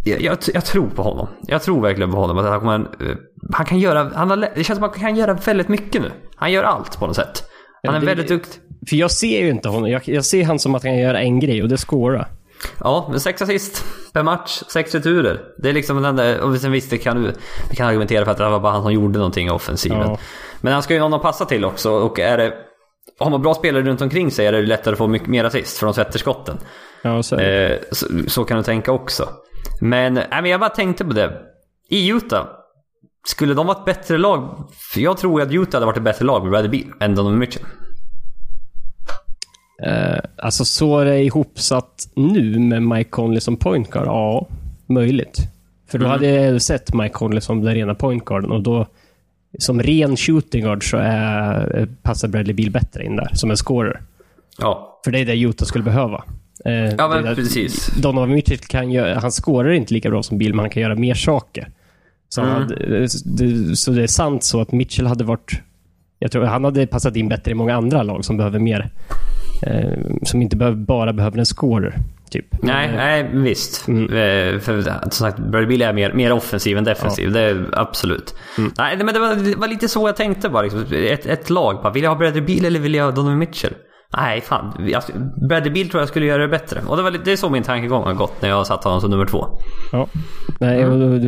Jag, 0.04 0.20
jag, 0.20 0.38
jag 0.55 0.64
tror 0.64 0.90
på 0.90 1.03
honom. 1.03 1.28
Jag 1.42 1.62
tror 1.62 1.82
verkligen 1.82 2.11
på 2.11 2.16
honom. 2.16 2.38
Att 2.38 2.45
han, 2.45 2.61
kommer, 2.61 2.74
eh, 2.78 3.16
han 3.53 3.66
kan 3.66 3.78
göra, 3.78 4.11
han 4.14 4.30
har, 4.30 4.36
det 4.36 4.64
känns 4.64 4.76
som 4.76 4.84
att 4.84 4.97
han 4.97 5.01
kan 5.01 5.16
göra 5.16 5.34
väldigt 5.34 5.68
mycket 5.68 6.03
nu. 6.03 6.11
Han 6.36 6.53
gör 6.53 6.62
allt 6.62 6.99
på 6.99 7.07
något 7.07 7.16
sätt. 7.16 7.45
Han 7.87 7.95
är 7.97 8.01
det- 8.01 8.07
väldigt 8.07 8.28
duktig. 8.28 8.61
För 8.89 8.97
jag 8.97 9.11
ser 9.11 9.41
ju 9.41 9.51
inte 9.51 9.68
honom. 9.68 9.91
Jag, 9.91 10.03
jag 10.09 10.24
ser 10.24 10.45
han 10.45 10.59
som 10.59 10.74
att 10.74 10.82
han 10.82 10.93
kan 10.93 10.99
göra 10.99 11.20
en 11.20 11.41
grej 11.41 11.62
och 11.62 11.68
det 11.68 11.74
är 11.74 11.76
scora. 11.76 12.26
Ja, 12.80 13.07
men 13.11 13.20
sex 13.20 13.43
assist 13.43 13.85
per 14.12 14.22
match, 14.22 14.62
sex 14.72 14.95
returer. 14.95 15.41
Det 15.62 15.68
är 15.68 15.72
liksom 15.72 16.03
den 16.03 16.16
där, 16.16 16.41
och 16.41 16.57
sen 16.57 16.72
visst 16.72 16.91
det 16.91 16.99
kan 16.99 17.22
du 17.22 17.32
vi 17.70 17.76
kan 17.76 17.87
argumentera 17.89 18.24
för 18.24 18.32
att 18.32 18.39
det 18.39 18.49
var 18.51 18.61
bara 18.61 18.72
han 18.72 18.82
som 18.82 18.93
gjorde 18.93 19.18
någonting 19.18 19.47
i 19.47 19.51
offensiven. 19.51 19.99
Ja. 20.01 20.18
Men 20.61 20.72
han 20.72 20.82
ska 20.82 20.95
ju 20.95 21.01
någon 21.01 21.14
att 21.14 21.22
passa 21.22 21.45
till 21.45 21.64
också 21.64 21.91
och 21.91 22.18
är 22.20 22.37
det... 22.39 22.53
Har 23.18 23.30
man 23.30 23.43
bra 23.43 23.55
spelare 23.55 23.82
runt 23.82 24.01
omkring 24.01 24.30
sig 24.30 24.47
är 24.47 24.53
det 24.53 24.62
lättare 24.62 24.93
att 24.93 24.99
få 24.99 25.07
mycket 25.07 25.28
mer 25.28 25.45
assist 25.45 25.78
för 25.78 25.87
de 25.87 25.95
sätter 25.95 26.18
skotten. 26.18 26.59
Ja, 27.03 27.22
så, 27.22 27.37
Eh, 27.37 27.78
så, 27.93 28.07
så 28.26 28.45
kan 28.45 28.57
du 28.57 28.62
tänka 28.62 28.93
också. 28.93 29.28
Men, 29.80 30.14
nej, 30.14 30.26
men 30.30 30.47
jag 30.47 30.61
bara 30.61 30.70
tänkte 30.70 31.05
på 31.05 31.12
det. 31.12 31.32
I 31.91 32.09
Utah, 32.11 32.47
skulle 33.27 33.55
de 33.55 33.66
vara 33.66 33.79
ett 33.79 33.85
bättre 33.85 34.18
lag? 34.18 34.64
För 34.93 35.01
jag 35.01 35.18
tror 35.18 35.43
att 35.43 35.53
Utah 35.53 35.77
hade 35.77 35.87
varit 35.87 35.97
ett 35.97 36.03
bättre 36.03 36.25
lag 36.25 36.43
med 36.43 36.51
Bradley 36.51 36.70
Beal 36.70 36.95
än 37.01 37.14
Donovan 37.14 37.39
Mitchell. 37.39 37.62
eh, 39.83 40.18
alltså 40.39 40.64
så 40.64 40.99
är 40.99 41.05
det 41.05 41.22
ihopsatt 41.22 42.09
nu 42.14 42.59
med 42.59 42.83
Mike 42.83 43.11
Conley 43.11 43.41
som 43.41 43.57
point 43.57 43.91
guard? 43.91 44.07
Ja, 44.07 44.49
möjligt. 44.87 45.39
För 45.91 45.99
då 45.99 46.07
hade 46.07 46.27
jag 46.29 46.62
sett 46.62 46.95
Mike 46.95 47.14
Conley 47.14 47.41
som 47.41 47.62
den 47.62 47.75
rena 47.75 47.95
point 47.95 48.25
guarden 48.25 48.51
och 48.51 48.62
då 48.62 48.87
som 49.59 49.83
ren 49.83 50.16
shooting 50.16 50.62
guard 50.64 50.91
så 50.91 50.97
är, 50.97 51.89
passar 52.03 52.29
Bradley 52.29 52.55
Beal 52.55 52.70
bättre 52.70 53.05
in 53.05 53.16
där, 53.16 53.31
som 53.33 53.51
en 53.51 53.57
scorer. 53.57 54.01
Ja, 54.59 55.01
För 55.05 55.11
det 55.11 55.18
är 55.18 55.25
det 55.25 55.37
Utah 55.41 55.66
skulle 55.66 55.85
behöva. 55.85 56.25
Eh, 56.64 56.72
ja 56.75 57.09
men 57.09 57.35
precis. 57.35 57.87
Donovan 57.87 58.31
Mitchell 58.31 58.59
kan 58.59 58.91
göra, 58.91 59.20
han 59.20 59.33
skårar 59.33 59.70
inte 59.70 59.95
lika 59.95 60.11
bra 60.11 60.22
som 60.22 60.39
Bill, 60.39 60.55
men 60.55 60.59
han 60.61 60.70
kan 60.70 60.83
göra 60.83 60.95
mer 60.95 61.14
saker. 61.14 61.68
Så, 62.35 62.41
Mm. 62.41 62.55
hade, 62.55 62.74
det, 63.24 63.76
så 63.76 63.91
det 63.91 64.03
är 64.03 64.07
sant 64.07 64.45
så 64.45 64.61
att 64.61 64.72
Mitchell 64.72 65.07
hade 65.07 65.24
varit 65.24 65.61
Jag 66.18 66.32
tror 66.32 66.45
han 66.45 66.64
hade 66.64 66.87
passat 66.87 67.16
in 67.16 67.28
bättre 67.28 67.51
i 67.51 67.55
många 67.55 67.74
andra 67.76 68.03
lag 68.03 68.24
som 68.24 68.37
behöver 68.37 68.59
mer. 68.59 68.91
Eh, 69.62 69.99
som 70.22 70.43
inte 70.43 70.57
behöver, 70.57 70.76
bara 70.76 71.12
behöver 71.12 71.39
en 71.39 71.47
scorer. 71.47 71.99
Typ. 72.30 72.47
Nej, 72.62 72.89
Men, 72.89 72.97
nej 72.97 73.30
visst. 73.32 73.89
Eh, 73.89 73.95
För 74.61 74.82
som 75.03 75.11
sagt, 75.11 75.39
Bradley 75.39 75.66
Beal 75.78 75.82
är 75.82 75.93
mer, 75.93 76.12
mer 76.12 76.32
offensiv 76.32 76.78
än 76.78 76.85
defensiv. 76.85 77.32
Det 77.32 77.41
är 77.41 77.68
absolut. 77.72 78.35
Nej, 78.78 78.97
men 78.97 79.07
det 79.14 79.18
var, 79.20 79.35
det 79.35 79.57
var 79.57 79.68
lite 79.68 79.89
så 79.89 80.09
jag 80.09 80.16
tänkte 80.16 80.49
bara. 80.49 80.62
Liksom. 80.62 80.85
Ett, 80.93 81.26
ett 81.26 81.51
lag 81.51 81.82
bara, 81.82 81.93
vill 81.93 82.03
jag 82.03 82.11
ha 82.11 82.18
Bradley 82.18 82.43
Beal 82.43 82.64
eller 82.64 82.80
vill 82.80 82.95
jag 82.95 83.05
ha 83.05 83.11
Donovan 83.11 83.39
Mitchell? 83.39 83.72
Nej, 84.17 84.41
fan. 84.41 84.89
Jag, 84.89 85.03
Bradley 85.49 85.73
Beal 85.73 85.89
tror 85.89 86.01
jag 86.01 86.09
skulle 86.09 86.27
göra 86.27 86.43
det 86.43 86.49
bättre. 86.49 86.81
Och 86.87 86.97
det, 86.97 87.03
var, 87.03 87.11
lite- 87.11 87.25
det 87.25 87.33
är 87.33 87.37
så 87.37 87.51
min 87.51 87.62
tankegång 87.62 88.03
har 88.05 88.15
gått 88.15 88.43
när 88.43 88.49
jag 88.49 88.67
satt 88.67 88.85
honom 88.85 89.01
som 89.01 89.11
nummer 89.11 89.27
två. 89.27 89.47
Ja. 89.93 90.09
Nej, 90.61 90.87
och, 90.87 91.21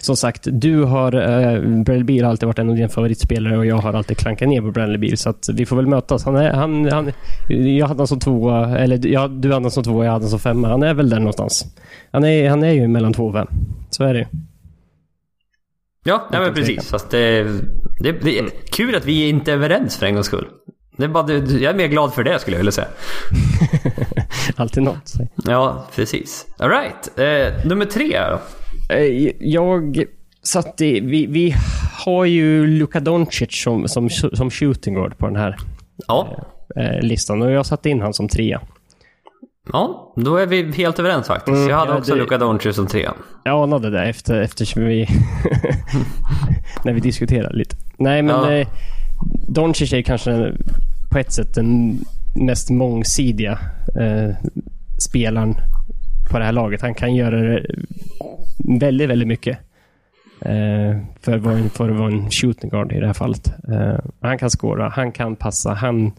som 0.00 0.16
sagt, 0.16 0.48
du 0.52 0.82
har... 0.82 1.14
Eh, 1.14 1.60
Bradley 1.60 2.04
Beal 2.04 2.24
har 2.24 2.30
alltid 2.30 2.46
varit 2.46 2.58
en 2.58 2.68
av 2.68 2.74
dina 2.76 2.88
favoritspelare 2.88 3.58
och 3.58 3.66
jag 3.66 3.76
har 3.76 3.92
alltid 3.92 4.16
klankat 4.18 4.48
ner 4.48 4.60
på 4.60 4.70
Bradley 4.70 4.98
Beal. 4.98 5.16
Så 5.16 5.30
att 5.30 5.48
vi 5.52 5.66
får 5.66 5.76
väl 5.76 5.86
mötas. 5.86 6.24
Han 6.24 6.36
är, 6.36 6.52
han, 6.52 6.92
han, 6.92 7.12
jag 7.48 7.86
hade 7.86 7.94
honom 7.98 8.06
som 8.06 8.20
tvåa, 8.20 8.78
eller 8.78 9.06
ja, 9.06 9.28
du 9.28 9.48
hade 9.48 9.54
honom 9.54 9.70
som 9.70 9.84
tvåa, 9.84 10.04
jag 10.04 10.12
hade 10.12 10.22
honom 10.24 10.30
som 10.30 10.38
femma. 10.40 10.68
Han 10.68 10.82
är 10.82 10.94
väl 10.94 11.10
där 11.10 11.18
någonstans. 11.18 11.64
Han 12.12 12.24
är, 12.24 12.50
han 12.50 12.62
är 12.62 12.72
ju 12.72 12.88
mellan 12.88 13.12
två 13.12 13.26
och 13.26 13.32
fem. 13.34 13.46
Så 13.90 14.04
är 14.04 14.14
det 14.14 14.20
ju. 14.20 14.26
Ja, 16.04 16.28
nej, 16.32 16.40
men 16.40 16.54
precis. 16.54 16.90
Fast 16.90 17.10
det, 17.10 17.42
det, 18.02 18.12
det 18.12 18.38
är 18.38 18.48
kul 18.72 18.94
att 18.94 19.04
vi 19.04 19.28
inte 19.28 19.50
är 19.52 19.54
överens 19.54 19.96
för 19.96 20.06
en 20.06 20.14
gångs 20.14 20.26
skull. 20.26 20.46
Det 21.00 21.06
är 21.06 21.08
bara, 21.08 21.32
jag 21.32 21.62
är 21.62 21.74
mer 21.74 21.86
glad 21.86 22.14
för 22.14 22.24
det 22.24 22.38
skulle 22.38 22.54
jag 22.56 22.58
vilja 22.58 22.72
säga. 22.72 22.88
Alltid 24.56 24.82
något. 24.82 25.12
Ja, 25.44 25.86
precis. 25.96 26.46
Alright. 26.58 27.18
Eh, 27.18 27.66
nummer 27.66 27.84
tre 27.84 28.20
då. 28.30 28.40
Eh, 28.94 29.32
Jag 29.40 30.04
satt 30.42 30.80
i... 30.80 31.00
Vi, 31.00 31.26
vi 31.26 31.54
har 32.04 32.24
ju 32.24 32.66
Luka 32.66 33.00
Doncic 33.00 33.62
som, 33.62 33.88
som, 33.88 34.10
som 34.10 34.50
shooting 34.50 34.94
guard 34.94 35.18
på 35.18 35.26
den 35.26 35.36
här 35.36 35.56
Ja. 36.06 36.36
eh, 36.76 37.00
listan 37.02 37.42
och 37.42 37.50
jag 37.50 37.66
satte 37.66 37.90
in 37.90 38.00
han 38.00 38.14
som 38.14 38.28
trea. 38.28 38.60
Ja, 39.72 40.12
då 40.16 40.36
är 40.36 40.46
vi 40.46 40.72
helt 40.72 40.98
överens 40.98 41.26
faktiskt. 41.26 41.56
Mm, 41.56 41.68
jag 41.68 41.76
hade 41.76 41.92
ja, 41.92 41.98
också 41.98 42.14
det- 42.14 42.20
Luka 42.20 42.38
Doncic 42.38 42.76
som 42.76 42.86
trea. 42.86 43.14
Jag 43.44 43.62
anade 43.62 43.90
det 43.90 44.02
efter, 44.04 44.40
eftersom 44.40 44.84
vi... 44.84 45.06
när 46.84 46.92
vi 46.92 47.00
diskuterade 47.00 47.56
lite. 47.56 47.76
Nej, 47.98 48.22
men 48.22 48.34
Ja. 48.36 48.52
eh, 48.52 48.68
Doncic 49.48 49.92
är 49.92 50.02
kanske 50.02 50.52
på 51.10 51.18
ett 51.18 51.32
sätt 51.32 51.54
den 51.54 51.98
mest 52.34 52.70
mångsidiga 52.70 53.58
eh, 54.00 54.36
spelaren 54.98 55.54
på 56.30 56.38
det 56.38 56.44
här 56.44 56.52
laget. 56.52 56.82
Han 56.82 56.94
kan 56.94 57.14
göra 57.14 57.40
det 57.40 57.66
väldigt, 58.80 59.08
väldigt 59.10 59.28
mycket. 59.28 59.58
Eh, 60.40 60.98
för, 61.20 61.36
att 61.36 61.42
vara 61.42 61.54
en, 61.54 61.70
för 61.70 61.90
att 61.90 61.96
vara 61.98 62.12
en 62.12 62.30
shooting 62.30 62.70
guard 62.70 62.92
i 62.92 63.00
det 63.00 63.06
här 63.06 63.14
fallet. 63.14 63.52
Eh, 63.68 63.98
han 64.20 64.38
kan 64.38 64.50
skåra, 64.50 64.88
han 64.88 65.12
kan 65.12 65.36
passa, 65.36 65.74
han 65.74 66.12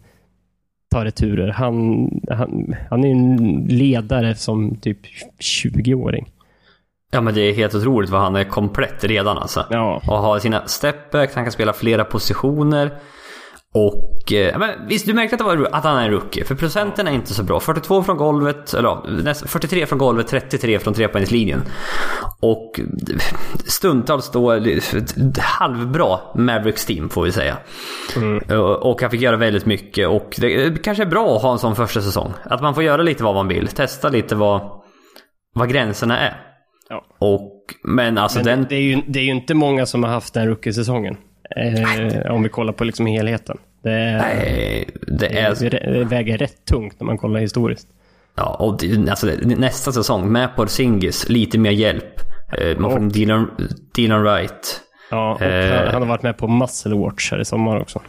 tar 0.91 1.05
returer. 1.05 1.47
Han, 1.47 2.07
han, 2.29 2.75
han 2.89 3.03
är 3.03 3.11
en 3.11 3.65
ledare 3.65 4.35
som 4.35 4.75
typ 4.75 4.99
20-åring. 5.39 6.31
Ja 7.11 7.21
men 7.21 7.33
det 7.33 7.41
är 7.41 7.53
helt 7.53 7.75
otroligt 7.75 8.09
vad 8.09 8.21
han 8.21 8.35
är 8.35 8.43
komplett 8.43 9.03
redan 9.03 9.37
alltså. 9.37 9.65
Ja. 9.69 10.01
Och 10.07 10.17
har 10.17 10.39
sina 10.39 10.67
stepbacks, 10.67 11.35
han 11.35 11.45
kan 11.45 11.51
spela 11.51 11.73
flera 11.73 12.03
positioner. 12.03 12.91
Och... 13.73 14.33
Eh, 14.33 14.59
men 14.59 14.87
visst, 14.87 15.05
du 15.05 15.13
märkte 15.13 15.35
att, 15.35 15.39
det 15.39 15.43
var, 15.45 15.69
att 15.71 15.83
han 15.83 15.97
är 15.97 16.05
en 16.05 16.11
rookie. 16.11 16.43
För 16.43 16.55
procenten 16.55 17.07
är 17.07 17.11
inte 17.11 17.33
så 17.33 17.43
bra. 17.43 17.59
42 17.59 18.03
från 18.03 18.17
golvet, 18.17 18.73
eller 18.73 18.89
ja, 18.89 19.05
näst- 19.23 19.47
43 19.47 19.85
från 19.85 19.99
golvet, 19.99 20.27
33 20.27 20.79
från 20.79 20.93
trepoängslinjen. 20.93 21.61
Och 22.39 22.79
stundtals 23.65 24.31
då 24.31 24.51
ett 24.51 25.37
halvbra 25.37 26.19
Mavericks 26.35 26.85
team 26.85 27.09
får 27.09 27.23
vi 27.23 27.31
säga. 27.31 27.57
Och 28.49 28.91
och 28.91 29.01
han 29.01 29.11
fick 29.11 29.21
göra 29.21 29.37
väldigt 29.37 29.65
mycket 29.65 30.07
och 30.07 30.35
det 30.37 30.83
kanske 30.83 31.03
är 31.03 31.07
bra 31.07 31.35
att 31.35 31.41
ha 31.41 31.51
en 31.51 31.59
sån 31.59 31.75
första 31.75 32.01
säsong. 32.01 32.33
Att 32.43 32.61
man 32.61 32.75
får 32.75 32.83
göra 32.83 33.01
lite 33.01 33.23
vad 33.23 33.35
man 33.35 33.47
vill, 33.47 33.67
testa 33.67 34.09
lite 34.09 34.35
vad, 34.35 34.61
vad 35.55 35.69
gränserna 35.69 36.19
är. 36.19 36.41
Ja. 36.89 37.03
Och, 37.19 37.65
men 37.83 38.17
alltså 38.17 38.39
Men 38.39 38.45
den... 38.45 38.61
det, 38.61 38.67
det, 38.69 38.75
är 38.75 38.81
ju, 38.81 39.01
det 39.07 39.19
är 39.19 39.23
ju 39.23 39.31
inte 39.31 39.53
många 39.53 39.85
som 39.85 40.03
har 40.03 40.11
haft 40.11 40.33
den 40.33 40.47
rookie-säsongen. 40.47 41.17
Eh, 41.55 42.31
om 42.31 42.43
vi 42.43 42.49
kollar 42.49 42.73
på 42.73 42.83
liksom 42.83 43.05
helheten. 43.05 43.57
Det, 43.83 43.91
är, 43.91 44.17
Nej, 44.17 44.89
det 45.19 45.39
är... 45.39 45.69
det, 45.69 46.03
väger 46.03 46.37
rätt 46.37 46.65
tungt 46.65 46.95
när 46.99 47.05
man 47.05 47.17
kollar 47.17 47.39
historiskt. 47.39 47.87
Ja, 48.35 48.55
och 48.59 48.77
det, 48.79 49.09
alltså, 49.09 49.27
nästa 49.43 49.91
säsong 49.91 50.31
med 50.31 50.55
Porzingis, 50.55 51.29
lite 51.29 51.57
mer 51.59 51.71
hjälp. 51.71 52.19
Eh, 52.57 52.77
Man 52.77 52.91
får 52.91 52.99
Och- 52.99 53.11
Dylan, 53.11 53.51
Dylan 53.95 54.23
Wright. 54.23 54.81
Ja, 55.11 55.33
och 55.35 55.41
Eh. 55.41 55.77
han, 55.77 55.87
han 55.93 56.01
har 56.01 56.09
varit 56.09 56.23
med 56.23 56.37
på 56.37 56.47
Muscle 56.47 56.95
Watch 56.95 57.31
här 57.31 57.41
i 57.41 57.45
sommar 57.45 57.79
också. 57.81 58.01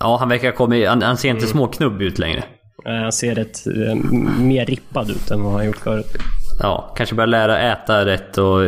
Ja, 0.00 0.16
han 0.20 0.28
verkar 0.28 0.48
ha 0.48 0.56
kommit... 0.56 0.88
Han, 0.88 1.02
han 1.02 1.16
ser 1.16 1.28
Mm. 1.28 1.36
inte 1.36 1.48
småknubb 1.50 2.02
ut 2.02 2.18
längre. 2.18 2.44
Eh, 2.86 2.92
han 2.94 3.12
ser 3.12 3.34
rätt 3.34 3.66
eh, 3.66 3.94
mer 4.40 4.66
rippad 4.66 5.10
ut 5.10 5.30
än 5.30 5.42
vad 5.42 5.52
han 5.52 5.66
gjort 5.66 5.76
förut. 5.76 6.16
Ja, 6.62 6.94
kanske 6.96 7.14
börja 7.14 7.26
lära 7.26 7.58
äta 7.72 8.04
rätt 8.06 8.38
och 8.38 8.60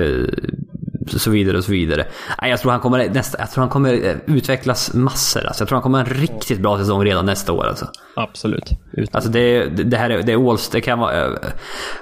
så 1.18 1.30
vidare 1.30 1.56
och 1.58 1.64
så 1.64 1.72
vidare. 1.72 2.06
Nej, 2.42 2.50
jag 2.50 2.61
tror 2.61 2.72
han 2.72 2.80
kommer, 2.80 3.08
nästa, 3.08 3.38
jag 3.38 3.50
tror 3.50 3.62
han 3.62 3.68
kommer 3.70 3.92
eh, 3.92 4.16
utvecklas 4.26 4.94
massor. 4.94 5.46
Alltså, 5.46 5.62
jag 5.62 5.68
tror 5.68 5.76
han 5.76 5.82
kommer 5.82 5.98
ha 5.98 6.06
en 6.06 6.14
riktigt 6.20 6.61
bra 6.61 6.78
säsong 6.78 7.04
redan 7.04 7.26
nästa 7.26 7.52
år. 7.52 7.66
Alltså. 7.66 7.86
Absolut. 8.16 8.70
Utan, 8.92 9.08
Alltså 9.12 9.30
det, 9.30 9.66
det 9.66 9.96
här 9.96 10.11
är, 10.11 10.22
det 10.22 10.32
är 10.32 10.50
Alls, 10.50 10.68
det 10.68 10.80
kan 10.80 10.98
vara... 10.98 11.24
eh, 11.26 11.30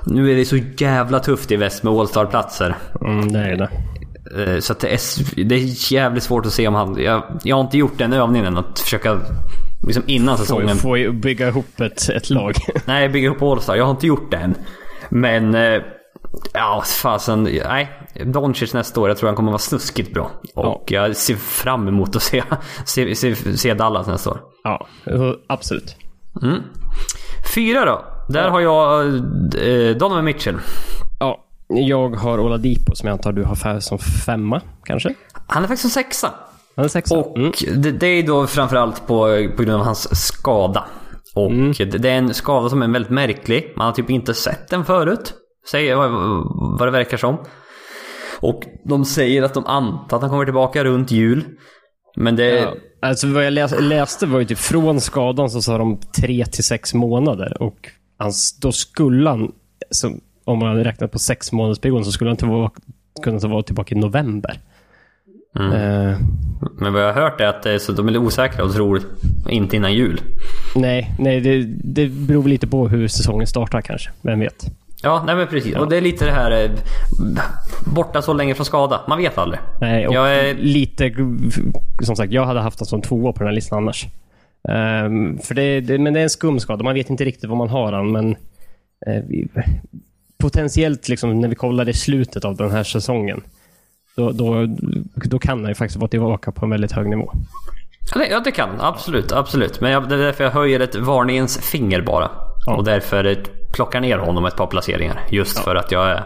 Nu 0.07 0.33
är 0.33 0.37
det 0.37 0.45
så 0.45 0.57
jävla 0.79 1.21
tufft 1.21 1.53
i 1.53 1.57
väst 1.57 1.83
med 1.83 1.93
All-star-platser. 1.93 2.77
mm, 3.01 3.33
det 3.33 3.39
är 3.39 3.57
det. 3.57 3.69
Eh, 4.55 4.61
Så 4.61 4.75
det, 4.81 4.93
är, 4.95 5.45
det 5.45 5.55
är 5.55 5.93
jävligt 5.93 6.23
svårt 6.23 6.47
att 6.47 6.53
se 6.53 6.69
om 6.69 6.75
han... 6.75 6.97
Jag, 7.03 7.23
jag 7.43 7.57
har 7.57 7.61
inte 7.61 7.79
gjort 7.79 7.99
den 7.99 8.13
övningen 8.13 8.57
att 8.59 8.79
försöka... 8.79 9.21
Liksom 9.87 10.03
innan 10.07 10.39
säsongen... 10.39 10.77
får 10.77 10.99
ju 10.99 11.13
bygga 11.13 11.49
ihop 11.49 11.81
ett, 11.81 12.09
ett 12.09 12.31
lag. 12.31 12.55
Nej, 12.85 13.09
bygga 13.09 13.31
upp 13.31 13.43
All-star. 13.43 13.77
Jag 13.77 13.85
har 13.85 13.91
inte 13.91 14.07
gjort 14.07 14.31
det 14.31 14.37
än. 14.37 14.55
Men... 15.09 15.55
eh, 15.55 15.83
Ja, 16.53 16.83
fasen. 17.03 17.43
Nej. 17.45 17.91
Doncic 18.25 18.75
nästa 18.75 19.01
år, 19.01 19.09
jag 19.09 19.19
tror 19.19 19.29
han 19.29 19.37
kommer 19.37 19.51
vara 19.51 19.59
snuskigt 19.59 20.15
bra. 20.15 20.31
Och 20.55 20.85
jag 20.93 21.17
ser 21.17 21.35
fram 21.35 21.89
emot 21.89 22.17
att 22.17 22.23
se, 22.23 22.43
se, 22.87 23.15
se, 23.15 23.35
se 23.59 23.75
Dallas 23.75 24.07
nästa 24.07 24.31
år. 24.31 24.41
ja, 24.65 24.87
absolut. 25.47 25.97
Fyra 27.55 27.85
då. 27.85 28.05
Där 28.29 28.51
har 28.51 28.61
jag 28.61 29.07
eh, 29.07 29.97
Donovan 29.97 30.25
Mitchell. 30.25 30.57
Ja, 31.21 31.45
jag 31.69 32.17
har 32.17 32.39
Oladipo 32.41 32.95
som 32.95 33.07
jag 33.07 33.13
antar 33.13 33.33
du 33.33 33.45
har 33.45 33.81
som 33.81 33.99
femma, 33.99 34.61
kanske? 34.85 35.15
Han 35.47 35.63
är 35.65 35.69
faktiskt 35.69 35.85
en 35.85 35.91
sexa. 35.91 36.31
Han 36.77 36.85
är 36.85 36.89
sexa. 36.89 37.17
Och 37.19 37.37
Mm. 37.39 37.53
det, 37.83 37.91
det 37.93 38.07
är 38.07 38.23
då 38.23 38.47
framförallt 38.47 39.07
på, 39.07 39.49
på 39.57 39.63
grund 39.63 39.81
av 39.81 39.85
hans 39.85 40.27
skada. 40.27 40.85
Och 41.35 41.53
det, 41.53 41.85
det 41.85 42.11
är 42.11 42.19
en 42.19 42.35
skada 42.35 42.69
som 42.69 42.83
är 42.83 42.89
väldigt 42.89 43.11
märklig. 43.13 43.73
Man 43.77 43.87
har 43.87 43.93
typ 43.93 44.11
inte 44.11 44.35
sett 44.35 44.69
den 44.69 44.85
förut. 44.85 45.35
Säger 45.71 45.97
vad, 45.97 46.89
det 46.89 46.91
verkar 46.91 47.17
som. 47.17 47.37
Och 48.41 48.63
de 48.85 49.05
säger 49.05 49.43
att 49.43 49.55
de 49.55 49.67
antar 49.67 50.17
att 50.17 50.23
han 50.23 50.31
kommer 50.31 50.45
tillbaka 50.45 50.85
runt 50.85 51.11
jul. 51.11 51.45
Men 52.17 52.37
det... 52.37 52.49
Ja. 52.49 52.75
Alltså 53.01 53.27
vad 53.27 53.47
jag 53.47 53.53
läs, 53.53 53.75
läste 53.81 54.27
var 54.27 54.39
ju 54.39 54.45
typ 54.45 54.59
från 54.59 55.01
skadan 55.01 55.51
så 55.51 55.63
sa 55.63 55.79
de 55.79 55.99
tre 56.17 56.45
till 56.47 56.65
sex 56.65 56.95
månader. 56.95 57.63
Och 57.63 57.89
hans, 58.19 58.59
då 58.61 58.73
skulle 58.73 59.31
han, 59.31 59.53
så, 59.91 60.13
om 60.45 60.59
man 60.59 60.69
hade 60.69 60.85
räknat 60.85 61.13
på 61.13 61.19
sex 61.19 61.53
månaders 61.53 61.79
period 61.79 62.05
så 62.05 62.13
skulle 62.13 62.31
han 62.31 62.37
tillbaka, 62.37 62.81
kunna 63.23 63.39
vara 63.39 63.63
tillbaka 63.63 63.95
i 63.95 63.99
november. 63.99 64.61
Eh, 65.57 66.19
Men 66.79 66.93
vad 66.93 67.03
jag 67.03 67.15
har 67.15 67.23
hört 67.23 67.41
är 67.41 67.47
att 67.47 67.67
är 67.67 67.79
så 67.79 67.93
de 67.93 68.09
är 68.09 68.13
lite 68.13 68.25
osäkra 68.25 68.65
och 68.65 68.73
tror 68.73 69.03
inte 69.49 69.77
innan 69.77 69.95
jul. 69.95 70.21
nej, 70.75 71.15
nej 71.19 71.41
det, 71.41 71.63
det 71.85 72.07
beror 72.09 72.49
lite 72.49 72.67
på 72.67 72.89
hur 72.89 73.09
säsongen 73.09 73.47
startar 73.47 73.81
kanske. 73.81 74.11
Vem 74.23 74.41
vet? 74.41 74.67
Ja, 75.03 75.23
nej 75.27 75.37
men 75.37 75.47
precis. 75.47 75.77
Och 75.77 75.89
det 75.89 75.97
är 75.97 76.01
lite 76.01 76.25
det 76.25 76.33
här... 76.33 76.65
eh, 76.65 76.71
Borta 77.87 78.23
så 78.23 78.33
länge 78.33 78.55
från 78.55 78.67
skada. 78.67 79.01
Man 79.09 79.19
vet 79.19 79.39
aldrig. 79.39 79.61
Nej, 79.81 80.09
och 80.09 80.15
Jag 80.15 80.35
är- 80.37 80.55
lite... 80.55 81.15
Som 82.03 82.17
sagt, 82.17 82.33
jag 82.33 82.45
hade 82.47 82.61
haft 82.61 82.79
honom 82.81 82.89
som 82.89 83.03
tvåa 83.03 83.33
på 83.33 83.39
den 83.39 83.47
här 83.49 83.55
listan 83.55 83.79
annars. 83.79 84.07
Ehm, 84.69 85.39
för 85.39 85.55
det, 85.55 85.81
det, 85.81 85.99
men 85.99 86.13
det 86.15 86.21
är 86.21 86.25
en 86.25 86.31
skumskada. 86.31 86.85
Man 86.85 86.95
vet 86.95 87.11
inte 87.11 87.25
riktigt 87.25 87.49
vad 87.49 87.59
man 87.59 87.69
har 87.69 87.93
han, 87.93 88.13
men... 88.13 88.31
eh, 89.07 89.23
vi, 89.29 89.49
potentiellt, 90.39 91.09
liksom, 91.09 91.41
när 91.41 91.49
vi 91.49 91.55
kollar 91.55 91.89
i 91.89 91.93
slutet 91.93 92.45
av 92.45 92.57
den 92.57 92.71
här 92.71 92.85
säsongen, 92.85 93.41
då, 94.17 94.33
då, 94.33 94.67
då 95.15 95.39
kan 95.39 95.59
han 95.61 95.69
ju 95.69 95.75
faktiskt 95.75 96.01
vara 96.01 96.09
tillbaka 96.09 96.53
på 96.53 96.65
en 96.65 96.71
väldigt 96.71 96.93
hög 96.93 97.09
nivå. 97.09 97.33
Ja, 98.15 98.21
det, 98.21 98.27
ja, 98.29 98.41
det 98.41 98.51
kan. 98.51 98.69
Absolut, 98.81 99.33
absolut. 99.33 99.81
Men 99.81 99.91
jag, 99.91 100.09
det 100.09 100.15
är 100.15 100.19
därför 100.19 100.45
jag 100.45 100.51
höjer 100.51 100.81
ett 100.81 100.95
varningens 100.95 101.59
finger 101.59 102.01
bara. 102.03 102.31
Ja. 102.69 102.77
Och 102.77 102.85
därför 102.85 103.37
plockar 103.73 104.01
ner 104.01 104.19
honom 104.19 104.45
ett 104.45 104.57
par 104.57 104.67
placeringar. 104.67 105.21
Just 105.31 105.59
för 105.59 105.75
att 105.75 105.93
jag 105.93 106.11
är... 106.11 106.23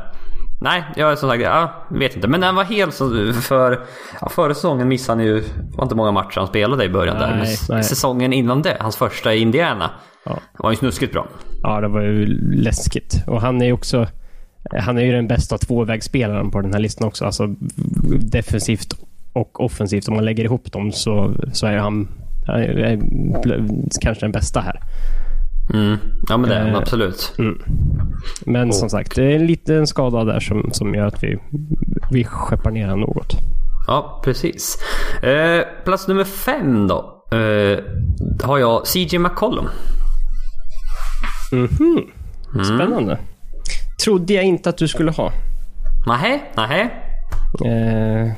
Nej, 0.60 0.84
jag 0.96 1.12
är 1.12 1.16
som 1.16 1.28
sagt, 1.30 1.42
jag 1.42 1.68
vet 1.88 2.16
inte. 2.16 2.28
Men 2.28 2.40
när 2.40 2.46
han 2.46 2.56
var 2.56 2.64
hel 2.64 2.92
så 2.92 3.32
för... 3.32 3.80
Ja, 4.20 4.28
förra 4.28 4.54
säsongen 4.54 4.88
missade 4.88 5.18
han 5.18 5.26
ju... 5.26 5.40
Det 5.40 5.76
var 5.76 5.82
inte 5.82 5.94
många 5.94 6.12
matcher 6.12 6.38
han 6.38 6.46
spelade 6.46 6.84
i 6.84 6.88
början 6.88 7.18
där. 7.18 7.30
Men 7.30 7.38
Nej, 7.38 7.56
nej. 7.68 7.84
säsongen 7.84 8.32
innan 8.32 8.62
det, 8.62 8.76
hans 8.80 8.96
första 8.96 9.34
i 9.34 9.38
Indiana, 9.38 9.90
Ja. 10.24 10.38
var 10.58 10.70
ju 10.70 10.76
snuskigt 10.76 11.12
bra. 11.12 11.26
Ja, 11.62 11.80
det 11.80 11.88
var 11.88 12.00
ju 12.00 12.26
läskigt. 12.54 13.24
Och 13.26 13.40
han 13.40 13.62
är 13.62 13.66
ju 13.66 13.72
också... 13.72 14.06
Han 14.80 14.98
är 14.98 15.02
ju 15.02 15.12
den 15.12 15.28
bästa 15.28 15.58
tvåvägsspelaren 15.58 16.50
på 16.50 16.60
den 16.60 16.72
här 16.72 16.80
listan 16.80 17.08
också. 17.08 17.24
Alltså 17.24 17.46
defensivt 18.20 18.94
och 19.32 19.60
offensivt. 19.64 20.08
Om 20.08 20.14
man 20.14 20.24
lägger 20.24 20.44
ihop 20.44 20.72
dem 20.72 20.92
så, 20.92 21.34
så 21.52 21.66
är 21.66 21.76
han, 21.76 22.08
han 22.46 22.60
är, 22.60 23.00
kanske 24.00 24.24
den 24.24 24.32
bästa 24.32 24.60
här. 24.60 24.80
Mm. 25.74 25.98
Ja 26.28 26.36
men 26.36 26.50
det 26.50 26.56
är 26.56 26.68
Eh, 26.68 26.76
absolut. 26.76 27.34
Men 28.46 28.72
som 28.72 28.90
sagt, 28.90 29.16
det 29.16 29.24
är 29.24 29.36
en 29.36 29.46
liten 29.46 29.86
skada 29.86 30.24
där 30.24 30.40
som, 30.40 30.70
som 30.72 30.94
gör 30.94 31.06
att 31.06 31.22
vi, 31.22 31.38
vi 32.10 32.24
skeppar 32.24 32.70
ner 32.70 32.88
honom 32.88 33.00
något. 33.00 33.36
Ja, 33.86 34.20
precis. 34.24 34.78
Eh, 35.22 35.64
plats 35.84 36.08
nummer 36.08 36.24
fem 36.24 36.88
då. 36.88 37.24
Eh, 37.32 37.78
har 38.42 38.58
jag 38.58 38.86
CJ 38.86 39.18
McCollum. 39.18 39.68
Spännande. 42.64 43.18
Trodde 44.04 44.34
jag 44.34 44.44
inte 44.44 44.68
att 44.68 44.78
du 44.78 44.88
skulle 44.88 45.10
ha. 45.10 45.32
Nähä, 46.06 46.40
nähä. 46.56 46.90
Eh, 47.64 48.32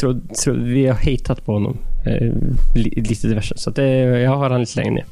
tro, 0.00 0.20
tro, 0.44 0.54
vi 0.54 0.86
har 0.86 0.94
hatat 0.94 1.44
på 1.44 1.52
honom. 1.52 1.78
Eh, 2.06 2.32
li, 2.74 2.90
lite 2.96 3.28
diverse. 3.28 3.54
Så 3.56 3.70
det, 3.70 3.88
jag 4.20 4.30
har 4.30 4.50
han 4.50 4.60
lite 4.60 4.80
längre 4.80 4.94
ner. 4.94 5.04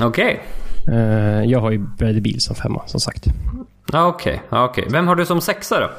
Okej. 0.00 0.30
Eh, 0.32 0.65
jag 1.46 1.60
har 1.60 1.70
ju 1.70 1.78
Bradley 1.78 2.20
Beal 2.20 2.40
som 2.40 2.56
femma, 2.56 2.82
som 2.86 3.00
sagt. 3.00 3.24
Okej, 3.92 4.42
ja, 4.50 4.64
okej. 4.64 4.86
Vem 4.90 5.08
har 5.08 5.14
du 5.16 5.26
som 5.26 5.40
sexa 5.40 5.80
då? 5.80 5.90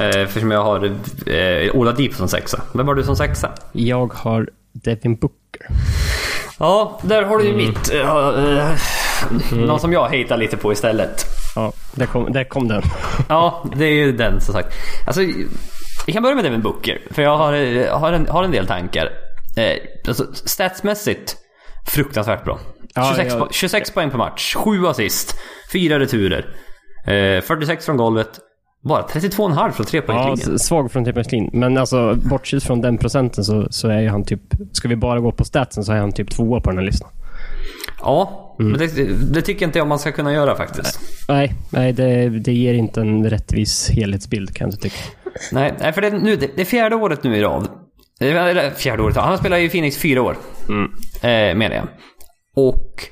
Eh, 0.00 0.22
eftersom 0.22 0.50
jag 0.50 0.62
har 0.64 0.84
eh, 1.26 1.70
Ola 1.76 1.92
Deep 1.92 2.14
som 2.14 2.28
sexa. 2.28 2.62
Vem 2.74 2.88
har 2.88 2.94
du 2.94 3.02
som 3.04 3.16
sexa? 3.16 3.50
Jag 3.72 4.12
har 4.14 4.48
Devin 4.72 5.16
Booker. 5.16 5.66
Ja, 6.58 7.00
där 7.02 7.22
har 7.22 7.38
du 7.38 7.44
ju 7.44 7.56
mitt. 7.56 7.92
eh, 7.92 8.00
eh, 8.00 8.74
Någon 9.66 9.80
som 9.80 9.92
jag 9.92 10.02
hatar 10.02 10.36
lite 10.36 10.56
på 10.56 10.72
istället. 10.72 11.24
Ja, 11.56 11.72
där 11.94 12.06
kom, 12.06 12.32
där 12.32 12.44
kom 12.44 12.68
den. 12.68 12.82
Ja, 13.28 13.64
det 13.76 13.84
är 13.84 13.92
ju 13.94 14.12
den 14.12 14.40
som 14.40 14.54
sagt. 14.54 14.74
Alltså, 15.06 15.22
vi 16.06 16.12
kan 16.12 16.22
börja 16.22 16.34
med 16.36 16.44
Devin 16.44 16.62
Booker. 16.62 16.98
För 17.10 17.22
jag 17.22 17.36
har, 17.36 17.52
eh, 17.52 17.98
har, 17.98 18.12
en, 18.12 18.26
har 18.28 18.44
en 18.44 18.50
del 18.50 18.66
tankar. 18.66 19.08
Eh, 19.56 19.76
alltså, 20.08 20.26
statsmässigt 20.34 21.36
fruktansvärt 21.86 22.44
bra. 22.44 22.58
Ja, 22.94 23.12
26, 23.16 23.34
jag- 23.34 23.42
po- 23.42 23.52
26 23.52 23.90
poäng 23.90 24.10
per 24.10 24.18
match, 24.18 24.54
7 24.54 24.86
assist, 24.86 25.34
4 25.72 25.98
returer. 26.00 26.46
Eh, 27.06 27.40
46 27.42 27.86
från 27.86 27.96
golvet. 27.96 28.28
Bara 28.84 29.02
32,5 29.02 29.72
från 29.72 29.84
Ja, 29.86 29.90
trepoängslinjen. 29.90 30.54
s- 30.56 30.66
svag 30.66 30.92
från 30.92 31.04
trepoängslin. 31.04 31.50
Men 31.52 31.78
alltså, 31.78 32.14
bortsett 32.14 32.62
från 32.62 32.80
den 32.80 32.98
procenten 32.98 33.44
så, 33.44 33.66
så 33.70 33.88
är 33.88 34.00
ju 34.00 34.08
han 34.08 34.24
typ... 34.24 34.40
Ska 34.72 34.88
vi 34.88 34.96
bara 34.96 35.20
gå 35.20 35.32
på 35.32 35.44
statsen 35.44 35.84
så 35.84 35.92
är 35.92 35.96
han 35.96 36.12
typ 36.12 36.30
tvåa 36.30 36.60
på 36.60 36.70
den 36.70 36.78
här 36.78 36.84
listan. 36.84 37.08
Ja, 38.00 38.38
Mm. 38.60 38.72
men 38.72 38.80
det, 38.80 39.04
det 39.34 39.42
tycker 39.42 39.66
inte 39.66 39.78
jag 39.78 39.88
man 39.88 39.98
ska 39.98 40.12
kunna 40.12 40.32
göra 40.32 40.56
faktiskt. 40.56 41.00
Nej, 41.28 41.54
nej 41.70 41.92
det, 41.92 42.28
det 42.28 42.52
ger 42.52 42.74
inte 42.74 43.00
en 43.00 43.30
rättvis 43.30 43.90
helhetsbild 43.90 44.54
kan 44.56 44.64
jag 44.66 44.74
inte 44.74 44.82
tycka. 44.82 44.96
Nej, 45.52 45.92
för 45.94 46.00
det, 46.00 46.10
nu, 46.10 46.36
det, 46.36 46.50
det 46.56 46.60
är 46.62 46.66
fjärde 46.66 46.96
året 46.96 47.24
nu 47.24 47.36
i 47.36 47.42
rad. 47.42 47.68
Eller 48.20 48.70
fjärde 48.70 49.02
året, 49.02 49.16
han 49.16 49.28
har 49.30 49.36
spelat 49.36 49.58
i 49.58 49.68
Phoenix 49.68 49.96
fyra 49.96 50.22
år. 50.22 50.36
Eh, 51.22 51.28
menar 51.56 51.70
jag. 51.76 51.88
Och 52.56 53.08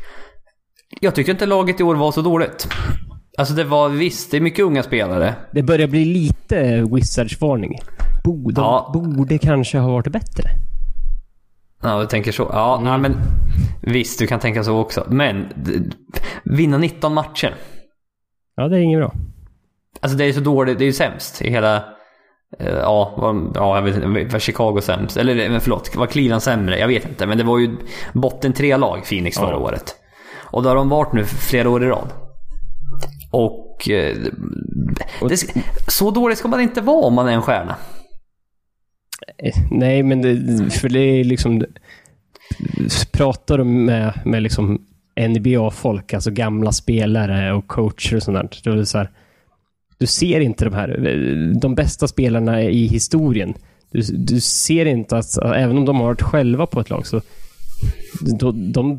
jag 1.01 1.15
tyckte 1.15 1.33
inte 1.33 1.47
laget 1.47 1.81
i 1.81 1.83
år 1.83 1.95
var 1.95 2.13
så 2.13 2.23
dåligt. 2.23 2.69
Alltså 3.39 3.55
det 3.55 3.65
var 3.65 3.89
visst, 3.89 4.31
det 4.31 4.37
är 4.37 4.41
mycket 4.41 4.65
unga 4.65 4.83
spelare. 4.83 5.35
Det 5.53 5.63
börjar 5.63 5.87
bli 5.89 6.05
lite 6.05 6.83
Wizards-varning. 6.95 7.79
Bo, 8.25 8.51
de 8.51 8.61
Ja. 8.65 8.91
borde 8.95 9.39
kanske 9.39 9.79
ha 9.79 9.91
varit 9.93 10.13
bättre. 10.13 10.51
Ja, 11.83 12.01
du 12.01 12.07
tänker 12.07 12.33
så. 12.33 12.51
Ja, 12.53 12.81
nej, 12.85 12.99
men 12.99 13.17
visst, 13.83 14.19
du 14.19 14.27
kan 14.27 14.41
tänka 14.41 14.65
så 14.65 14.79
också. 14.79 15.07
Men 15.11 15.47
vinna 16.45 16.79
19 16.79 17.15
matcher. 17.15 17.55
Ja, 18.57 18.69
det 18.69 18.77
är 18.77 18.81
inget 18.81 18.99
bra. 19.01 19.13
Alltså 20.01 20.19
det 20.19 20.25
är 20.25 20.33
så 20.33 20.41
dåligt, 20.41 20.79
det 20.79 20.85
är 20.85 20.87
ju 20.87 20.93
sämst 20.93 21.43
i 21.43 21.51
hela... 21.51 21.85
eh, 22.59 22.67
Ja, 22.77 23.15
var, 23.17 23.51
ja 23.55 23.77
jag 23.77 23.83
vet 23.83 23.95
inte, 23.97 24.33
var 24.33 24.39
Chicago 24.39 24.81
sämst? 24.83 25.17
Eller 25.17 25.51
men 25.51 25.61
förlåt, 25.61 25.97
var 25.97 26.07
Cleveland 26.07 26.43
sämre? 26.43 26.79
Jag 26.79 26.89
vet 26.89 27.09
inte, 27.09 27.27
men 27.27 27.39
det 27.39 27.45
var 27.45 27.59
ju 27.59 27.77
botten 28.13 28.53
tre 28.53 28.77
lag 28.77 29.05
Phoenix 29.05 29.39
förra 29.39 29.51
Ja. 29.51 29.57
året. 29.57 29.95
Och 30.53 30.63
då 30.63 30.69
har 30.69 30.77
de 30.77 30.89
varit 30.89 31.13
nu 31.13 31.25
flera 31.25 31.71
år 31.71 31.85
i 31.85 31.87
rad. 31.87 32.09
Och... 33.33 33.91
eh, 33.91 34.17
Det, 35.29 35.37
så 35.89 36.11
dålig 36.11 36.39
ska 36.39 36.49
man 36.49 36.61
inte 36.61 36.81
vara 36.81 37.07
om 37.07 37.15
man 37.15 37.29
är 37.29 37.33
en 37.33 37.43
stjärna. 37.43 37.77
Eh, 39.39 39.55
Nej, 39.71 40.03
men 40.03 40.23
det, 40.23 40.71
för 40.71 40.89
det 40.89 41.01
är 41.01 41.25
liksom... 41.25 41.65
Pratar 43.13 43.59
du 43.59 43.65
med, 43.65 44.21
med 44.25 44.43
liksom 44.43 44.87
NBA-folk, 45.29 46.15
alltså 46.15 46.31
gamla 46.31 46.73
spelare 46.73 47.53
och 47.53 47.67
coacher 47.67 48.17
och 48.17 48.23
sånt 48.23 48.37
där, 48.37 48.49
då 48.65 48.71
är 48.71 48.77
det 48.77 48.87
så 48.87 48.99
här, 48.99 49.11
du 50.01 50.07
ser 50.07 50.41
inte 50.41 50.65
de 50.65 50.75
här, 50.75 50.89
de 51.61 51.75
bästa 51.75 52.09
spelarna 52.09 52.63
i 52.63 52.87
historien. 52.87 53.55
Du, 53.91 54.01
du 54.01 54.41
ser 54.41 54.87
inte 54.87 55.17
att, 55.17 55.39
även 55.39 55.79
om 55.79 55.85
de 55.85 55.97
har 55.97 56.05
varit 56.05 56.23
själva 56.23 56.67
på 56.67 56.81
ett 56.81 56.91
lag, 56.91 57.07
så 57.07 57.21
de, 58.39 58.73
de, 58.73 58.99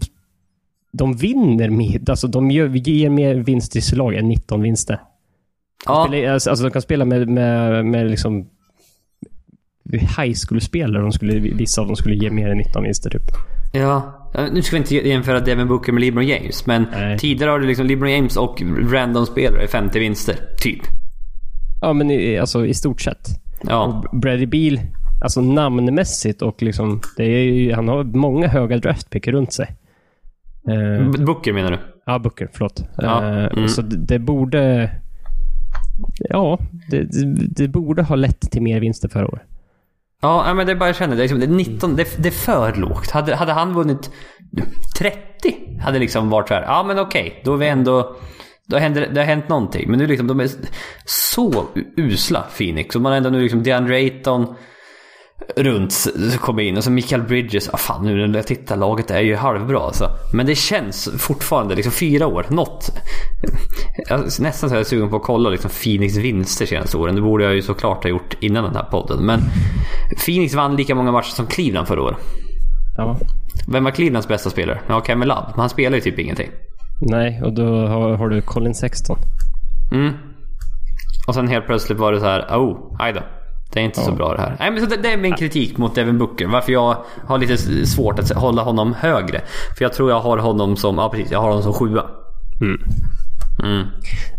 de 0.91 1.13
vinner 1.17 1.69
mer, 1.69 2.01
alltså 2.09 2.27
de 2.27 2.51
gör, 2.51 2.67
ger 2.67 3.09
mer 3.09 3.35
vinst 3.35 3.75
i 3.75 3.81
sitt 3.81 3.97
lag 3.97 4.15
än 4.15 4.27
19 4.27 4.61
vinster. 4.61 4.99
Ja, 5.85 6.05
Spela- 6.09 6.33
Alltså, 6.33 6.49
alltså 6.49 6.65
de 6.65 6.71
kan 6.71 6.81
spela 6.81 7.05
med, 7.05 7.27
med, 7.27 7.85
med 7.85 8.09
liksom 8.11 8.47
high 9.91 10.33
school-spelare. 10.47 11.11
Vissa 11.55 11.81
av 11.81 11.87
dem 11.87 11.95
skulle 11.95 12.15
ge 12.15 12.29
mer 12.29 12.49
än 12.49 12.57
19 12.57 12.83
vinster 12.83 13.09
typ. 13.09 13.21
Ja. 13.71 14.17
Nu 14.51 14.61
ska 14.61 14.75
vi 14.75 14.77
inte 14.77 14.95
jämföra 14.95 15.39
Devin 15.39 15.67
Booker 15.67 15.91
med 15.91 16.01
LeBron 16.01 16.27
James, 16.27 16.65
men 16.65 16.87
Nej. 16.91 17.19
tidigare 17.19 17.51
har 17.51 17.59
du 17.59 17.67
liksom 17.67 17.85
LeBron 17.85 18.11
James 18.11 18.37
och 18.37 18.61
random 18.91 19.25
spelare 19.25 19.67
50 19.67 19.99
vinster, 19.99 20.35
typ. 20.57 20.81
Ja, 21.81 21.93
men 21.93 22.11
i, 22.11 22.37
alltså 22.37 22.65
i 22.65 22.73
stort 22.73 23.01
sett. 23.01 23.27
Ja. 23.63 24.03
Bradley 24.11 24.45
Beal, 24.45 24.79
alltså 25.21 25.41
namnmässigt 25.41 26.41
och 26.41 26.61
liksom, 26.61 27.01
det 27.17 27.23
är 27.23 27.43
ju, 27.43 27.73
han 27.73 27.87
har 27.87 28.03
många 28.03 28.47
höga 28.47 28.77
draftpick 28.77 29.27
runt 29.27 29.53
sig. 29.53 29.75
Eh, 30.67 31.25
Booker 31.25 31.53
menar 31.53 31.71
du? 31.71 31.79
ja, 32.05 32.19
Booker, 32.19 32.49
förlåt. 32.53 32.83
Ja, 32.97 33.23
mm. 33.23 33.67
Så 33.67 33.81
det, 33.81 33.97
det 33.97 34.19
borde... 34.19 34.91
Ja, 36.29 36.59
det, 36.89 37.03
det, 37.03 37.47
det 37.47 37.67
borde 37.67 38.03
ha 38.03 38.15
lett 38.15 38.51
till 38.51 38.61
mer 38.61 38.79
vinster 38.79 39.09
förra 39.09 39.27
året. 39.27 39.43
Ja, 40.21 40.53
men 40.53 40.65
det 40.65 40.71
är 40.71 40.75
bara 40.75 40.89
jag 40.89 40.95
känner, 40.95 41.15
det 41.15 41.21
är, 41.21 41.23
liksom, 41.23 41.39
det 41.39 41.47
19, 41.47 41.95
det, 41.95 42.23
det 42.23 42.29
är 42.29 42.31
för 42.31 42.73
lågt. 42.75 43.11
Hade, 43.11 43.35
hade 43.35 43.53
han 43.53 43.73
vunnit 43.73 44.11
30 44.97 45.21
hade 45.81 45.99
liksom 45.99 46.29
varit 46.29 46.47
så 46.47 46.53
här, 46.53 46.61
ja 46.61 46.83
men 46.83 46.99
okej, 46.99 47.41
då 47.45 47.53
är 47.53 47.57
vi 47.57 47.67
ändå... 47.67 48.15
Då 48.65 48.77
händer, 48.77 49.09
det 49.13 49.19
har 49.19 49.25
hänt 49.25 49.49
någonting. 49.49 49.89
Men 49.89 49.99
nu 49.99 50.07
liksom, 50.07 50.27
de 50.27 50.39
är 50.39 50.49
så 51.05 51.65
usla 51.97 52.45
Phoenix. 52.57 52.95
Och 52.95 53.01
man 53.01 53.11
har 53.11 53.17
ändå 53.17 53.29
nu 53.29 53.41
liksom 53.41 53.63
DeAndre 53.63 53.95
Ayton 53.95 54.55
runt 55.55 55.91
s- 55.91 56.37
kommer 56.41 56.63
in 56.63 56.77
och 56.77 56.83
så 56.83 56.91
Michael 56.91 57.21
Bridges. 57.21 57.69
Ah, 57.73 57.77
fan 57.77 58.05
nu 58.05 58.27
när 58.27 58.39
jag 58.39 58.47
tittar, 58.47 58.77
laget 58.77 59.11
är 59.11 59.19
ju 59.19 59.35
halvbra 59.35 59.79
alltså. 59.79 60.09
Men 60.33 60.45
det 60.45 60.55
känns 60.55 61.09
fortfarande, 61.17 61.75
liksom 61.75 61.91
fyra 61.93 62.27
år, 62.27 62.45
något. 62.49 62.91
Nästan 64.39 64.69
så 64.69 64.75
är 64.75 64.77
jag 64.79 64.87
sugen 64.87 65.09
på 65.09 65.15
att 65.15 65.23
kolla 65.23 65.49
liksom 65.49 65.71
Phoenix 65.83 66.15
vinster 66.17 66.65
senaste 66.65 66.97
åren. 66.97 67.15
Det 67.15 67.21
borde 67.21 67.43
jag 67.43 67.55
ju 67.55 67.61
såklart 67.61 68.03
ha 68.03 68.09
gjort 68.09 68.33
innan 68.39 68.63
den 68.63 68.75
här 68.75 68.83
podden. 68.83 69.25
Men 69.25 69.39
Phoenix 70.25 70.53
vann 70.53 70.75
lika 70.75 70.95
många 70.95 71.11
matcher 71.11 71.31
som 71.35 71.47
Cleveland 71.47 71.87
förra 71.87 72.01
året. 72.01 72.17
Ja. 72.97 73.17
Vem 73.67 73.83
var 73.83 73.91
Clevelands 73.91 74.27
bästa 74.27 74.49
spelare? 74.49 74.81
Ja, 74.87 75.03
Kevin 75.07 75.27
Love. 75.27 75.45
Men 75.51 75.59
han 75.59 75.69
spelar 75.69 75.95
ju 75.95 76.01
typ 76.01 76.19
ingenting. 76.19 76.49
Nej, 77.01 77.41
och 77.43 77.53
då 77.53 77.87
har, 77.87 78.17
har 78.17 78.29
du 78.29 78.41
Colin 78.41 78.73
Sexton. 78.75 79.17
Mm. 79.91 80.13
Och 81.27 81.35
sen 81.35 81.47
helt 81.47 81.65
plötsligt 81.65 81.97
var 81.99 82.11
det 82.11 82.19
så 82.19 82.25
här, 82.25 82.41
oh, 82.41 82.95
aj 82.99 83.13
då. 83.13 83.19
Det 83.73 83.79
är 83.79 83.83
inte 83.83 83.99
så 83.99 84.11
bra 84.11 84.33
det 84.33 84.41
här. 84.41 84.55
Nej, 84.59 84.71
men 84.71 84.81
så 84.81 84.85
det, 84.85 84.97
det 84.97 85.13
är 85.13 85.17
min 85.17 85.35
kritik 85.35 85.77
mot 85.77 85.95
Devin 85.95 86.17
Booker. 86.17 86.47
Varför 86.47 86.71
jag 86.71 86.97
har 87.27 87.37
lite 87.37 87.57
svårt 87.87 88.19
att 88.19 88.29
hålla 88.29 88.61
honom 88.61 88.93
högre. 88.93 89.41
För 89.77 89.85
jag 89.85 89.93
tror 89.93 90.09
jag 90.09 90.19
har 90.19 90.37
honom 90.37 90.75
som, 90.75 90.97
ja 90.97 91.09
precis, 91.09 91.31
jag 91.31 91.41
har 91.41 91.47
honom 91.47 91.63
som 91.63 91.73
sjua. 91.73 92.05
Mm. 92.61 92.81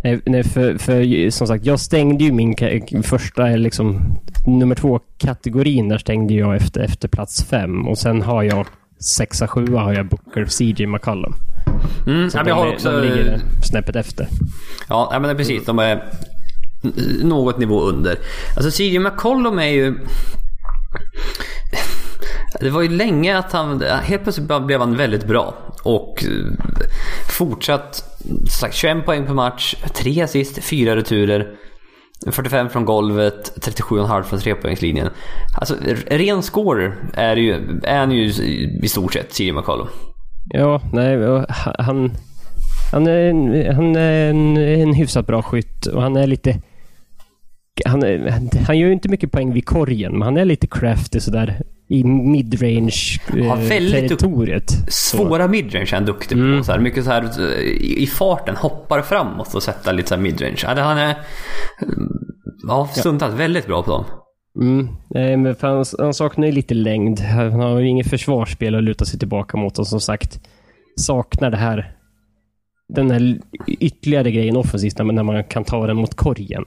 Nej, 0.05 0.21
nej 0.27 0.45
för, 0.45 0.79
för 0.79 1.31
som 1.31 1.47
sagt, 1.47 1.67
jag 1.67 1.81
stängde 1.81 2.25
ju 2.25 2.33
min 2.33 2.57
första, 3.03 3.47
liksom, 3.47 4.01
nummer 4.47 4.75
två 4.75 5.01
kategorin 5.19 5.89
där 5.89 5.99
stängde 5.99 6.35
jag 6.35 6.57
efter, 6.57 6.81
efter 6.81 7.09
plats 7.09 7.45
fem. 7.45 7.89
Och 7.89 7.99
sen 7.99 8.23
har 8.23 8.43
jag 8.43 8.67
sexa, 9.01 9.49
sjua 9.49 9.81
har 9.81 9.93
jag 9.93 10.09
Booker, 10.09 10.45
CJ 10.45 10.87
McCollum. 10.87 11.35
Mm. 12.07 12.31
Så 12.31 12.39
Ja, 12.39 12.43
de, 12.43 12.49
jag 12.49 12.57
har 12.57 12.73
också... 12.73 12.91
de 12.91 13.01
ligger 13.01 13.41
snäppet 13.63 13.97
efter. 13.97 14.29
Ja, 14.89 15.09
nej, 15.11 15.21
men 15.21 15.29
det 15.29 15.35
är 15.35 15.39
precis. 15.39 15.65
De 15.65 15.79
är 15.79 16.05
något 17.23 17.59
nivå 17.59 17.81
under. 17.81 18.19
Alltså 18.57 18.71
CJ 18.71 18.99
McCollum 18.99 19.59
är 19.59 19.67
ju... 19.67 19.99
Det 22.61 22.71
var 22.71 22.83
ju 22.83 22.89
länge 22.89 23.39
att 23.39 23.53
han... 23.53 23.83
Helt 23.83 24.23
plötsligt 24.23 24.67
blev 24.67 24.81
han 24.81 24.97
väldigt 24.97 25.27
bra. 25.27 25.55
Och 25.83 26.25
eh, 26.25 26.65
fortsatt... 27.29 28.05
Sagt, 28.51 28.75
21 28.75 29.05
poäng 29.05 29.27
per 29.27 29.35
match, 29.35 29.75
3 29.95 30.23
assist, 30.23 30.65
4 30.65 30.97
returer. 30.97 31.55
45 32.31 32.69
från 32.69 32.85
golvet, 32.85 33.53
37,5 33.57 34.23
från 34.23 34.41
trepoängslinjen. 34.41 35.09
Alltså 35.59 35.75
ren 36.07 36.43
scorer 36.43 36.97
är, 37.15 37.37
ju, 37.37 37.81
är 37.83 37.99
han 37.99 38.11
ju 38.11 38.25
i 38.83 38.89
stort 38.89 39.13
sett, 39.13 39.33
CJ 39.33 39.53
McCollum. 39.53 39.89
Ja, 40.51 40.81
nej, 40.93 41.45
han... 41.79 42.11
Han 42.93 43.07
är, 43.07 43.21
en, 43.21 43.75
han 43.75 43.97
är 43.97 44.31
en, 44.31 44.57
en 44.57 44.95
hyfsat 44.95 45.27
bra 45.27 45.43
skytt 45.43 45.87
och 45.87 46.03
han 46.03 46.17
är 46.17 46.27
lite... 46.27 46.61
Han, 47.85 48.03
han 48.67 48.79
gör 48.79 48.87
ju 48.87 48.93
inte 48.93 49.09
mycket 49.09 49.33
poäng 49.33 49.53
vid 49.53 49.67
korgen, 49.67 50.13
men 50.13 50.23
han 50.23 50.37
är 50.37 50.45
lite 50.45 50.67
crafty 50.67 51.21
sådär 51.21 51.63
i 51.89 52.05
midrange 52.05 53.19
Ja, 53.35 53.59
eh. 53.59 54.63
Svåra 54.89 55.49
midrange 55.49 55.89
är 55.93 55.95
han 55.95 56.05
duktig 56.05 56.39
på. 56.39 56.45
Mm. 56.45 56.65
Så 56.65 56.73
här, 56.73 56.79
mycket 56.79 57.05
så 57.05 57.11
här 57.11 57.41
i 57.81 58.07
farten, 58.07 58.57
hoppar 58.57 59.03
framåt 59.03 59.55
och 59.55 59.63
sätta 59.63 59.93
lite 59.93 60.09
så 60.09 60.15
här 60.15 60.23
midrange. 60.23 60.59
Ja, 60.63 60.83
han 60.83 60.99
är 60.99 61.17
ja, 62.69 62.89
stundtals 62.93 63.35
väldigt 63.35 63.67
bra 63.67 63.83
på 63.83 63.91
dem. 63.91 64.05
Mm. 64.61 64.89
Nej, 65.11 65.37
men 65.37 65.57
han, 65.61 65.85
han 65.99 66.15
saknar 66.15 66.47
ju 66.47 66.53
lite 66.53 66.75
längd. 66.75 67.21
Han 67.21 67.61
har 67.61 67.81
ju 67.81 67.89
inget 67.89 68.11
försvarsspel 68.11 68.75
att 68.75 68.85
luta 68.85 69.05
sig 69.05 69.19
tillbaka 69.19 69.57
mot 69.57 69.79
och 69.79 69.87
som 69.87 70.01
sagt 70.01 70.41
saknar 70.97 71.51
det 71.51 71.57
här 71.57 71.97
den 72.89 73.11
här 73.11 73.39
ytterligare 73.67 74.31
grejen 74.31 74.57
offensivt 74.57 74.99
när 74.99 75.23
man 75.23 75.45
kan 75.45 75.65
ta 75.65 75.87
den 75.87 75.97
mot 75.97 76.15
korgen. 76.15 76.65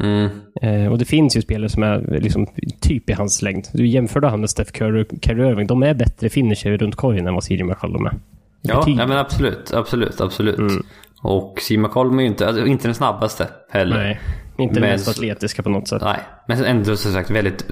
Mm. 0.00 0.30
Eh, 0.62 0.92
och 0.92 0.98
det 0.98 1.04
finns 1.04 1.36
ju 1.36 1.42
spelare 1.42 1.68
som 1.68 1.82
är 1.82 2.20
liksom 2.20 2.46
typ 2.80 3.10
i 3.10 3.12
hans 3.12 3.42
längd. 3.42 3.68
Du 3.72 3.86
jämför 3.86 4.20
då 4.20 4.28
han 4.28 4.40
med 4.40 4.50
Steph 4.50 4.70
Curry 4.70 5.02
och 5.02 5.08
Kyrie 5.22 5.50
Irving. 5.50 5.66
De 5.66 5.82
är 5.82 5.94
bättre 5.94 6.28
finisher 6.28 6.78
runt 6.78 6.96
korgen 6.96 7.26
än 7.26 7.34
vad 7.34 7.44
CJ 7.44 7.62
McCollum 7.62 8.06
är. 8.06 8.14
Ja, 8.62 8.84
nej, 8.86 9.06
men 9.06 9.18
absolut, 9.18 9.72
absolut, 9.74 10.20
absolut. 10.20 10.58
Mm. 10.58 10.82
Och 11.22 11.58
Steve 11.62 11.82
McCollum 11.82 12.18
är 12.18 12.22
ju 12.22 12.28
inte, 12.28 12.46
alltså, 12.48 12.66
inte 12.66 12.88
den 12.88 12.94
snabbaste 12.94 13.48
heller. 13.70 13.96
Nej, 13.96 14.20
inte 14.58 14.80
Men 14.80 14.90
mest 14.90 15.04
så- 15.04 15.10
atletiska 15.10 15.62
på 15.62 15.68
något 15.68 15.88
sätt. 15.88 16.02
Nej, 16.02 16.18
men 16.48 16.64
ändå 16.64 16.96
som 16.96 17.12
sagt 17.12 17.30
väldigt 17.30 17.64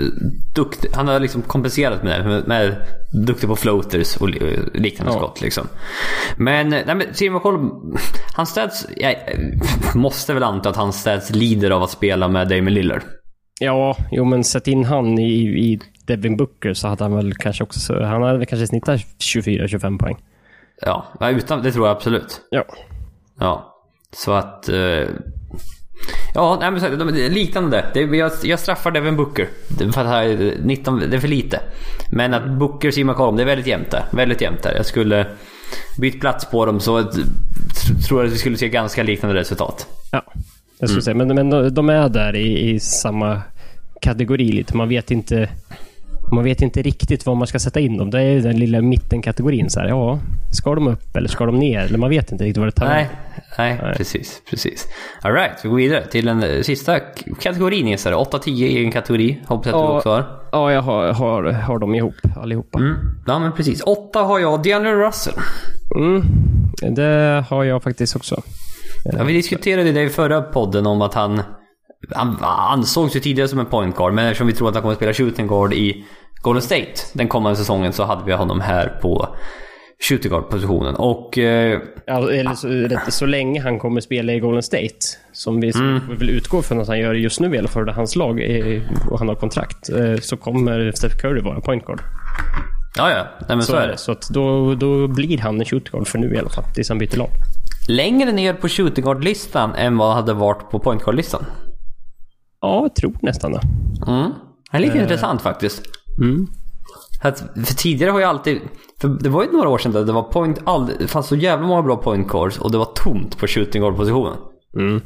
duktig. 0.54 0.90
Han 0.94 1.08
har 1.08 1.20
liksom 1.20 1.42
kompenserat 1.42 2.02
med 2.02 2.20
det. 2.20 2.28
Med, 2.28 2.48
med 2.48 2.76
duktig 3.26 3.48
på 3.48 3.56
floaters 3.56 4.16
och 4.16 4.28
li- 4.28 4.58
liknande 4.74 5.12
Ja. 5.12 5.18
skott 5.18 5.40
liksom. 5.40 5.66
Men, 6.36 6.68
nej 6.68 6.84
men 6.86 7.02
Steve 7.12 7.34
McCollum, 7.34 7.96
hans 8.34 8.50
stats, 8.50 8.86
jag 8.96 9.14
måste 9.94 10.34
väl 10.34 10.42
anta 10.42 10.68
att 10.68 10.76
hans 10.76 11.00
stats 11.00 11.30
lider 11.30 11.70
av 11.70 11.82
att 11.82 11.90
spela 11.90 12.28
med 12.28 12.48
Damon 12.48 12.74
Lillard. 12.74 13.02
Ja, 13.60 13.96
jo 14.10 14.24
men 14.24 14.44
sätt 14.44 14.68
in 14.68 14.84
han 14.84 15.18
i, 15.18 15.32
i 15.42 15.80
Devin 16.06 16.36
Booker 16.36 16.74
så 16.74 16.88
hade 16.88 17.04
han 17.04 17.16
väl 17.16 17.34
kanske 17.34 17.64
också... 17.64 18.00
Han 18.02 18.22
hade 18.22 18.38
väl 18.38 18.46
kanske 18.46 18.66
snittat 18.66 19.00
24-25 19.34 19.98
poäng. 19.98 20.16
Ja, 20.82 21.06
ja, 21.20 21.30
utan, 21.30 21.62
det 21.62 21.72
tror 21.72 21.86
jag 21.86 21.96
absolut. 21.96 22.40
Ja. 22.50 22.64
Ja, 23.40 23.74
så 24.16 24.32
att... 24.32 24.68
Eh, 24.68 25.02
ja, 26.34 26.58
nej, 26.60 26.70
men 26.70 26.98
de, 26.98 27.28
liknande. 27.28 27.84
Det, 27.94 28.00
jag, 28.00 28.32
jag 28.42 28.58
straffar 28.58 28.90
Devin 28.90 29.16
Booker. 29.16 29.48
För 29.92 30.00
att 30.00 30.06
här, 30.06 30.24
är 30.24 30.54
19, 30.64 31.02
det 31.10 31.16
är 31.16 31.20
för 31.20 31.28
lite. 31.28 31.60
Men 32.12 32.34
att 32.34 32.50
Booker 32.50 32.88
och 32.88 33.06
McCollum, 33.06 33.36
det 33.36 33.42
är 33.42 33.46
väldigt 33.46 33.66
jämnt 33.66 33.90
där. 33.90 34.04
Väldigt 34.12 34.40
jämnt 34.40 34.62
där. 34.62 34.74
Jag 34.76 34.86
skulle 34.86 35.26
bytt 35.98 36.20
plats 36.20 36.44
på 36.44 36.66
dem 36.66 36.80
så 36.80 37.02
tror 38.08 38.20
jag 38.20 38.26
att 38.26 38.32
vi 38.34 38.38
skulle 38.38 38.56
se 38.56 38.68
ganska 38.68 39.02
liknande 39.02 39.40
resultat. 39.40 39.86
Ja, 40.12 40.24
jag 40.78 40.88
skulle 40.88 41.02
säga. 41.02 41.14
Men, 41.14 41.28
men 41.28 41.50
de, 41.50 41.74
de 41.74 41.88
är 41.88 42.08
där 42.08 42.36
i, 42.36 42.70
i 42.70 42.80
samma 42.80 43.42
kategori 44.00 44.52
lite. 44.52 44.76
Man 44.76 44.88
vet 44.88 45.10
inte... 45.10 45.48
Man 46.32 46.44
vet 46.44 46.62
inte 46.62 46.82
riktigt 46.82 47.26
var 47.26 47.34
man 47.34 47.46
ska 47.46 47.58
sätta 47.58 47.80
in 47.80 47.96
dem. 47.96 48.10
Det 48.10 48.18
är 48.20 48.22
ju 48.32 48.40
den 48.40 48.56
lilla 48.58 48.82
mittenkategorin. 48.82 49.70
Så 49.70 49.80
här, 49.80 49.88
ja, 49.88 50.18
ska 50.52 50.74
de 50.74 50.88
upp 50.88 51.16
eller 51.16 51.28
ska 51.28 51.46
de 51.46 51.58
ner? 51.58 51.80
Eller 51.80 51.98
man 51.98 52.10
vet 52.10 52.32
inte 52.32 52.44
riktigt 52.44 52.58
vad 52.58 52.66
det 52.66 52.72
tar 52.72 52.86
Nej, 52.86 53.08
nej, 53.58 53.78
Nej. 53.82 53.94
precis. 53.96 54.42
precis. 54.50 54.86
Alright, 55.22 55.52
vi 55.64 55.68
går 55.68 55.76
vidare 55.76 56.06
till 56.06 56.26
den 56.26 56.64
sista 56.64 57.00
kategorin 57.40 57.88
gissar 57.88 58.12
8-10 58.12 58.48
i 58.50 58.84
en 58.84 58.92
kategori. 58.92 59.40
Hoppas 59.46 59.66
att 59.66 59.72
du 59.72 59.78
Ja. 59.78 59.96
också 59.96 60.08
har. 60.08 60.24
Ja, 60.52 60.72
jag 60.72 60.82
har, 60.82 61.12
har, 61.12 61.42
har 61.52 61.78
dem 61.78 61.94
ihop 61.94 62.14
allihopa. 62.36 62.78
Mm. 62.78 62.94
Ja, 63.26 63.38
men 63.38 63.52
precis. 63.52 63.82
8 63.82 64.18
har 64.18 64.38
jag 64.38 64.62
DeAndre 64.62 65.06
Russell. 65.06 65.34
Mm. 65.96 66.24
Det 66.94 67.44
har 67.48 67.64
jag 67.64 67.82
faktiskt 67.82 68.16
också. 68.16 68.42
Ja, 69.04 69.24
vi 69.24 69.32
diskuterade 69.32 69.92
det 69.92 70.02
i 70.02 70.08
förra 70.08 70.42
podden 70.42 70.86
om 70.86 71.02
att 71.02 71.14
han, 71.14 71.42
han 72.10 72.36
ansågs 72.42 73.16
ju 73.16 73.20
tidigare 73.20 73.48
som 73.48 73.58
en 73.58 73.66
point 73.66 73.96
guard, 73.96 74.12
men 74.12 74.26
eftersom 74.26 74.46
vi 74.46 74.52
tror 74.52 74.68
att 74.68 74.74
han 74.74 74.82
kommer 74.82 74.92
att 74.92 74.98
spela 74.98 75.12
shooting 75.14 75.46
guard 75.46 75.72
i 75.72 76.04
Golden 76.42 76.62
State 76.62 76.92
den 77.12 77.28
kommande 77.28 77.56
säsongen 77.56 77.92
så 77.92 78.04
hade 78.04 78.24
vi 78.24 78.32
honom 78.32 78.60
här 78.60 78.98
på 79.02 79.36
shooting 80.08 80.30
guard 80.30 80.50
positionen. 80.50 80.94
Och 80.94 81.38
eh, 81.38 81.80
Ja, 82.06 82.30
eller 82.30 82.54
så, 82.54 83.10
så 83.10 83.26
länge 83.26 83.62
han 83.62 83.78
kommer 83.78 84.00
spela 84.00 84.32
i 84.32 84.40
Golden 84.40 84.62
State, 84.62 84.98
som 85.32 85.60
vi, 85.60 85.72
vi 86.08 86.14
vill 86.16 86.30
utgå 86.30 86.62
från 86.62 86.80
att 86.80 86.88
han 86.88 86.98
gör 86.98 87.14
just 87.14 87.40
nu 87.40 87.54
i 87.54 87.58
alla 87.58 87.68
fall, 87.68 87.88
hans 87.88 88.16
lag 88.16 88.40
är, 88.40 88.82
och 89.10 89.18
han 89.18 89.28
har 89.28 89.34
kontrakt, 89.34 89.88
eh, 89.88 90.16
så 90.20 90.36
kommer 90.36 90.92
Steph 90.94 91.16
Curry 91.16 91.40
vara 91.40 91.60
point 91.60 91.86
guard. 91.86 92.00
ja, 92.96 93.10
ja, 93.10 93.26
nej, 93.40 93.56
men 93.56 93.62
så, 93.62 93.72
Så 93.72 93.78
är 93.78 93.86
det. 93.86 93.92
det. 93.92 93.98
Så 93.98 94.12
att 94.12 94.28
då, 94.30 94.74
då 94.74 95.08
blir 95.08 95.38
han 95.38 95.58
en 95.60 95.64
shooting 95.64 95.90
guard 95.92 96.06
för 96.08 96.18
nu 96.18 96.34
i 96.34 96.38
alla 96.38 96.50
fall, 96.50 96.64
tills 96.74 96.88
han 96.88 96.98
byter 96.98 97.16
lag. 97.16 97.30
Längre 97.88 98.32
ner 98.32 98.54
på 98.54 98.68
shooting 98.68 99.04
guard-listan 99.04 99.74
än 99.74 99.96
vad 99.96 100.14
hade 100.14 100.32
varit 100.32 100.70
på 100.70 100.78
point 100.78 101.02
guard-listan. 101.02 101.44
Ja, 102.64 102.82
jag 102.82 102.94
tror 102.94 103.12
nästan 103.22 103.52
det. 103.52 103.60
Mm. 104.06 104.30
Det 104.70 104.76
är 104.76 104.80
lite 104.80 104.98
intressant 104.98 105.42
faktiskt. 105.42 105.82
Mm. 106.20 106.46
Att, 107.22 107.38
för 107.66 107.74
tidigare 107.74 108.10
har 108.10 108.20
jag 108.20 108.28
alltid... 108.30 108.58
För 109.00 109.08
det 109.08 109.28
var 109.28 109.44
ju 109.44 109.52
några 109.52 109.68
år 109.68 109.78
sedan 109.78 109.92
där 109.92 110.04
det 110.04 110.12
var 110.12 110.22
point... 110.22 110.58
All, 110.64 110.86
det 110.98 111.06
fanns 111.08 111.26
så 111.26 111.36
jävla 111.36 111.66
många 111.66 111.82
bra 111.82 111.96
point 111.96 112.28
guards 112.28 112.58
och 112.58 112.70
det 112.72 112.78
var 112.78 112.84
tomt 112.94 113.38
på 113.38 113.46
shooting 113.46 113.82
guard-positionen. 113.82 114.36
Mm. 114.76 115.00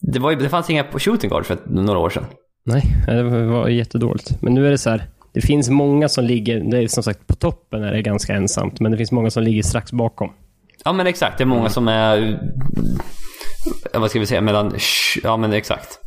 Det, 0.00 0.18
var, 0.18 0.30
ju- 0.30 0.36
det 0.36 0.48
fanns 0.48 0.70
inga 0.70 0.84
shooting 0.98 1.30
guard 1.30 1.46
för 1.46 1.58
några 1.66 1.98
år 1.98 2.10
sedan. 2.10 2.24
Nej, 2.64 2.82
det 3.06 3.22
var 3.46 3.68
jättedåligt. 3.68 4.42
Men 4.42 4.54
nu 4.54 4.66
är 4.66 4.70
det 4.70 4.78
så 4.78 4.90
här, 4.90 5.04
det 5.32 5.40
finns 5.40 5.68
många 5.70 6.08
som 6.08 6.24
ligger, 6.24 6.60
det 6.70 6.78
är 6.78 6.88
som 6.88 7.02
sagt 7.02 7.26
på 7.26 7.34
toppen 7.34 7.82
är 7.82 7.92
det 7.92 8.02
ganska 8.02 8.34
ensamt, 8.34 8.80
men 8.80 8.92
det 8.92 8.98
finns 8.98 9.12
många 9.12 9.30
som 9.30 9.42
ligger 9.42 9.62
strax 9.62 9.92
bakom. 9.92 10.30
Ja 10.84 10.92
men 10.92 11.06
exakt, 11.06 11.38
det 11.38 11.44
är 11.44 11.46
många 11.46 11.68
som 11.68 11.88
är... 11.88 12.40
ja, 13.92 13.98
Vad 14.00 14.10
ska 14.10 14.20
vi 14.20 14.26
säga? 14.26 14.40
Mellan... 14.40 14.72
Ja 15.22 15.36
men 15.36 15.52
exakt. 15.52 15.98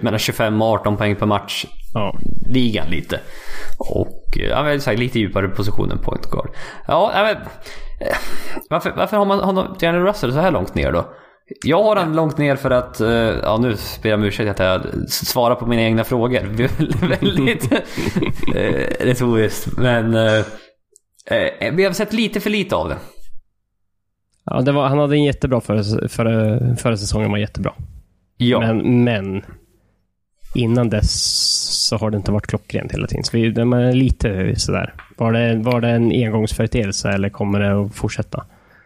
Mellan 0.00 0.18
25 0.18 0.62
och 0.62 0.68
18 0.68 0.96
poäng 0.96 1.16
per 1.16 1.26
match. 1.26 1.66
Ja. 1.94 2.18
Ligan 2.46 2.90
lite. 2.90 3.20
Och 3.78 4.36
ja, 4.36 4.62
men 4.62 4.72
exakt, 4.72 4.98
lite 4.98 5.18
djupare 5.18 5.48
position 5.48 5.90
än 5.90 5.98
point 5.98 6.30
guard. 6.30 6.50
Ja, 6.86 7.12
ja, 7.14 7.22
men, 7.22 7.36
eh, 8.08 8.16
varför, 8.70 8.92
varför 8.96 9.16
har 9.16 9.24
man 9.24 9.40
honom, 9.40 9.76
Daniel 9.80 10.04
Russell 10.04 10.32
så 10.32 10.38
här 10.38 10.50
långt 10.50 10.74
ner 10.74 10.92
då? 10.92 11.14
Jag 11.64 11.82
har 11.82 11.96
han 11.96 12.16
långt 12.16 12.38
ner 12.38 12.56
för 12.56 12.70
att, 12.70 13.00
eh, 13.00 13.10
ja 13.10 13.58
nu 13.60 13.76
ber 14.02 14.10
jag 14.10 14.18
om 14.18 14.24
ursäkt 14.24 14.50
att 14.50 14.58
jag 14.58 15.10
svarar 15.10 15.54
på 15.54 15.66
mina 15.66 15.82
egna 15.82 16.04
frågor. 16.04 16.40
Väldigt 17.08 17.72
eh, 18.54 19.06
retoriskt. 19.06 19.78
Men 19.78 20.14
eh, 20.14 20.44
eh, 21.60 21.74
vi 21.74 21.84
har 21.84 21.92
sett 21.92 22.12
lite 22.12 22.40
för 22.40 22.50
lite 22.50 22.76
av 22.76 22.88
det. 22.88 22.96
Ja, 24.44 24.60
det 24.60 24.72
var, 24.72 24.88
han 24.88 24.98
hade 24.98 25.16
en 25.16 25.24
jättebra 25.24 25.60
förra, 25.60 26.08
förra, 26.08 26.58
förra 26.76 26.96
säsongen 26.96 27.30
var 27.30 27.38
jättebra. 27.38 27.72
Ja. 28.36 28.60
Men, 28.60 29.04
men 29.04 29.42
innan 30.54 30.88
dess 30.90 31.10
så 31.88 31.96
har 31.96 32.10
det 32.10 32.16
inte 32.16 32.32
varit 32.32 32.46
klockrent 32.46 32.92
hela 32.92 33.06
tiden. 33.06 33.24
Så 33.24 33.36
vi, 33.36 33.50
det 33.50 33.60
är 33.62 33.92
lite 33.92 34.54
sådär. 34.60 34.94
Var 35.16 35.32
det, 35.32 35.56
var 35.56 35.80
det 35.80 35.88
en 35.88 36.12
engångsföreteelse 36.12 37.10
eller 37.10 37.28
kommer 37.28 37.60
det 37.60 37.80
att 37.84 37.94
fortsätta? 37.94 38.44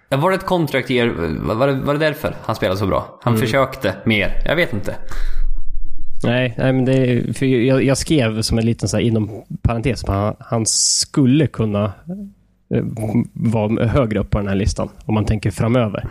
Ja, 0.08 0.16
Var 0.16 0.30
det 0.30 0.36
ett 0.36 0.46
contract 0.46 0.90
year? 0.90 1.08
Var 1.54 1.66
det, 1.66 1.72
var 1.74 1.92
det 1.94 2.00
därför 2.00 2.34
han 2.42 2.56
spelade 2.56 2.78
så 2.78 2.86
bra? 2.86 3.18
Han 3.22 3.36
försökte 3.38 3.94
mer. 4.04 4.42
Jag 4.44 4.56
vet 4.56 4.72
inte. 4.72 4.94
Nej, 6.24 6.54
nej 6.58 6.72
men 6.72 6.84
det, 6.84 7.36
för 7.38 7.46
jag, 7.46 7.84
jag 7.84 7.98
skrev 7.98 8.42
som 8.42 8.58
en 8.58 8.66
liten 8.66 8.88
så 8.88 8.96
här, 8.96 9.04
inom 9.04 9.42
parentes, 9.62 10.04
han, 10.06 10.34
han 10.40 10.66
skulle 10.66 11.46
kunna 11.46 11.84
eh, 12.74 12.84
vara 13.32 13.86
högre 13.86 14.18
upp 14.20 14.30
på 14.30 14.38
den 14.38 14.48
här 14.48 14.54
listan 14.54 14.88
om 15.04 15.14
man 15.14 15.24
tänker 15.24 15.50
framöver. 15.50 16.08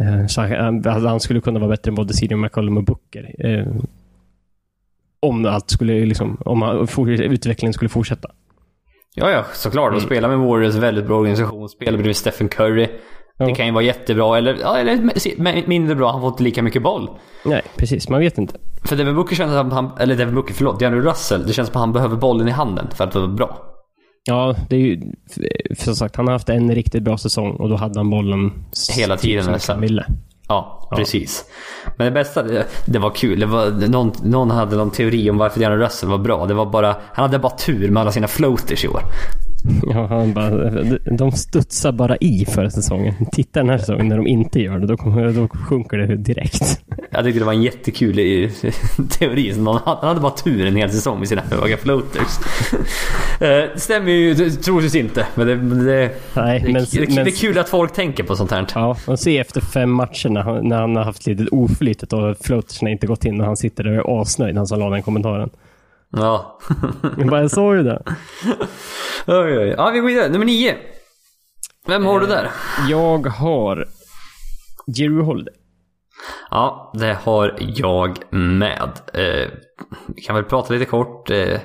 Eh, 0.00 0.26
Så 0.26 0.40
han, 0.40 0.84
han 0.84 1.20
skulle 1.20 1.40
kunna 1.40 1.58
vara 1.60 1.70
bättre 1.70 1.88
än 1.88 1.94
både 1.94 2.14
CJ 2.14 2.34
McCollum 2.34 2.76
och 2.76 2.84
Booker. 2.84 3.30
Om 5.22 5.46
allt 5.46 5.70
skulle 5.70 6.06
liksom, 6.06 6.36
om 6.44 6.86
utvecklingen 7.20 7.72
skulle 7.72 7.88
fortsätta. 7.88 8.28
Ja, 9.14 9.30
ja, 9.30 9.44
såklart. 9.52 9.94
Och 9.94 10.02
spela 10.02 10.28
med 10.28 10.38
Warriors, 10.38 10.74
väldigt 10.74 11.06
bra 11.06 11.18
organisation. 11.18 11.68
Spela 11.68 11.96
bredvid 11.96 12.16
Stephen 12.16 12.48
Curry. 12.48 12.86
Det 13.38 13.48
Ja. 13.48 13.54
kan 13.54 13.66
ju 13.66 13.72
vara 13.72 13.84
jättebra, 13.84 14.38
eller, 14.38 14.56
ja, 14.60 14.76
eller 14.78 15.68
mindre 15.68 15.94
bra. 15.94 16.12
Han 16.12 16.20
får 16.20 16.28
inte 16.30 16.42
lika 16.42 16.62
mycket 16.62 16.82
boll. 16.82 17.10
Nej, 17.44 17.62
precis. 17.76 18.08
Man 18.08 18.20
vet 18.20 18.38
inte. 18.38 18.54
För 18.84 18.96
Devin 18.96 19.14
Booker 19.14 19.36
känns 19.36 19.52
som 19.52 19.70
han, 19.70 19.90
eller 20.00 20.16
Devin 20.16 20.34
Booker, 20.34 20.54
förlåt, 20.54 20.78
DeAndre 20.78 21.00
Russell. 21.00 21.46
Det 21.46 21.52
känns 21.52 21.68
som 21.68 21.76
att 21.76 21.80
han 21.80 21.92
behöver 21.92 22.16
bollen 22.16 22.48
i 22.48 22.50
handen 22.50 22.86
för 22.94 23.04
att 23.04 23.14
vara 23.14 23.26
bra. 23.26 23.56
Ja, 24.24 24.56
det 24.68 24.76
är 24.76 24.80
ju, 24.80 25.00
för 25.76 25.84
som 25.84 25.94
sagt, 25.96 26.16
han 26.16 26.26
har 26.26 26.32
haft 26.32 26.48
en 26.48 26.74
riktigt 26.74 27.02
bra 27.02 27.18
säsong 27.18 27.50
och 27.50 27.68
då 27.68 27.76
hade 27.76 27.98
han 27.98 28.10
bollen 28.10 28.52
Hela 28.96 29.16
tiden 29.16 29.44
typ 29.44 29.52
nästan. 29.52 29.80
Ja, 30.48 30.88
precis. 30.96 31.44
Men 31.96 32.04
det 32.04 32.10
bästa, 32.10 32.42
det, 32.42 32.66
det 32.86 32.98
var 32.98 33.10
kul. 33.10 33.40
Det 33.40 33.46
var, 33.46 33.88
någon, 33.88 34.12
någon 34.22 34.50
hade 34.50 34.76
någon 34.76 34.90
teori 34.90 35.30
om 35.30 35.38
varför 35.38 35.60
DeAndre 35.60 35.86
Russell 35.86 36.08
var 36.08 36.18
bra. 36.18 36.46
Det 36.46 36.54
var 36.54 36.66
bara, 36.66 36.96
han 37.12 37.22
hade 37.22 37.38
bara 37.38 37.56
tur 37.56 37.90
med 37.90 38.00
alla 38.00 38.12
sina 38.12 38.28
floaters 38.28 38.84
i 38.84 38.88
år. 38.88 39.02
Ja, 39.86 40.06
han 40.06 40.32
bara, 40.32 40.72
de 41.16 41.32
studsar 41.32 41.92
bara 41.92 42.16
i 42.16 42.44
förra 42.48 42.70
säsongen. 42.70 43.14
Titta 43.32 43.60
den 43.60 43.68
här 43.70 43.78
säsongen 43.78 44.08
när 44.08 44.16
de 44.16 44.26
inte 44.26 44.60
gör 44.60 44.78
det, 44.78 44.86
då, 44.86 44.96
kommer, 44.96 45.32
då 45.32 45.48
sjunker 45.48 45.98
det 45.98 46.16
direkt. 46.16 46.80
Jag 47.10 47.24
tyckte 47.24 47.38
det 47.40 47.44
var 47.46 47.52
en 47.52 47.62
jättekul 47.62 48.18
i- 48.18 48.50
teori. 49.10 49.54
Han 49.84 49.98
hade 50.08 50.20
bara 50.20 50.32
tur 50.32 50.66
en 50.66 50.76
hel 50.76 50.90
säsong 50.90 51.18
med 51.18 51.28
sina 51.28 51.42
höga 51.50 51.76
floaters. 51.76 52.38
Eh, 53.40 53.48
Det 53.48 53.70
stämmer 53.80 54.10
ju 54.10 54.50
troligtvis 54.50 54.94
inte. 54.94 55.26
Men 55.34 55.46
det, 55.46 55.56
det, 55.84 56.10
Nej, 56.36 56.60
det, 56.66 56.72
men, 56.72 56.84
det, 56.92 57.14
men 57.14 57.24
det 57.24 57.30
är 57.30 57.36
kul 57.40 57.58
att 57.58 57.68
folk 57.68 57.92
tänker 57.92 58.24
på 58.24 58.36
sånt 58.36 58.50
här. 58.50 58.66
Ja, 58.74 58.96
och 59.06 59.18
se 59.18 59.38
efter 59.38 59.60
fem 59.60 59.90
matcher 59.90 60.28
när 60.28 60.40
han, 60.42 60.68
när 60.68 60.80
han 60.80 60.96
har 60.96 61.04
haft 61.04 61.26
lite 61.26 61.46
oflytet 61.46 62.12
och 62.12 62.36
floatersna 62.40 62.90
inte 62.90 63.06
gått 63.06 63.24
in 63.24 63.40
och 63.40 63.46
han 63.46 63.56
sitter 63.56 63.84
där 63.84 64.00
och 64.00 64.18
är 64.18 64.22
asnöjd, 64.22 64.56
han 64.56 64.66
som 64.66 64.78
la 64.80 64.90
den 64.90 65.02
kommentaren. 65.02 65.50
Ja. 66.12 66.58
Jag 67.18 67.26
bara, 67.26 67.40
jag 67.40 67.50
sa 67.50 67.74
ju 67.74 67.82
det. 67.82 68.02
oj, 69.26 69.58
oj. 69.58 69.74
Ja, 69.76 69.90
vi 69.90 69.98
går 69.98 70.06
vidare. 70.06 70.28
Nummer 70.28 70.46
nio. 70.46 70.74
Vem 71.86 72.04
har 72.04 72.20
du 72.20 72.26
där? 72.26 72.50
Jag 72.88 73.26
har 73.26 73.88
Jerry 74.86 75.22
Holiday. 75.22 75.54
Ja, 76.50 76.92
det 76.94 77.18
har 77.22 77.56
jag 77.58 78.18
med. 78.30 78.90
Eh, 79.14 79.50
vi 80.16 80.22
kan 80.22 80.36
väl 80.36 80.44
prata 80.44 80.72
lite 80.72 80.84
kort. 80.84 81.30
Eh, 81.30 81.60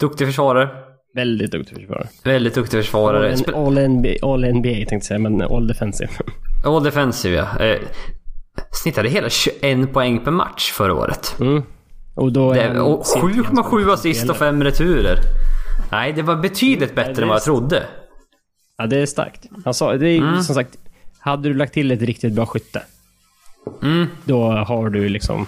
duktig 0.00 0.26
försvarare. 0.26 0.68
Väldigt 1.14 1.52
duktig 1.52 1.76
försvarare. 1.76 2.08
Väldigt 2.24 2.54
duktig 2.54 2.80
försvarare. 2.80 3.36
All, 3.54 3.54
all, 3.54 3.88
NBA, 3.88 4.08
all 4.22 4.54
NBA 4.54 4.68
tänkte 4.68 4.94
jag 4.94 5.04
säga, 5.04 5.18
men 5.18 5.42
all 5.42 5.66
defensive. 5.66 6.10
All 6.64 6.84
defensive 6.84 7.36
ja. 7.36 7.64
Eh, 7.64 7.78
snittade 8.70 9.08
hela 9.08 9.28
21 9.28 9.92
poäng 9.92 10.24
per 10.24 10.30
match 10.30 10.72
förra 10.72 10.94
året. 10.94 11.36
Mm. 11.40 11.62
Och 12.16 12.32
då 12.32 12.52
är 12.52 12.80
och 12.80 13.06
sent 13.06 13.24
ganska 13.36 13.62
7,7 13.62 13.84
bra 13.84 13.94
assist 13.94 14.30
och 14.30 14.36
spelare. 14.36 14.52
5 14.52 14.64
returer. 14.64 15.18
Nej, 15.90 16.12
det 16.12 16.22
var 16.22 16.36
betydligt 16.36 16.94
bättre 16.94 17.22
än 17.22 17.28
vad 17.28 17.36
jag 17.36 17.44
trodde. 17.44 17.82
Ja, 18.78 18.86
det 18.86 18.98
är 18.98 19.06
starkt. 19.06 19.46
Han 19.64 19.74
sa, 19.74 19.92
det 19.96 20.08
är 20.08 20.18
Mm. 20.18 20.42
som 20.42 20.54
sagt, 20.54 20.76
hade 21.20 21.48
du 21.48 21.54
lagt 21.54 21.72
till 21.74 21.90
ett 21.90 22.02
riktigt 22.02 22.32
bra 22.32 22.46
skytte, 22.46 22.82
Mm. 23.82 24.06
då 24.24 24.50
har 24.50 24.90
du 24.90 25.08
liksom... 25.08 25.46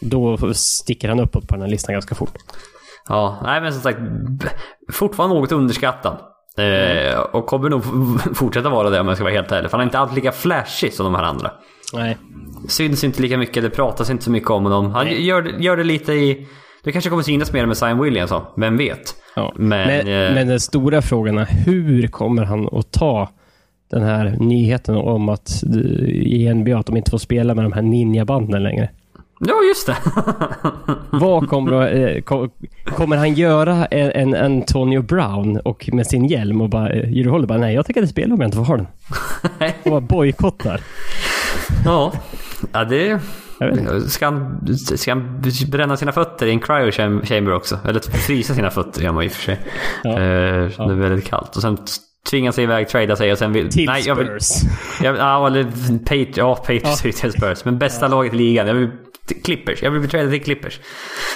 Då 0.00 0.54
sticker 0.54 1.08
han 1.08 1.20
uppåt 1.20 1.48
på 1.48 1.54
den 1.54 1.62
här 1.62 1.68
listan 1.68 1.92
ganska 1.92 2.14
fort. 2.14 2.34
Ja, 3.08 3.40
nej 3.44 3.60
men 3.60 3.72
som 3.72 3.82
sagt. 3.82 3.98
Fortfarande 4.92 5.34
något 5.36 5.52
underskattad. 5.52 6.18
Eh, 6.56 7.18
och 7.20 7.46
kommer 7.46 7.70
nog 7.70 7.82
fortsätta 8.36 8.68
vara 8.68 8.90
det 8.90 9.00
om 9.00 9.08
jag 9.08 9.16
ska 9.16 9.24
vara 9.24 9.34
helt 9.34 9.52
ärlig. 9.52 9.70
För 9.70 9.78
han 9.78 9.80
är 9.84 9.88
inte 9.88 9.98
alltid 9.98 10.14
lika 10.14 10.32
flashig 10.32 10.92
som 10.94 11.04
de 11.04 11.14
här 11.14 11.22
andra. 11.22 11.50
Nej. 11.92 12.16
Syns 12.68 13.04
inte 13.04 13.22
lika 13.22 13.38
mycket, 13.38 13.62
det 13.62 13.70
pratas 13.70 14.10
inte 14.10 14.24
så 14.24 14.30
mycket 14.30 14.50
om 14.50 14.64
honom. 14.64 14.90
Han 14.90 15.22
gör, 15.22 15.42
gör 15.60 15.76
det 15.76 15.84
lite 15.84 16.12
i... 16.12 16.46
Det 16.84 16.92
kanske 16.92 17.10
kommer 17.10 17.22
synas 17.22 17.52
mer 17.52 17.66
med 17.66 17.76
Zion 17.76 18.02
Williamson, 18.02 18.42
vem 18.56 18.76
vet? 18.76 19.14
Ja. 19.36 19.52
Men, 19.56 19.68
Men, 19.86 20.00
eh, 20.00 20.34
men 20.34 20.48
den 20.48 20.60
stora 20.60 21.02
frågan 21.02 21.38
är 21.38 21.44
hur 21.66 22.06
kommer 22.06 22.42
han 22.44 22.68
att 22.72 22.92
ta 22.92 23.30
den 23.90 24.02
här 24.02 24.36
nyheten 24.40 24.96
om 24.96 25.28
att 25.28 25.62
i 26.08 26.54
NBA 26.54 26.78
att 26.78 26.86
de 26.86 26.96
inte 26.96 27.10
får 27.10 27.18
spela 27.18 27.54
med 27.54 27.64
de 27.64 27.72
här 27.72 27.82
ninjabanden 27.82 28.62
längre? 28.62 28.90
Ja, 29.46 29.54
just 29.68 29.86
det. 29.86 29.96
Vad 31.10 31.48
kommer, 31.48 31.94
eh, 31.96 32.20
ko- 32.22 32.48
kommer 32.84 33.16
han 33.16 33.34
göra 33.34 33.86
en, 33.86 34.34
en 34.34 34.44
Antonio 34.44 35.02
Brown 35.02 35.56
och 35.56 35.88
med 35.92 36.06
sin 36.06 36.24
hjälm 36.24 36.60
och 36.60 36.68
bara, 36.70 36.90
eh, 36.90 37.12
Jerry 37.12 37.28
Holder 37.28 37.48
bara, 37.48 37.58
nej 37.58 37.74
jag 37.74 37.86
tänker 37.86 38.00
inte 38.00 38.12
spela 38.12 38.34
om 38.34 38.40
jag 38.40 38.48
inte 38.48 38.56
får 38.56 38.64
ha 38.64 38.76
den. 38.76 38.86
Och 39.84 39.90
bara 39.90 40.00
bojkottar. 40.00 40.80
ja. 41.84 42.12
ja, 42.72 42.84
det... 42.84 43.20
Ska 44.08 44.24
han, 44.26 44.66
ska 44.76 45.10
han 45.10 45.42
bränna 45.70 45.96
sina 45.96 46.12
fötter 46.12 46.46
i 46.46 46.50
en 46.50 46.60
cryo 46.60 46.90
cham- 46.90 47.26
chamber 47.26 47.54
också? 47.54 47.78
Eller 47.88 48.00
frysa 48.00 48.54
sina 48.54 48.70
fötter 48.70 49.02
gör 49.02 49.12
man 49.12 49.24
i 49.24 49.28
och 49.28 49.32
för 49.32 49.42
sig. 49.42 49.58
Ja. 50.02 50.12
Så 50.70 50.86
Det 50.88 50.92
är 50.92 50.96
väldigt 50.96 51.26
kallt. 51.26 51.56
Och 51.56 51.62
sen 51.62 51.78
tvinga 52.30 52.52
sig 52.52 52.64
iväg, 52.64 52.88
trada 52.88 53.16
sig 53.16 53.32
och 53.32 53.38
sen 53.38 53.52
vill... 53.52 53.70
Till 53.70 53.86
nej, 53.86 54.02
jag 54.06 54.14
vill, 54.14 54.26
Spurs. 54.26 54.62
jag, 55.02 55.16
ja, 55.16 55.46
eller 55.46 55.62
Patri- 55.64 56.32
ja, 56.36 56.54
Patriots 56.54 57.04
ja. 57.04 57.10
till 57.12 57.32
Spurs. 57.32 57.64
Men 57.64 57.78
bästa 57.78 58.08
laget 58.08 58.34
i 58.34 58.36
ligan. 58.36 58.66
Jag 58.66 58.74
vill 58.74 58.90
Clippers. 59.44 59.82
Jag 59.82 59.90
vill 59.90 60.00
bli 60.00 60.08
tradad 60.10 60.30
till 60.30 60.42
Clippers. 60.44 60.80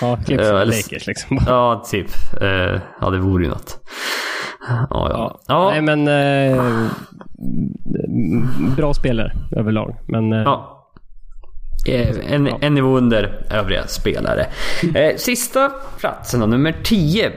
Ja, 0.00 0.18
Clippers 0.26 0.46
eller- 0.46 0.64
Lakers 0.66 1.06
liksom. 1.06 1.38
Ja, 1.46 1.84
typ. 1.90 2.06
Eh, 2.40 2.80
ja, 3.00 3.10
det 3.10 3.18
vore 3.18 3.44
ju 3.44 3.50
något. 3.50 3.80
Ja, 4.68 4.86
ja. 4.90 5.40
ja. 5.46 5.70
Nej 5.70 5.80
men... 5.82 6.08
Eh, 6.08 6.88
bra 8.76 8.94
spelare 8.94 9.32
överlag. 9.56 9.96
Men... 10.08 10.32
Eh, 10.32 10.42
Ja. 10.42 10.72
En, 12.28 12.46
en 12.60 12.74
nivå 12.74 12.96
under 12.96 13.46
övriga 13.50 13.86
spelare. 13.86 14.46
Sista 15.16 15.70
platsen 15.98 16.40
då, 16.40 16.46
nummer 16.46 16.74
10. 16.84 17.32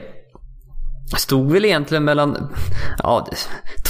Stod 1.16 1.52
väl 1.52 1.64
egentligen 1.64 2.04
mellan... 2.04 2.50
Ja, 2.98 3.26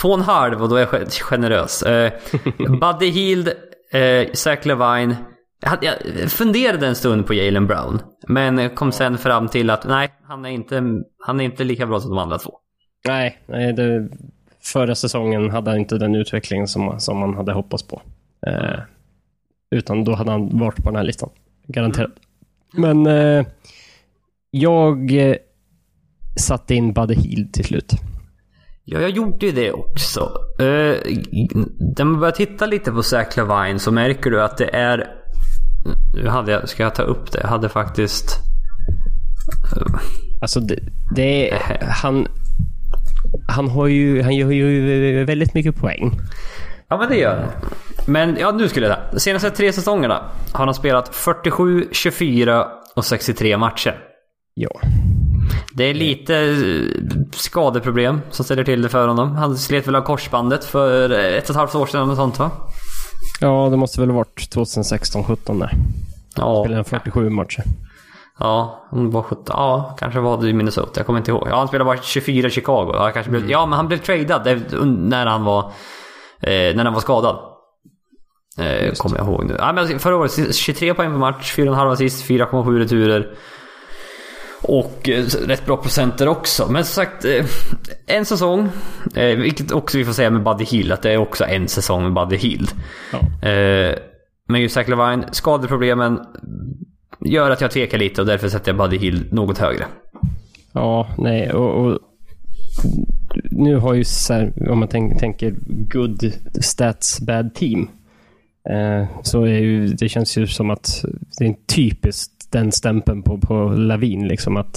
två 0.00 0.08
och 0.08 0.14
en 0.18 0.24
halv 0.24 0.62
och 0.62 0.68
då 0.68 0.76
är 0.76 0.80
jag 0.92 1.00
ge- 1.02 1.08
generös. 1.22 1.82
Eh, 1.82 2.12
Buddy 2.80 3.11
Hield, 3.11 3.48
eh, 3.92 4.28
Zach 4.32 4.58
Levine. 4.66 5.16
Jag, 5.80 5.94
funderade 6.30 6.86
en 6.86 6.94
stund 6.94 7.26
på 7.26 7.34
Jalen 7.34 7.66
Brown. 7.66 8.02
Men 8.28 8.70
kom 8.70 8.92
sen 8.92 9.18
fram 9.18 9.48
till 9.48 9.70
att 9.70 9.84
nej, 9.84 10.08
han 10.22 10.44
är 10.44 10.50
inte, 10.50 11.02
han 11.18 11.40
är 11.40 11.44
inte 11.44 11.64
lika 11.64 11.86
bra 11.86 12.00
som 12.00 12.11
de 12.11 12.18
andra 12.18 12.38
två. 12.38 12.58
Nej, 13.06 13.38
nej 13.46 13.72
det, 13.72 14.08
förra 14.62 14.94
säsongen 14.94 15.50
hade 15.50 15.70
han 15.70 15.80
inte 15.80 15.98
den 15.98 16.14
utveckling 16.14 16.66
som, 16.66 17.00
som 17.00 17.18
man 17.18 17.34
hade 17.34 17.52
hoppats 17.52 17.82
på. 17.82 18.02
Eh, 18.46 18.80
utan 19.70 20.04
då 20.04 20.14
hade 20.14 20.30
han 20.30 20.58
varit 20.58 20.76
på 20.76 20.90
den 20.90 20.96
här 20.96 21.04
listan. 21.04 21.30
Garanterat. 21.66 22.12
Men 22.72 23.06
eh, 23.06 23.46
jag 24.50 25.12
eh, 25.12 25.36
satte 26.36 26.74
in 26.74 26.92
Buddy 26.92 27.14
Hield 27.14 27.52
till 27.52 27.64
slut. 27.64 27.92
Ja, 28.84 29.00
jag 29.00 29.11
gjorde 29.11 29.46
ju 29.46 29.52
det 29.52 29.72
också. 29.72 30.20
Uh, 30.61 30.96
när 31.96 32.04
man 32.04 32.20
börjar 32.20 32.32
titta 32.32 32.66
lite 32.66 32.92
på 32.92 33.02
Zach 33.02 33.36
Lavine 33.36 33.78
så 33.78 33.92
märker 33.92 34.30
du 34.30 34.42
att 34.42 34.58
det 34.58 34.76
är... 34.76 35.19
Nu 36.14 36.28
hade 36.28 36.53
jag, 36.53 36.68
ska 36.68 36.83
jag 36.83 36.95
ta 36.95 37.03
upp 37.03 37.33
det? 37.33 37.41
Jag 37.41 37.49
hade 37.49 37.68
faktiskt... 37.68 38.39
Alltså 40.41 40.61
det, 40.61 40.78
det 41.14 41.51
är, 41.51 41.87
han, 41.89 42.26
han 43.49 43.68
har 43.68 43.87
ju, 43.87 44.22
han 44.22 44.37
gör 44.37 44.51
ju 44.51 45.24
väldigt 45.24 45.55
mycket 45.55 45.76
poäng. 45.76 46.20
Ja, 46.89 46.97
men 46.97 47.09
det 47.09 47.16
gör 47.16 47.37
det. 47.37 47.51
Men 48.07 48.37
ja, 48.41 48.51
nu 48.51 48.68
skulle 48.68 48.87
jag 48.87 48.97
säga. 48.97 49.07
De 49.12 49.20
senaste 49.20 49.51
tre 49.51 49.72
säsongerna 49.72 50.22
har 50.53 50.64
han 50.64 50.74
spelat 50.74 51.14
47, 51.14 51.89
24 51.93 52.66
och 52.97 53.05
63 53.05 53.57
matcher. 53.57 53.99
Ja. 54.55 54.81
Det 55.74 55.85
är 55.85 55.95
lite 55.95 56.37
eh, 56.37 57.16
skadeproblem 57.33 58.20
som 58.31 58.45
ställer 58.45 58.64
till 58.64 58.83
det 58.83 58.89
för 58.89 59.09
honom. 59.09 59.37
Han 59.37 59.57
slet 59.57 59.89
väl 59.89 59.95
av 59.95 60.03
korsbandet 60.03 60.64
för 60.64 61.11
ett 61.11 61.45
och 61.45 61.51
ett 61.51 61.57
halvt 61.57 61.74
år 61.74 61.87
sedan 61.87 62.03
eller 62.03 62.14
sånt 62.14 62.39
va? 62.39 62.51
Ja, 63.41 63.68
det 63.70 63.76
måste 63.76 64.01
väl 64.01 64.11
ha 64.11 64.16
varit 64.16 64.55
2016-17 64.55 65.61
där. 65.61 65.72
Ja. 66.36 66.62
Spelade 66.62 66.74
han 66.74 66.84
47 66.84 67.30
matcher. 67.30 67.64
Ja, 68.38 68.86
han 68.91 69.11
var 69.11 69.22
17. 69.22 69.45
Ja, 69.49 69.97
kanske 69.99 70.20
var 70.20 70.43
det 70.43 70.49
i 70.49 70.53
Minnesota. 70.53 70.93
Jag 70.95 71.07
kommer 71.07 71.18
inte 71.18 71.30
ihåg. 71.30 71.49
Ja, 71.51 71.57
han 71.57 71.68
spelade 71.68 71.84
bara 71.84 72.03
24 72.03 72.49
i 72.49 72.51
Chicago. 72.51 72.91
Ja, 72.95 73.11
kanske 73.11 73.30
blev, 73.30 73.51
ja 73.51 73.66
men 73.66 73.76
han 73.76 73.88
blev 73.88 73.99
tradad 73.99 74.62
när 74.84 75.26
han 75.26 75.45
var, 75.45 75.61
eh, 76.41 76.76
när 76.76 76.84
han 76.84 76.95
var 76.95 77.01
skadad. 77.01 77.36
Eh, 78.59 78.93
kommer 78.93 79.16
jag 79.16 79.26
ihåg 79.26 79.45
nu. 79.45 79.57
Ja, 79.59 79.66
men 79.66 79.78
alltså, 79.78 79.99
förra 79.99 80.16
året 80.16 80.55
23 80.57 80.95
poäng 80.95 81.11
per 81.11 81.18
match, 81.18 81.57
4,5 81.57 81.93
assist, 81.93 82.24
4,7 82.24 82.78
returer. 82.78 83.34
Och 84.62 85.08
eh, 85.08 85.24
rätt 85.24 85.66
bra 85.66 85.76
procenter 85.76 86.28
också. 86.28 86.66
Men 86.70 86.84
som 86.84 87.04
sagt, 87.04 87.24
eh, 87.24 87.44
en 88.06 88.24
säsong. 88.24 88.68
Eh, 89.14 89.36
vilket 89.36 89.72
också 89.72 89.98
vi 89.98 90.04
får 90.04 90.12
säga 90.12 90.30
med 90.30 90.42
Buddy 90.42 90.64
Hill, 90.64 90.92
att 90.92 91.02
det 91.02 91.11
är 91.12 91.16
också 91.16 91.44
en 91.44 91.68
säsong 91.68 92.02
med 92.02 92.12
Buddy 92.12 92.36
Hill. 92.36 92.68
Ja. 93.12 93.20
Men 94.48 94.61
just 94.61 94.74
Zach 94.74 94.88
Levine, 94.88 95.24
skadeproblemen 95.32 96.20
gör 97.24 97.50
att 97.50 97.61
jag 97.61 97.70
tvekar 97.70 97.98
lite 97.98 98.20
och 98.20 98.26
därför 98.26 98.48
sätter 98.48 98.72
jag 98.72 98.78
Buddy 98.78 98.98
Hill 98.98 99.28
något 99.32 99.58
högre. 99.58 99.84
Ja, 100.72 101.08
nej 101.18 101.52
och, 101.52 101.86
och 101.86 101.98
nu 103.50 103.76
har 103.76 103.94
ju 103.94 104.04
så 104.04 104.32
här, 104.32 104.70
om 104.70 104.78
man 104.78 104.88
tänk, 104.88 105.20
tänker 105.20 105.54
good 105.66 106.32
stats 106.61 107.20
bad 107.20 107.54
team. 107.54 107.88
Eh, 108.72 109.06
så 109.22 109.46
ju, 109.46 109.86
det 109.86 110.08
känns 110.08 110.38
ju 110.38 110.46
som 110.46 110.70
att 110.70 111.04
det 111.38 111.46
är 111.46 111.54
typiskt 111.74 112.32
den 112.52 112.72
stämpeln 112.72 113.22
på, 113.22 113.38
på 113.38 113.54
Lavin 113.68 114.28
liksom 114.28 114.56
att 114.56 114.76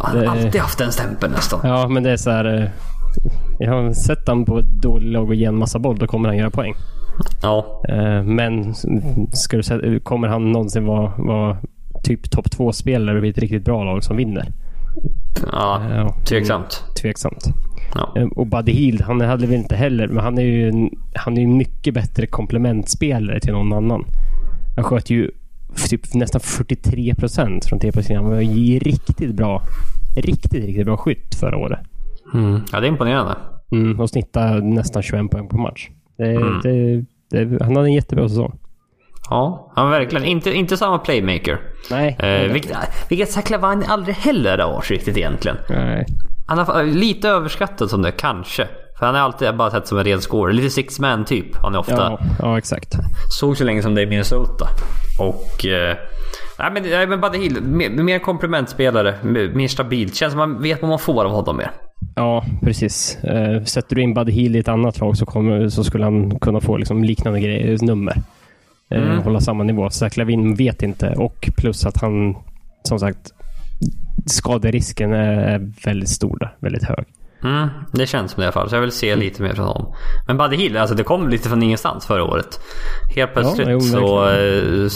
Han 0.00 0.16
har 0.18 0.24
alltid 0.26 0.60
haft 0.60 0.78
den 0.78 0.92
stämpeln 0.92 1.32
nästan. 1.32 1.60
ja 1.62 1.88
men 1.88 2.02
det 2.02 2.10
är 2.10 2.16
så 2.16 2.30
här. 2.30 2.44
eh, 2.62 2.68
Jag 3.58 3.72
har 3.72 3.92
sett 3.92 4.28
han 4.28 4.44
på 4.44 4.58
ett 4.58 4.82
dåligt 4.82 5.12
lag 5.12 5.28
och 5.28 5.34
ge 5.34 5.44
en 5.44 5.58
massa 5.58 5.78
boll, 5.78 5.98
då 5.98 6.06
kommer 6.06 6.28
han 6.28 6.38
göra 6.38 6.50
poäng. 6.50 6.74
Ja. 7.42 7.82
Eh, 7.88 8.22
Men 8.22 8.74
ska 9.32 9.56
du 9.56 10.00
kommer 10.00 10.28
han 10.28 10.52
någonsin 10.52 10.86
vara, 10.86 11.12
vara 11.18 11.56
typ 12.02 12.30
topp 12.30 12.50
två 12.50 12.72
spelare 12.72 13.20
vid 13.20 13.30
ett 13.30 13.38
riktigt 13.38 13.64
bra 13.64 13.84
lag 13.84 14.04
som 14.04 14.16
vinner? 14.16 14.48
Ja, 15.52 15.82
Ja, 15.94 16.14
tveksamt. 16.24 16.82
Tveksamt. 17.02 17.44
Ja. 17.94 18.12
Eh, 18.16 18.26
Och 18.26 18.46
Buddy 18.46 18.72
Hield, 18.72 19.00
han 19.00 19.20
hade 19.20 19.46
väl 19.46 19.56
inte 19.56 19.76
heller, 19.76 20.08
men 20.08 20.24
han 20.24 20.38
är 20.38 20.42
ju 20.42 20.68
en, 20.68 20.90
han 21.14 21.36
är 21.36 21.40
ju 21.40 21.46
mycket 21.48 21.94
bättre 21.94 22.26
komplementspelare 22.26 23.40
till 23.40 23.52
någon 23.52 23.72
annan. 23.72 24.04
Han 24.76 24.84
sköt 24.84 25.10
ju 25.10 25.30
typ 25.90 26.14
nästan 26.14 26.40
43 26.40 27.14
procent 27.14 27.64
från 27.64 27.78
tre 27.78 27.92
Han 28.16 28.24
var 28.24 28.40
ju 28.40 28.78
riktigt 28.78 29.34
bra. 29.34 29.62
Riktigt, 30.16 30.64
riktigt 30.64 30.86
bra 30.86 30.96
skytt 30.96 31.34
förra 31.34 31.56
året. 31.56 31.78
Mm. 32.34 32.60
Ja, 32.72 32.80
det 32.80 32.86
är 32.86 32.88
imponerande. 32.88 33.36
Mm, 33.72 34.00
och 34.00 34.10
snittar 34.10 34.60
nästan 34.60 35.02
21 35.02 35.30
poäng 35.30 35.48
på 35.48 35.58
match. 35.58 35.88
Det, 36.16 36.60
det, 36.62 37.04
det, 37.30 37.64
han 37.64 37.76
hade 37.76 37.88
en 37.88 37.92
jättebra 37.92 38.28
säsong. 38.28 38.58
Ja, 39.30 39.72
han 39.76 39.90
verkligen 39.90 40.24
inte, 40.24 40.52
inte 40.52 40.76
samma 40.76 40.98
playmaker. 40.98 41.60
Nej. 41.90 42.16
Eh, 42.18 42.52
vilket, 42.52 42.76
vilket 43.08 43.30
Zach 43.30 43.50
Lavine 43.50 43.86
aldrig 43.86 44.16
heller 44.16 44.58
har 44.58 44.80
riktigt 44.80 45.16
egentligen. 45.16 45.56
Nej. 45.68 46.06
Han 46.46 46.58
har 46.58 46.82
lite 46.82 47.28
överskattad 47.28 47.90
som 47.90 48.02
det, 48.02 48.12
kanske. 48.12 48.68
För 48.98 49.06
han 49.06 49.14
har 49.14 49.22
alltid 49.22 49.56
bara 49.56 49.70
sett 49.70 49.86
som 49.86 49.98
en 49.98 50.04
ren 50.04 50.20
scorer. 50.20 50.52
Lite 50.52 50.70
six 50.70 51.00
man 51.00 51.24
typ. 51.24 51.56
Han 51.56 51.74
är 51.74 51.78
ofta. 51.78 51.92
Ja, 51.92 52.18
ja, 52.38 52.58
exakt. 52.58 52.94
Såg 53.38 53.56
så 53.56 53.64
länge 53.64 53.82
som 53.82 53.94
det 53.94 54.02
i 54.02 54.06
Minnesota. 54.06 54.68
Och... 55.18 55.66
Eh, 55.66 55.96
nej 56.58 56.70
men, 56.72 56.82
nej, 56.82 57.06
men 57.06 57.20
Buddy 57.20 57.38
Hill, 57.38 57.62
mer, 57.62 57.90
mer 57.90 58.18
komplementspelare. 58.18 59.14
Mer, 59.22 59.48
mer 59.54 59.68
stabilt. 59.68 60.14
Känns 60.14 60.32
som 60.32 60.38
man 60.38 60.62
vet 60.62 60.82
vad 60.82 60.88
man 60.88 60.98
får 60.98 61.24
av 61.24 61.30
honom 61.30 61.56
mer. 61.56 61.70
Ja, 62.14 62.44
precis. 62.62 63.24
Eh, 63.24 63.62
sätter 63.62 63.96
du 63.96 64.02
in 64.02 64.14
Buddy 64.14 64.32
Hill 64.32 64.56
i 64.56 64.58
ett 64.58 64.68
annat 64.68 65.00
lag 65.00 65.16
så, 65.16 65.26
kommer, 65.26 65.68
så 65.68 65.84
skulle 65.84 66.04
han 66.04 66.38
kunna 66.38 66.60
få 66.60 66.76
liksom 66.76 67.04
liknande 67.04 67.40
grejer, 67.40 67.78
nummer. 67.82 68.14
Eh, 68.90 69.02
Mm. 69.02 69.18
Hålla 69.22 69.40
samma 69.40 69.64
nivå. 69.64 69.90
Zach 69.90 70.16
Lavin 70.16 70.54
vet 70.54 70.82
inte 70.82 71.14
och 71.16 71.50
plus 71.56 71.86
att 71.86 72.00
han, 72.00 72.36
som 72.82 72.98
sagt, 72.98 73.32
skaderisken 74.26 75.12
är 75.12 75.72
väldigt 75.84 76.08
stor 76.08 76.36
där. 76.40 76.56
Väldigt 76.60 76.84
hög. 76.84 77.04
Mm, 77.44 77.68
det 77.92 78.06
känns 78.06 78.32
som 78.32 78.40
det 78.40 78.44
i 78.44 78.46
alla 78.46 78.52
fall. 78.52 78.68
Så 78.70 78.76
jag 78.76 78.80
vill 78.80 78.92
se 78.92 79.16
lite 79.16 79.42
mer 79.42 79.52
från 79.54 79.66
honom. 79.66 79.94
Men 80.26 80.36
Buddy 80.36 80.56
Hill, 80.56 80.76
alltså 80.76 80.96
det 80.96 81.02
kom 81.02 81.28
lite 81.28 81.48
från 81.48 81.62
ingenstans 81.62 82.06
förra 82.06 82.24
året. 82.24 82.60
Helt 83.16 83.32
plötsligt 83.32 83.68
jo, 83.70 83.80
så 83.80 84.24
eh, 84.28 84.88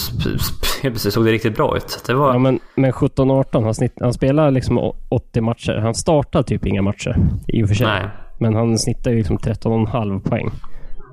helt 0.82 0.94
plötsligt 0.94 1.14
såg 1.14 1.24
det 1.24 1.32
riktigt 1.32 1.56
bra 1.56 1.76
ut. 1.76 2.02
Det 2.06 2.14
var... 2.14 2.32
Ja, 2.32 2.38
men, 2.38 2.60
men 2.74 2.92
17-18, 2.92 3.64
han, 3.64 3.74
snitt, 3.74 3.92
han 4.00 4.12
spelar 4.12 4.50
liksom 4.50 4.78
å- 4.78 4.96
80 5.08 5.40
matcher. 5.40 5.76
Han 5.82 5.94
startar 5.94 6.42
typ 6.42 6.66
inga 6.66 6.82
matcher 6.82 7.16
i 7.48 7.64
och 7.64 7.68
för 7.68 7.74
sig. 7.74 7.86
Nej. 7.86 8.04
Men 8.38 8.54
han 8.54 8.78
snittar 8.78 9.10
ju 9.10 9.16
liksom 9.16 9.38
13,5 9.38 10.20
poäng. 10.28 10.50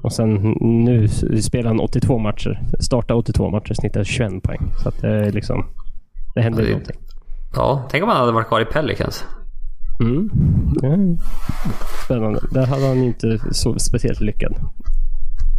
Och 0.06 0.14
sen 0.14 0.34
nu 0.62 1.08
spelar 1.42 1.68
han 1.70 1.80
82 1.80 2.18
matcher. 2.18 2.62
Startar 2.80 3.16
82 3.16 3.50
matcher, 3.50 3.74
snittar 3.74 4.04
21 4.04 4.44
poäng. 4.44 4.62
Så 4.84 4.90
att 4.90 5.02
det 5.02 5.08
är 5.10 5.32
liksom... 5.32 5.66
Det 6.36 6.42
händer 6.42 6.60
Ja, 6.60 6.64
ju 6.68 6.74
det- 6.74 6.78
någonting. 6.80 7.02
Ja, 7.56 7.88
tänk 7.92 8.04
om 8.04 8.10
han 8.10 8.18
hade 8.20 8.32
varit 8.32 8.48
kvar 8.48 8.62
i 8.62 8.66
Pelicans. 8.66 9.26
Mm. 10.00 10.30
Ja. 10.82 10.90
Spännande. 12.06 12.40
Där 12.52 12.66
hade 12.66 12.88
han 12.88 12.98
inte 12.98 13.40
så 13.52 13.80
speciellt 13.80 14.22
lyckad. 14.22 14.56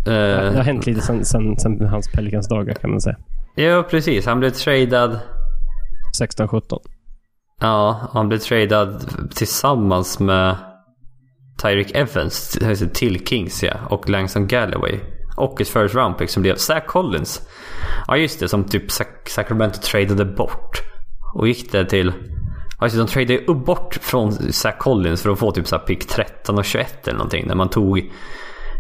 Det 0.05 0.13
har 0.13 0.55
Uh, 0.55 0.61
hänt 0.61 0.87
lite 0.87 1.01
sen, 1.01 1.25
sen, 1.25 1.59
sen 1.59 1.87
hans 1.89 2.13
Pelicans 2.13 2.49
dagar 2.49 2.75
kan 2.75 2.91
man 2.91 3.01
säga. 3.01 3.17
ja, 3.55 3.85
precis. 3.91 4.27
Han 4.27 4.39
blev 4.41 4.51
tradad. 4.51 5.19
16-17. 6.21 6.79
Ja, 7.61 8.01
han 8.13 8.29
blev 8.29 8.39
tradad 8.39 9.05
tillsammans 9.35 10.19
med 10.21 10.57
Tyreek 11.63 11.91
Evans 11.95 12.59
till- 12.95 13.27
Kings 13.27 13.63
ja, 13.63 13.75
och 13.91 14.09
Langston 14.09 14.47
Galloway. 14.47 15.01
Och 15.37 15.61
ett 15.61 15.69
first 15.69 15.95
round 15.95 16.19
pick 16.19 16.31
som 16.31 16.43
blev 16.43 16.55
Zach 16.57 16.87
Collins. 16.87 17.49
Ja 18.09 18.17
just 18.17 18.41
det, 18.41 18.49
som 18.49 18.65
typ 18.65 18.89
Sac- 18.91 19.29
Sacramento 19.29 19.81
tradade 19.83 20.25
bort. 20.25 20.83
Och 21.35 21.49
gick 21.49 21.73
det 21.73 21.85
till... 21.85 22.13
Det, 22.81 22.97
de 22.97 23.07
tradade 23.07 23.33
ju 23.35 23.55
bort 23.55 23.99
från 24.03 24.33
Zach 24.33 24.79
Collins 24.79 25.23
för 25.23 25.31
att 25.31 25.39
få 25.39 25.53
typ 25.53 25.67
så 25.67 25.79
pick 25.79 26.07
13 26.09 26.59
och 26.59 26.65
21 26.65 27.09
eller 27.09 27.19
någonting. 27.19 27.47
När 27.47 27.55
man 27.55 27.69
tog... 27.69 27.99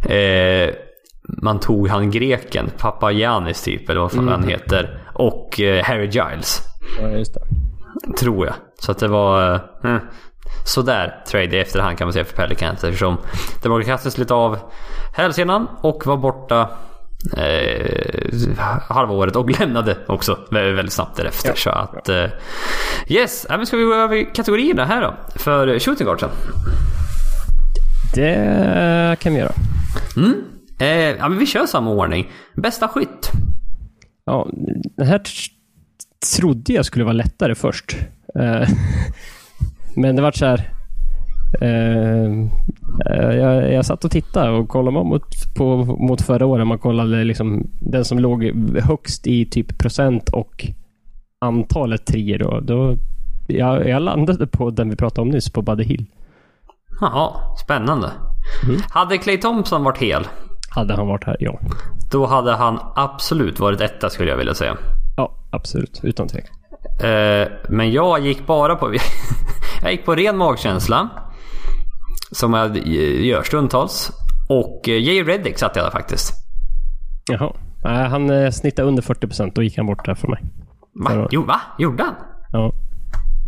Eh, 0.08 0.70
man 1.42 1.60
tog 1.60 1.88
han 1.88 2.10
greken, 2.10 2.70
Papagiannis 2.78 3.62
typ, 3.62 3.90
eller 3.90 4.00
vad 4.00 4.12
fan 4.12 4.28
han 4.28 4.48
heter. 4.48 5.00
Och 5.14 5.60
eh, 5.60 5.84
Harry 5.84 6.06
Giles. 6.06 6.62
Ja, 7.00 7.08
just 7.08 7.34
det. 7.34 7.40
Tror 8.18 8.46
jag. 8.46 8.54
Så 8.80 8.92
att 8.92 8.98
det 8.98 9.08
var... 9.08 9.54
Eh, 9.54 9.60
mm, 9.84 10.00
sådär 10.64 11.24
trade 11.30 11.56
i 11.56 11.60
efterhand 11.60 11.98
kan 11.98 12.06
man 12.06 12.12
säga 12.12 12.24
för 12.24 12.36
Pelicans 12.36 12.84
eftersom 12.84 13.16
var 13.68 13.82
kastas 13.82 14.18
lite 14.18 14.34
av 14.34 14.58
hälsenan 15.14 15.66
och 15.80 16.06
var 16.06 16.16
borta 16.16 16.70
eh, 17.36 18.56
halva 18.88 19.14
året 19.14 19.36
och 19.36 19.50
lämnade 19.60 19.96
också 20.06 20.38
vä- 20.50 20.74
väldigt 20.74 20.92
snabbt 20.92 21.16
därefter. 21.16 21.48
Ja. 21.50 21.56
Så 21.56 21.70
att... 21.70 22.08
Eh, 22.08 22.26
yes, 23.08 23.46
men 23.48 23.66
ska 23.66 23.76
vi 23.76 23.84
gå 23.84 23.94
över 23.94 24.34
kategorierna 24.34 24.84
här 24.84 25.02
då? 25.02 25.14
För 25.38 25.78
shooting 25.78 26.06
guardsen. 26.06 26.30
Det 28.14 29.16
kan 29.20 29.32
vi 29.34 29.38
göra. 29.38 29.52
Eh, 30.80 30.88
ja, 31.18 31.28
men 31.28 31.38
vi 31.38 31.46
kör 31.46 31.66
samma 31.66 31.90
ordning. 31.90 32.30
Bästa 32.54 32.88
skytt. 32.88 33.30
Ja, 34.26 34.48
det 34.96 35.04
här 35.04 35.22
trodde 36.36 36.72
jag 36.72 36.84
skulle 36.84 37.04
vara 37.04 37.12
lättare 37.12 37.54
först. 37.54 37.96
Eh, 39.96 40.00
Men 40.00 40.16
det 40.16 40.22
vart 40.22 40.36
så 40.36 40.46
här. 40.46 40.70
eh, 41.60 42.30
jag, 43.36 43.72
jag 43.72 43.86
satt 43.86 44.04
och 44.04 44.10
tittade 44.10 44.50
och 44.50 44.68
kollade 44.68 45.04
mot, 45.04 45.54
på, 45.56 45.76
mot 45.84 46.22
förra 46.22 46.46
året. 46.46 46.66
Man 46.66 46.78
kollade 46.78 47.24
liksom 47.24 47.70
den 47.80 48.04
som 48.04 48.18
låg 48.18 48.44
högst 48.82 49.26
i 49.26 49.44
typ 49.46 49.78
procent 49.78 50.28
och 50.28 50.66
antalet 51.40 52.06
trier 52.06 52.38
då. 52.38 52.60
då 52.60 52.96
jag, 53.48 53.88
jag 53.88 54.02
landade 54.02 54.46
på 54.46 54.70
den 54.70 54.90
vi 54.90 54.96
pratade 54.96 55.20
om 55.22 55.28
nyss, 55.28 55.50
på 55.52 55.62
Buddy 55.62 55.84
Hill. 55.84 56.06
Jaha, 57.00 57.56
spännande. 57.64 58.10
Mm. 58.64 58.80
Hade 58.90 59.18
Clay 59.18 59.38
Thompson 59.38 59.84
varit 59.84 59.98
hel, 59.98 60.26
Hade 60.70 60.94
han 60.94 61.06
varit 61.06 61.24
här? 61.24 61.36
Ja. 61.40 61.58
då 62.12 62.26
hade 62.26 62.52
han 62.52 62.78
absolut 62.96 63.60
varit 63.60 63.80
etta 63.80 64.10
skulle 64.10 64.30
jag 64.30 64.36
vilja 64.36 64.54
säga. 64.54 64.76
Ja, 65.16 65.32
absolut. 65.50 66.00
Utan 66.02 66.28
tvekan. 66.28 66.55
Eh, 67.04 67.48
men 67.68 67.92
jag 67.92 68.20
gick 68.26 68.46
bara 68.46 68.76
på... 68.76 68.94
jag 69.82 69.92
gick 69.92 70.04
på 70.04 70.14
ren 70.14 70.36
magkänsla. 70.36 71.08
Som 72.30 72.54
jag 72.54 72.76
gör 73.26 73.42
stundtals. 73.42 74.10
Och 74.48 74.88
eh, 74.88 75.02
Jay 75.02 75.22
Reddick 75.22 75.58
satte 75.58 75.78
jag 75.78 75.86
där 75.86 75.90
faktiskt. 75.90 76.32
Jaha. 77.30 77.52
Nej, 77.84 78.08
han 78.08 78.30
eh, 78.30 78.50
snittade 78.50 78.88
under 78.88 79.02
40 79.02 79.26
procent. 79.26 79.54
Då 79.54 79.62
gick 79.62 79.76
han 79.76 79.86
bort 79.86 80.04
där 80.04 80.14
för 80.14 80.28
mig. 80.28 80.42
Va? 81.04 81.28
Jo, 81.30 81.42
va? 81.42 81.60
Gjorde 81.78 82.02
han? 82.02 82.14
Ja. 82.52 82.58
Han 82.62 82.72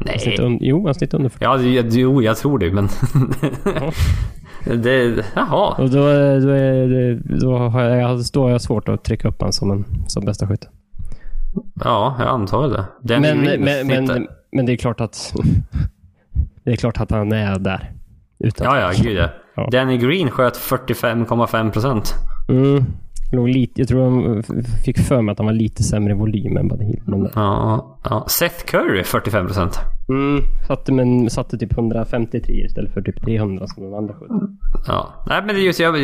Nej. 0.06 0.36
un- 0.38 0.58
jo, 0.60 0.84
han 0.86 0.94
snittade 0.94 1.16
under 1.16 1.30
40. 1.30 1.44
Ja, 1.44 1.56
det- 1.56 1.94
jo, 2.00 2.22
jag 2.22 2.36
tror 2.36 2.58
det, 2.58 2.72
men... 2.72 2.88
det, 4.82 5.24
jaha. 5.34 5.74
Och 5.78 5.90
då, 5.90 6.00
då, 6.40 6.48
det, 6.88 7.14
då, 7.40 7.56
har 7.58 7.82
jag, 7.82 8.20
då 8.32 8.42
har 8.42 8.50
jag 8.50 8.60
svårt 8.62 8.88
att 8.88 9.04
trycka 9.04 9.28
upp 9.28 9.40
honom 9.40 9.52
som, 9.52 9.70
en, 9.70 9.84
som 10.06 10.24
bästa 10.24 10.46
skytt. 10.48 10.68
Ja, 11.84 12.16
jag 12.18 12.28
antar 12.28 12.68
det. 12.68 12.84
Den 13.02 13.22
Men, 13.22 13.38
men, 13.60 13.86
men, 13.86 14.26
men 14.52 14.66
det 14.66 14.72
är 14.72 14.76
klart 14.76 15.00
att 15.00 15.34
det 16.64 16.72
är 16.72 16.76
klart 16.76 17.00
att 17.00 17.10
han 17.10 17.32
är 17.32 17.58
där. 17.58 17.92
Utan 18.38 18.66
Ja, 18.66 18.80
ja, 18.80 19.02
gud 19.02 19.16
ja. 19.16 19.28
Ja. 19.56 19.68
Danny 19.72 19.96
Green 19.98 20.30
sköt 20.30 20.56
45,5 20.58 21.70
procent. 21.70 22.14
Mm. 22.48 22.84
Låg 23.32 23.48
lite, 23.48 23.80
jag 23.80 23.88
tror 23.88 24.04
han 24.04 24.42
fick 24.84 24.98
för 24.98 25.22
mig 25.22 25.32
att 25.32 25.38
han 25.38 25.46
var 25.46 25.52
lite 25.54 25.82
sämre 25.82 26.12
i 26.12 26.16
volym 26.16 26.56
än 26.56 26.68
Buddy 26.68 26.84
Hill. 26.84 27.02
Men, 27.06 27.28
Ja, 27.34 27.98
ja. 28.04 28.24
Seth 28.28 28.64
Curry 28.64 29.04
45 29.04 29.46
procent. 29.46 29.80
mm, 30.08 30.42
satte, 30.66 30.92
men 30.92 31.30
satte 31.30 31.58
typ 31.58 31.72
153 31.72 32.64
istället 32.64 32.94
för 32.94 33.02
typ 33.02 33.24
300 33.24 33.66
som 33.66 33.82
de 33.82 33.94
andra 33.94 34.14
sköt. 34.14 34.28
Ja. 34.86 35.24
Nej, 35.28 35.42
men 35.46 35.54
det 35.54 35.60
är 35.60 35.64
just... 35.64 35.80
Jag, 35.80 35.98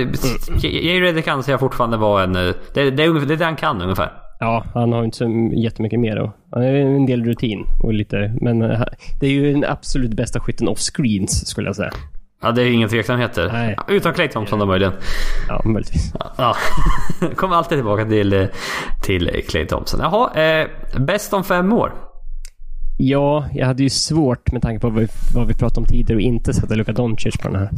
Jay 0.62 1.00
Reddick 1.00 1.28
anser 1.28 1.52
jag 1.52 1.60
fortfarande 1.60 1.96
vara 1.96 2.22
en... 2.24 2.36
eh, 2.36 2.42
Det, 2.74 2.82
det, 2.82 2.90
det 2.90 3.04
är 3.04 3.36
det 3.36 3.44
han 3.44 3.56
kan 3.56 3.82
ungefär. 3.82 4.12
Ja, 4.44 4.64
han 4.74 4.92
har 4.92 5.04
inte 5.04 5.16
så 5.16 5.50
jättemycket 5.54 6.00
mer. 6.00 6.16
då. 6.16 6.32
Han 6.52 6.62
har 6.62 6.70
ju 6.70 6.80
en 6.96 7.06
del 7.06 7.24
rutin 7.24 7.66
och 7.82 7.92
lite, 7.94 8.34
men 8.40 8.62
eh, 8.62 8.80
det 9.20 9.26
är 9.26 9.30
ju 9.30 9.52
den 9.52 9.64
absolut 9.64 10.14
bästa 10.14 10.40
skytten 10.40 10.68
off 10.68 10.78
screens 10.78 11.46
skulle 11.46 11.68
jag 11.68 11.76
säga. 11.76 11.90
Ja, 12.42 12.52
det 12.52 12.62
är 12.62 12.66
inga 12.72 12.88
tveksamheter. 12.88 13.50
Nej. 13.52 13.76
Utom 13.88 14.12
Clay 14.12 14.28
Thompson 14.28 14.58
då 14.58 14.66
möjligen. 14.66 14.92
Ja, 15.48 15.62
möjligtvis. 15.64 16.12
Ja. 16.38 16.54
Kommer 17.36 17.56
alltid 17.56 17.78
tillbaka 17.78 18.04
till, 18.04 18.32
eh, 18.32 18.46
till 19.02 19.30
Clay 19.48 19.66
Thompson. 19.66 20.00
Jaha, 20.02 20.34
eh, 20.42 20.66
bäst 20.98 21.32
om 21.32 21.44
fem 21.44 21.72
år. 21.72 21.92
Ja, 22.98 23.46
jag 23.52 23.66
hade 23.66 23.82
ju 23.82 23.90
svårt 23.90 24.52
med 24.52 24.62
tanke 24.62 24.80
på 24.80 24.88
vad 24.90 25.00
vi, 25.00 25.08
vad 25.34 25.46
vi 25.46 25.54
pratade 25.54 25.80
om 25.80 25.86
tidigare 25.86 26.14
och 26.16 26.20
inte 26.20 26.54
sätta 26.54 26.74
Luka 26.74 26.92
Doncic 26.92 27.36
på 27.36 27.48
den 27.48 27.56
här. 27.60 27.70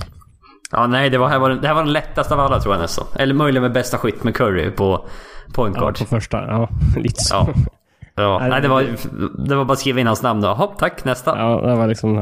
Ja, 0.73 0.87
nej, 0.87 1.11
det, 1.11 1.19
var, 1.19 1.29
här 1.29 1.39
var, 1.39 1.49
den- 1.51 1.61
det 1.61 1.67
här 1.69 1.75
var 1.75 1.83
den 1.85 1.93
lättaste 1.93 2.35
av 2.35 2.41
alla 2.41 2.61
tror 2.61 2.75
jag 2.75 2.81
nästan. 2.83 3.07
Eller 3.19 3.35
möjligen 3.35 3.63
med 3.63 3.73
bästa 3.73 3.99
skytt 3.99 4.25
med 4.25 4.35
Curry 4.35 4.71
på 4.71 5.07
point 5.53 5.77
Ja, 5.77 5.93
på 5.99 6.05
första. 6.05 6.47
Ja, 6.47 6.69
lite 6.97 7.25
så. 7.25 7.35
Ja. 7.35 7.55
Ja, 8.19 8.47
Nej, 8.49 8.63
det 8.63 8.69
var, 8.69 8.83
det 9.49 9.55
var 9.55 9.65
bara 9.65 9.73
att 9.73 9.79
skriva 9.79 10.01
in 10.01 10.07
hans 10.07 10.23
namn 10.23 10.41
då. 10.41 10.49
Hopp, 10.49 10.79
tack, 10.79 11.05
nästa. 11.05 11.39
Ja, 11.39 11.61
det 11.61 11.75
var 11.75 11.87
liksom, 11.87 12.15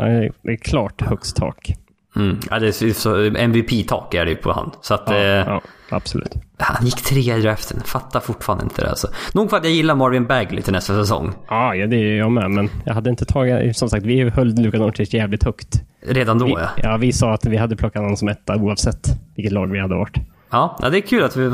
det 0.43 0.53
är 0.53 0.57
klart 0.57 1.03
högst 1.03 1.37
tak. 1.37 1.75
Mm. 2.17 2.39
Ja, 2.51 2.59
det 2.59 2.83
är 2.83 3.37
MVP-tak 3.37 4.15
är 4.15 4.25
det 4.25 4.31
ju 4.31 4.37
på 4.37 4.53
han. 4.53 4.71
Så 4.81 4.95
att... 4.95 5.03
Ja, 5.07 5.15
eh, 5.15 5.23
ja 5.23 5.61
absolut. 5.91 6.35
Han 6.59 6.87
gick 6.87 7.03
trea 7.03 7.37
i 7.37 7.41
draften. 7.41 7.81
Fattar 7.85 8.21
fortfarande 8.21 8.65
inte 8.65 8.83
det 8.83 8.91
alltså. 8.91 9.09
Nog 9.33 9.51
för 9.51 9.57
att 9.57 9.65
jag 9.65 9.73
gillar 9.73 9.95
Marvin 9.95 10.27
Bagley 10.27 10.63
till 10.63 10.73
nästa 10.73 10.95
säsong. 10.95 11.33
Ja, 11.49 11.75
ja, 11.75 11.87
det 11.87 11.97
är 11.97 12.17
jag 12.17 12.33
med, 12.33 12.51
men 12.51 12.71
jag 12.85 12.95
hade 12.95 13.11
inte 13.11 13.25
tagit... 13.25 13.77
Som 13.77 13.89
sagt, 13.89 14.07
vi 14.07 14.31
höll 14.31 14.55
Luka 14.55 14.79
Doncic 14.79 15.15
jävligt 15.15 15.45
högt. 15.45 15.83
Redan 16.07 16.39
då 16.39 16.47
Vi, 16.47 16.53
ja. 16.53 16.69
ja, 16.77 16.97
vi 16.97 17.13
sa 17.13 17.35
att 17.35 17.45
vi 17.45 17.57
hade 17.57 17.77
plockat 17.77 18.03
honom 18.03 18.17
som 18.17 18.29
etta 18.29 18.57
oavsett 18.57 19.09
vilket 19.37 19.53
lag 19.53 19.67
vi 19.67 19.81
hade 19.81 19.95
varit. 19.95 20.17
Ja, 20.55 20.89
det 20.91 20.99
är 20.99 21.01
kul 21.01 21.25
att, 21.25 21.37
vi, 21.37 21.47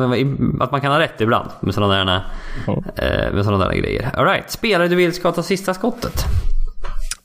att 0.60 0.70
man 0.70 0.80
kan 0.80 0.92
ha 0.92 0.98
rätt 0.98 1.20
ibland 1.20 1.50
med 1.60 1.74
sådana 1.74 2.04
där, 2.04 2.22
eh, 2.66 3.34
med 3.34 3.44
sådana 3.44 3.64
där 3.64 3.74
grejer. 3.74 4.10
Alright, 4.14 4.50
spelare 4.50 4.88
du 4.88 4.96
vill 4.96 5.12
ska 5.12 5.32
ta 5.32 5.42
sista 5.42 5.74
skottet? 5.74 6.24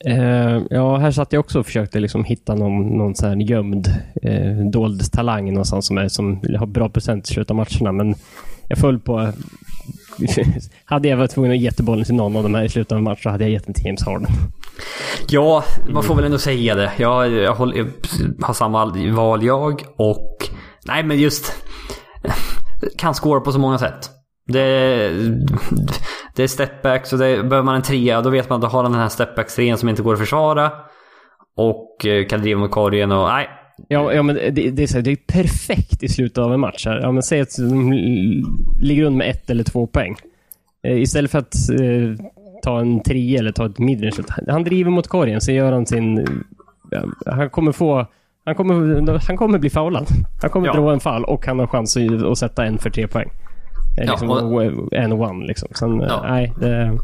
Eh, 0.06 0.62
ja, 0.70 0.98
här 0.98 1.12
satt 1.12 1.34
jag 1.34 1.40
också 1.40 1.60
och 1.60 1.66
försökte 1.66 2.00
liksom 2.00 2.24
hitta 2.24 2.56
någon, 2.56 2.98
någon 2.98 3.16
så 3.16 3.28
här 3.28 3.36
gömd 3.36 3.88
eh, 4.22 4.70
dold 4.72 5.12
talang 5.12 5.50
någonstans 5.50 5.88
som, 5.88 5.98
är, 5.98 6.08
som 6.08 6.42
har 6.60 6.66
bra 6.66 6.90
procent 6.90 7.30
i 7.30 7.34
slutet 7.34 7.52
av 7.52 7.56
matcherna. 7.56 7.92
Men 7.92 8.16
jag 8.68 8.78
föll 8.78 9.00
på... 9.00 9.32
hade 10.86 11.08
jag 11.08 11.18
varit 11.18 11.32
tvungen 11.32 11.52
att 11.52 11.58
ge 11.58 11.72
bollen 11.80 12.06
till 12.06 12.16
någon 12.16 12.36
av 12.36 12.44
de 12.44 12.56
här 12.56 12.64
i 12.64 12.70
slutet 12.70 12.92
av 12.92 12.98
en 12.98 13.04
match 13.04 13.24
så 13.24 13.30
hade 13.30 13.44
jag 13.44 13.52
gett 13.52 13.66
den 13.66 13.74
till 13.74 13.86
James 13.86 14.06
Harden. 14.06 14.28
Ja, 15.30 15.64
man 15.90 16.04
får 16.04 16.16
väl 16.16 16.26
ändå 16.26 16.38
säga 16.38 16.76
det. 16.76 16.92
Jag, 16.98 17.32
jag, 17.32 17.56
håller, 17.56 17.78
jag 17.78 17.88
har 18.42 18.54
samma 18.54 18.86
val 19.16 19.44
jag 19.44 19.82
och... 19.96 20.50
Nej, 20.86 21.04
men 21.04 21.20
just... 21.20 21.65
Kan 22.98 23.14
score 23.14 23.40
på 23.40 23.52
så 23.52 23.60
många 23.60 23.78
sätt. 23.78 24.10
Det, 24.48 25.10
det 26.36 26.44
är 26.44 26.48
stepbacks 26.48 27.14
och 27.14 27.20
det, 27.20 27.44
behöver 27.44 27.64
man 27.64 27.76
en 27.76 27.82
trea 27.82 28.22
då 28.22 28.30
vet 28.30 28.50
man 28.50 28.56
att 28.56 28.62
då 28.62 28.68
har 28.68 28.84
han 28.84 28.92
den 28.92 29.02
här 29.02 29.10
stepbacks-trean 29.10 29.78
som 29.78 29.90
inte 29.90 30.02
går 30.02 30.14
att 30.14 30.20
försvara. 30.20 30.72
Och 31.58 32.06
eh, 32.06 32.26
kan 32.26 32.42
driva 32.42 32.60
mot 32.60 32.72
korgen 32.72 33.12
och 33.12 33.28
nej. 33.28 33.50
Ja, 33.88 34.14
ja 34.14 34.24
men 34.24 34.36
det, 34.36 34.72
det, 34.72 34.84
är 34.84 34.88
så 34.88 34.96
här, 34.96 35.02
det 35.02 35.12
är 35.12 35.16
perfekt 35.16 36.04
i 36.04 36.10
slutet 36.10 36.38
av 36.38 36.54
en 36.54 36.60
match. 36.60 36.86
Här. 36.86 37.00
Ja, 37.02 37.12
men 37.12 37.24
säg 37.24 37.42
att 37.42 37.58
de 37.58 37.92
ligger 38.82 39.04
under 39.04 39.18
med 39.18 39.30
ett 39.30 39.50
eller 39.50 39.64
två 39.64 39.88
poäng. 39.88 40.16
Eh, 40.84 41.02
istället 41.02 41.32
för 41.32 41.40
att 41.40 41.56
eh, 41.70 42.26
ta 42.64 42.80
en 42.80 43.04
trea 43.04 43.40
eller 43.40 43.52
ta 43.52 43.66
ett 43.66 43.80
midrange. 43.80 44.24
Han 44.48 44.64
driver 44.64 44.92
mot 44.92 45.08
korgen, 45.08 45.42
så 45.42 45.52
gör 45.52 45.72
han 45.72 45.86
sin... 45.86 46.28
Han 47.26 47.50
kommer 47.50 47.72
få... 47.72 48.08
Han 48.46 48.56
kommer, 48.56 49.28
han 49.28 49.38
kommer 49.38 49.60
bli 49.60 49.70
foulad. 49.70 50.08
Han 50.42 50.50
kommer 50.50 50.68
ja. 50.68 50.74
dra 50.74 50.94
en 50.94 51.00
fall 51.00 51.24
och 51.24 51.46
han 51.46 51.60
har 51.60 51.68
chans 51.68 51.98
att, 52.32 52.38
sätta 52.38 52.66
en 52.66 52.78
för 52.78 52.90
tre 52.90 53.08
poäng. 53.08 53.30
Liksom 53.98 54.30
ja, 54.30 54.42
och, 54.42 54.94
en 54.94 55.12
one 55.12 55.46
liksom. 55.46 55.68
Sen, 55.72 56.00
ja. 56.00 56.24
nej, 56.28 56.54
det... 56.60 57.00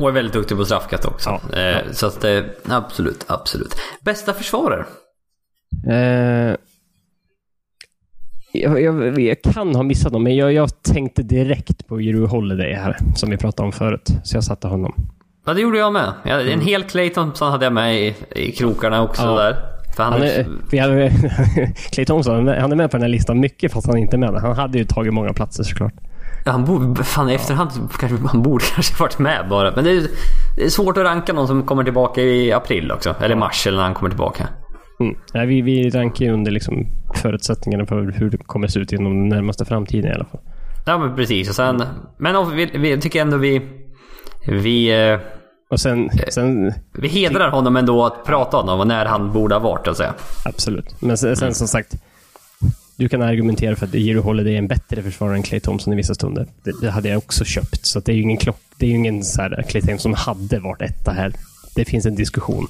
Och 0.00 0.08
är 0.08 0.12
väldigt 0.12 0.32
duktig 0.32 0.56
på 0.56 0.64
straffkast 0.64 1.04
också. 1.04 1.40
Ja, 1.52 1.58
eh, 1.58 1.92
så 1.92 2.06
att 2.06 2.20
det, 2.20 2.44
absolut, 2.68 3.24
absolut. 3.28 3.76
Bästa 4.00 4.32
försvarare? 4.32 4.84
Eh, 5.88 6.56
jag, 8.52 8.82
jag, 8.82 9.20
jag, 9.20 9.42
kan 9.42 9.74
ha 9.74 9.82
missat 9.82 10.12
dem, 10.12 10.22
men 10.22 10.36
jag, 10.36 10.52
jag 10.52 10.82
tänkte 10.82 11.22
direkt 11.22 11.86
på 11.86 12.00
Jeru 12.00 12.26
Holiday 12.26 12.72
här, 12.72 12.96
som 13.14 13.30
vi 13.30 13.36
pratade 13.36 13.66
om 13.66 13.72
förut. 13.72 14.10
Så 14.24 14.36
jag 14.36 14.44
satte 14.44 14.68
honom. 14.68 14.94
Ja, 15.46 15.54
det 15.54 15.60
gjorde 15.60 15.78
jag 15.78 15.92
med. 15.92 16.12
En 16.24 16.40
mm. 16.40 16.60
hel 16.60 16.82
Clay 16.82 17.10
Thompson 17.10 17.52
hade 17.52 17.66
jag 17.66 17.72
med 17.72 18.00
i, 18.00 18.14
i 18.30 18.52
krokarna 18.52 19.02
också 19.02 19.22
ja. 19.22 19.42
där. 19.42 19.73
Han, 19.98 20.12
han 20.12 20.22
är, 20.22 20.80
hade, 20.80 21.10
Clay 21.92 22.04
Thompson, 22.06 22.48
han 22.48 22.72
är 22.72 22.76
med 22.76 22.90
på 22.90 22.96
den 22.96 23.02
här 23.02 23.08
listan 23.08 23.40
mycket 23.40 23.72
fast 23.72 23.86
han 23.86 23.96
är 23.96 24.00
inte 24.00 24.18
med. 24.18 24.34
Han 24.34 24.56
hade 24.56 24.78
ju 24.78 24.84
tagit 24.84 25.14
många 25.14 25.32
platser 25.32 25.64
såklart. 25.64 25.94
Ja, 26.44 26.52
han 26.52 26.64
borde, 26.64 27.04
fan 27.04 27.30
i 27.30 27.34
efterhand 27.34 27.70
kanske 27.98 28.18
han 28.26 28.42
borde 28.42 28.64
kanske 28.74 29.02
varit 29.02 29.18
med 29.18 29.46
bara. 29.50 29.72
Men 29.74 29.84
det 29.84 29.90
är, 29.90 30.02
det 30.56 30.64
är 30.64 30.68
svårt 30.68 30.96
att 30.96 31.04
ranka 31.04 31.32
någon 31.32 31.46
som 31.46 31.62
kommer 31.62 31.84
tillbaka 31.84 32.20
i 32.20 32.52
april 32.52 32.92
också. 32.92 33.14
Eller 33.20 33.36
mars 33.36 33.66
eller 33.66 33.76
när 33.76 33.84
han 33.84 33.94
kommer 33.94 34.10
tillbaka. 34.10 34.48
Mm. 35.00 35.16
Nej, 35.34 35.46
vi, 35.46 35.60
vi 35.60 35.90
rankar 35.90 36.24
ju 36.24 36.32
under 36.32 36.50
liksom 36.50 36.86
förutsättningarna 37.14 37.86
för 37.86 38.14
hur 38.18 38.30
det 38.30 38.38
kommer 38.38 38.68
se 38.68 38.80
ut 38.80 38.92
inom 38.92 39.20
den 39.20 39.28
närmaste 39.28 39.64
framtiden 39.64 40.10
i 40.10 40.14
alla 40.14 40.24
fall. 40.24 40.40
Ja 40.86 40.98
men 40.98 41.16
precis. 41.16 41.48
Och 41.48 41.54
sen, 41.54 41.82
men 42.16 42.56
vi, 42.56 42.70
vi 42.74 43.00
tycker 43.00 43.20
ändå 43.20 43.36
vi... 43.36 43.62
Vi... 44.46 44.90
Eh, 45.70 45.74
och 45.74 45.80
sen, 45.80 46.10
sen, 46.28 46.72
vi 46.92 47.08
hedrar 47.08 47.50
honom 47.50 47.76
ändå 47.76 48.06
att 48.06 48.24
prata 48.24 48.56
om 48.56 48.68
honom 48.68 48.80
och 48.80 48.86
när 48.86 49.06
han 49.06 49.32
borde 49.32 49.54
ha 49.54 49.60
varit, 49.60 49.88
att 49.88 49.96
säga. 49.96 50.14
Absolut. 50.44 51.00
Men 51.00 51.18
sen, 51.18 51.36
sen 51.36 51.46
mm. 51.46 51.54
som 51.54 51.68
sagt, 51.68 51.94
du 52.96 53.08
kan 53.08 53.22
argumentera 53.22 53.76
för 53.76 53.86
att 53.86 53.94
Jiro 53.94 54.22
Holiday 54.22 54.54
är 54.54 54.58
en 54.58 54.68
bättre 54.68 55.02
försvarare 55.02 55.36
än 55.36 55.42
Clay 55.42 55.60
Thompson 55.60 55.92
i 55.92 55.96
vissa 55.96 56.14
stunder. 56.14 56.46
Det, 56.62 56.80
det 56.80 56.90
hade 56.90 57.08
jag 57.08 57.18
också 57.18 57.44
köpt. 57.44 57.86
Så 57.86 58.00
det 58.00 58.12
är 58.12 58.16
ju 58.16 58.22
ingen 58.22 58.36
klock. 58.36 58.60
Det 58.76 58.86
är 58.86 58.90
ju 58.90 58.96
ingen 58.96 59.24
så 59.24 59.42
här, 59.42 59.64
Clay 59.68 59.82
Thompson 59.82 60.14
hade 60.14 60.58
varit 60.58 60.82
etta 60.82 61.10
här. 61.10 61.32
Det 61.74 61.84
finns 61.84 62.06
en 62.06 62.14
diskussion. 62.14 62.66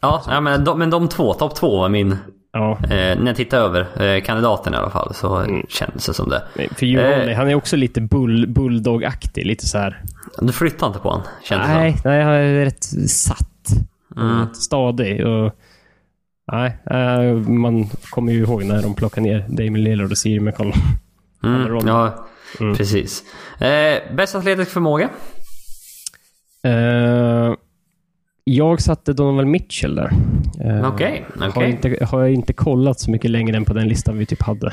Ja, 0.00 0.22
ja 0.26 0.40
men, 0.40 0.64
de, 0.64 0.78
men 0.78 0.90
de 0.90 1.08
två, 1.08 1.34
topp 1.34 1.54
två 1.54 1.76
var 1.76 1.88
min... 1.88 2.16
Ja. 2.56 2.78
Eh, 2.82 3.18
när 3.18 3.26
jag 3.26 3.36
tittar 3.36 3.58
över 3.58 4.02
eh, 4.02 4.22
kandidaten 4.22 4.74
i 4.74 4.76
alla 4.76 4.90
fall 4.90 5.14
så 5.14 5.36
mm. 5.36 5.66
känns 5.68 6.06
det 6.06 6.14
som 6.14 6.28
det. 6.28 6.42
För 6.76 6.86
Jiro 6.86 7.00
eh, 7.00 7.36
han 7.36 7.48
är 7.48 7.54
också 7.54 7.76
lite 7.76 8.00
bull, 8.00 8.46
bulldog-aktig. 8.48 9.46
Lite 9.46 9.66
så 9.66 9.78
här. 9.78 10.02
Du 10.38 10.52
flyttar 10.52 10.86
inte 10.86 10.98
på 10.98 11.08
honom, 11.08 11.26
känns 11.44 11.68
nej, 11.68 11.92
det 11.92 11.98
som. 11.98 12.10
Nej, 12.10 12.22
han 12.22 12.32
är 12.32 12.64
rätt 12.64 12.84
satt. 13.10 13.68
Mm. 14.16 14.54
Stadig. 14.54 15.26
Och 15.26 15.52
Nej, 16.52 16.78
äh, 16.90 17.34
man 17.36 17.88
kommer 18.10 18.32
ju 18.32 18.38
ihåg 18.38 18.64
när 18.64 18.82
de 18.82 18.94
plockade 18.94 19.26
ner 19.26 19.44
Damien 19.48 19.84
Lillard 19.84 20.10
och 20.10 20.18
Siri 20.18 20.40
McCollum. 20.40 20.72
Mm, 21.44 21.86
ja, 21.86 22.26
mm. 22.60 22.76
precis. 22.76 23.22
Eh, 23.58 24.14
bästa 24.16 24.38
atletisk 24.38 24.70
förmåga? 24.70 25.10
Eh, 28.46 28.54
jag 28.54 28.80
satte 28.80 29.12
Donovan 29.12 29.50
Mitchell 29.50 29.94
där. 29.94 30.10
Eh, 30.60 30.88
Okej. 30.88 31.26
Okay, 31.36 31.48
okay. 31.48 31.62
har, 31.62 31.70
inte, 31.70 32.04
har 32.04 32.20
jag 32.20 32.32
inte 32.32 32.52
kollat 32.52 33.00
så 33.00 33.10
mycket 33.10 33.30
längre 33.30 33.56
än 33.56 33.64
på 33.64 33.74
den 33.74 33.88
listan 33.88 34.18
vi 34.18 34.26
typ 34.26 34.42
hade. 34.42 34.70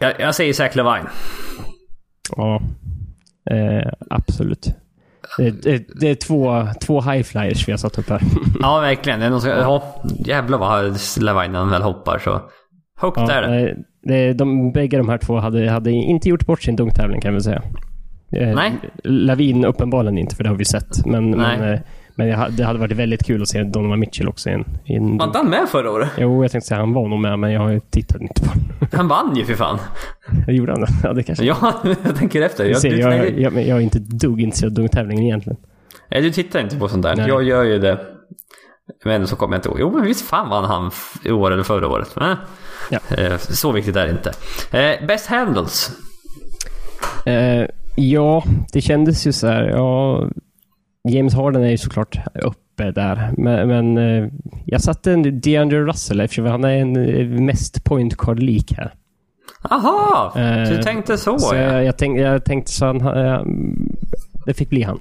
jag, 0.00 0.20
jag 0.20 0.34
säger 0.34 0.52
Zach 0.52 0.76
Levine. 0.76 1.06
Ja, 2.36 2.62
eh, 3.50 3.92
absolut. 4.10 4.74
Det, 5.38 6.00
det, 6.00 6.10
är 6.10 6.14
två, 6.14 6.66
två 6.80 7.00
high 7.00 7.22
flyers 7.22 7.68
vi 7.68 7.72
har 7.72 7.76
satt 7.78 7.98
upp 7.98 8.08
här. 8.10 8.22
ja, 8.60 8.80
verkligen. 8.80 9.20
Det 9.20 9.26
är 9.26 9.30
någon 9.30 9.40
som, 9.40 9.50
ja, 9.50 10.02
jävlar 10.18 10.58
vad 10.58 10.98
Lavinen 11.20 11.70
väl 11.70 11.82
hoppar 11.82 12.18
så. 12.18 12.40
Högt 13.00 13.18
ja, 13.18 13.32
är 13.32 13.42
det. 13.42 13.76
det 14.02 14.32
de, 14.32 14.72
bägge 14.72 14.96
de 14.96 15.08
här 15.08 15.18
två 15.18 15.38
hade, 15.38 15.70
hade 15.70 15.90
inte 15.90 16.28
gjort 16.28 16.46
bort 16.46 16.62
sin 16.62 16.76
dunktävling 16.76 17.20
kan 17.20 17.34
vi 17.34 17.40
säga. 17.40 17.62
Eh, 18.32 18.54
Nej. 18.54 18.72
Lavin 19.04 19.64
uppenbarligen 19.64 20.18
inte, 20.18 20.36
för 20.36 20.44
det 20.44 20.50
har 20.50 20.56
vi 20.56 20.64
sett. 20.64 21.06
Men, 21.06 21.30
men 21.30 21.78
eh, 22.20 22.38
men 22.38 22.56
det 22.56 22.64
hade 22.64 22.78
varit 22.78 22.96
väldigt 22.96 23.26
kul 23.26 23.42
att 23.42 23.48
se 23.48 23.62
Donovan 23.62 24.00
Mitchell 24.00 24.28
också 24.28 24.50
i 24.50 24.52
en... 24.52 24.64
I 24.84 24.94
en... 24.94 25.18
Var 25.18 25.26
inte 25.26 25.38
han 25.38 25.50
med 25.50 25.68
förra 25.68 25.90
året? 25.90 26.08
Jo, 26.18 26.44
jag 26.44 26.52
tänkte 26.52 26.68
säga 26.68 26.80
han 26.80 26.92
var 26.92 27.08
nog 27.08 27.18
med, 27.18 27.38
men 27.38 27.52
jag 27.52 27.90
tittade 27.90 28.24
inte 28.24 28.40
på 28.40 28.48
honom. 28.48 28.64
Han 28.92 29.08
vann 29.08 29.36
ju 29.36 29.44
för 29.44 29.54
fan. 29.54 29.78
Jag 30.46 30.56
gjorde 30.56 30.72
han 30.72 30.80
det? 30.80 30.88
Ja, 31.02 31.12
det 31.12 31.22
kanske... 31.22 31.44
Ja, 31.44 31.74
jag 32.04 32.16
tänker 32.16 32.42
efter. 32.42 32.64
Jag, 32.64 32.80
ser, 32.80 32.98
jag, 32.98 33.18
jag, 33.18 33.40
jag, 33.40 33.66
jag 33.66 33.78
är 33.78 33.80
inte 33.80 33.98
dugg 33.98 34.40
intresserad 34.40 34.72
av 34.72 34.74
dunktävlingen 34.74 35.24
egentligen. 35.24 35.58
Nej, 36.10 36.22
du 36.22 36.30
tittar 36.30 36.60
inte 36.60 36.76
på 36.76 36.88
sånt 36.88 37.02
där. 37.02 37.16
Nej. 37.16 37.28
Jag 37.28 37.42
gör 37.42 37.64
ju 37.64 37.78
det. 37.78 38.00
Men 39.04 39.26
så 39.26 39.36
kommer 39.36 39.56
jag 39.56 39.58
inte 39.58 39.68
ihåg. 39.68 39.80
Jo, 39.80 39.90
men 39.90 40.06
visst 40.06 40.28
fan 40.28 40.50
vann 40.50 40.64
han 40.64 40.90
i 41.24 41.30
år 41.30 41.50
eller 41.50 41.62
förra 41.62 41.88
året. 41.88 42.16
Men, 42.16 42.36
ja. 42.90 42.98
Eh, 43.16 43.36
så 43.38 43.72
viktigt 43.72 43.96
är 43.96 44.06
det 44.06 44.10
inte. 44.10 44.32
Eh, 44.78 45.06
best 45.06 45.26
handles? 45.26 45.90
Eh, 47.26 47.66
ja, 47.96 48.44
det 48.72 48.80
kändes 48.80 49.26
ju 49.26 49.32
så 49.32 49.46
här. 49.46 49.68
Ja, 49.68 50.24
James 51.08 51.34
Harden 51.34 51.62
är 51.62 51.70
ju 51.70 51.78
såklart 51.78 52.18
uppe 52.42 52.90
där. 52.90 53.30
Men, 53.36 53.68
men 53.68 53.98
eh, 53.98 54.28
jag 54.64 54.80
satte 54.80 55.12
en 55.12 55.40
DeAndre 55.40 55.84
Russell 55.84 56.20
eftersom 56.20 56.46
han 56.46 56.64
är 56.64 56.76
en 56.76 56.96
eh, 56.96 57.40
mest 57.40 57.84
point 57.84 58.14
lik 58.36 58.72
här. 58.76 58.94
Aha! 59.70 60.32
Eh, 60.36 60.68
du 60.68 60.82
tänkte 60.82 61.18
så, 61.18 61.38
så 61.38 61.54
ja. 61.54 61.60
Jag, 61.60 61.84
jag, 61.84 61.98
tänk, 61.98 62.18
jag 62.18 62.44
tänkte 62.44 62.72
så 62.72 62.86
han... 62.86 63.00
Eh, 63.00 63.42
det 64.46 64.54
fick 64.54 64.70
bli 64.70 64.82
han. 64.82 65.00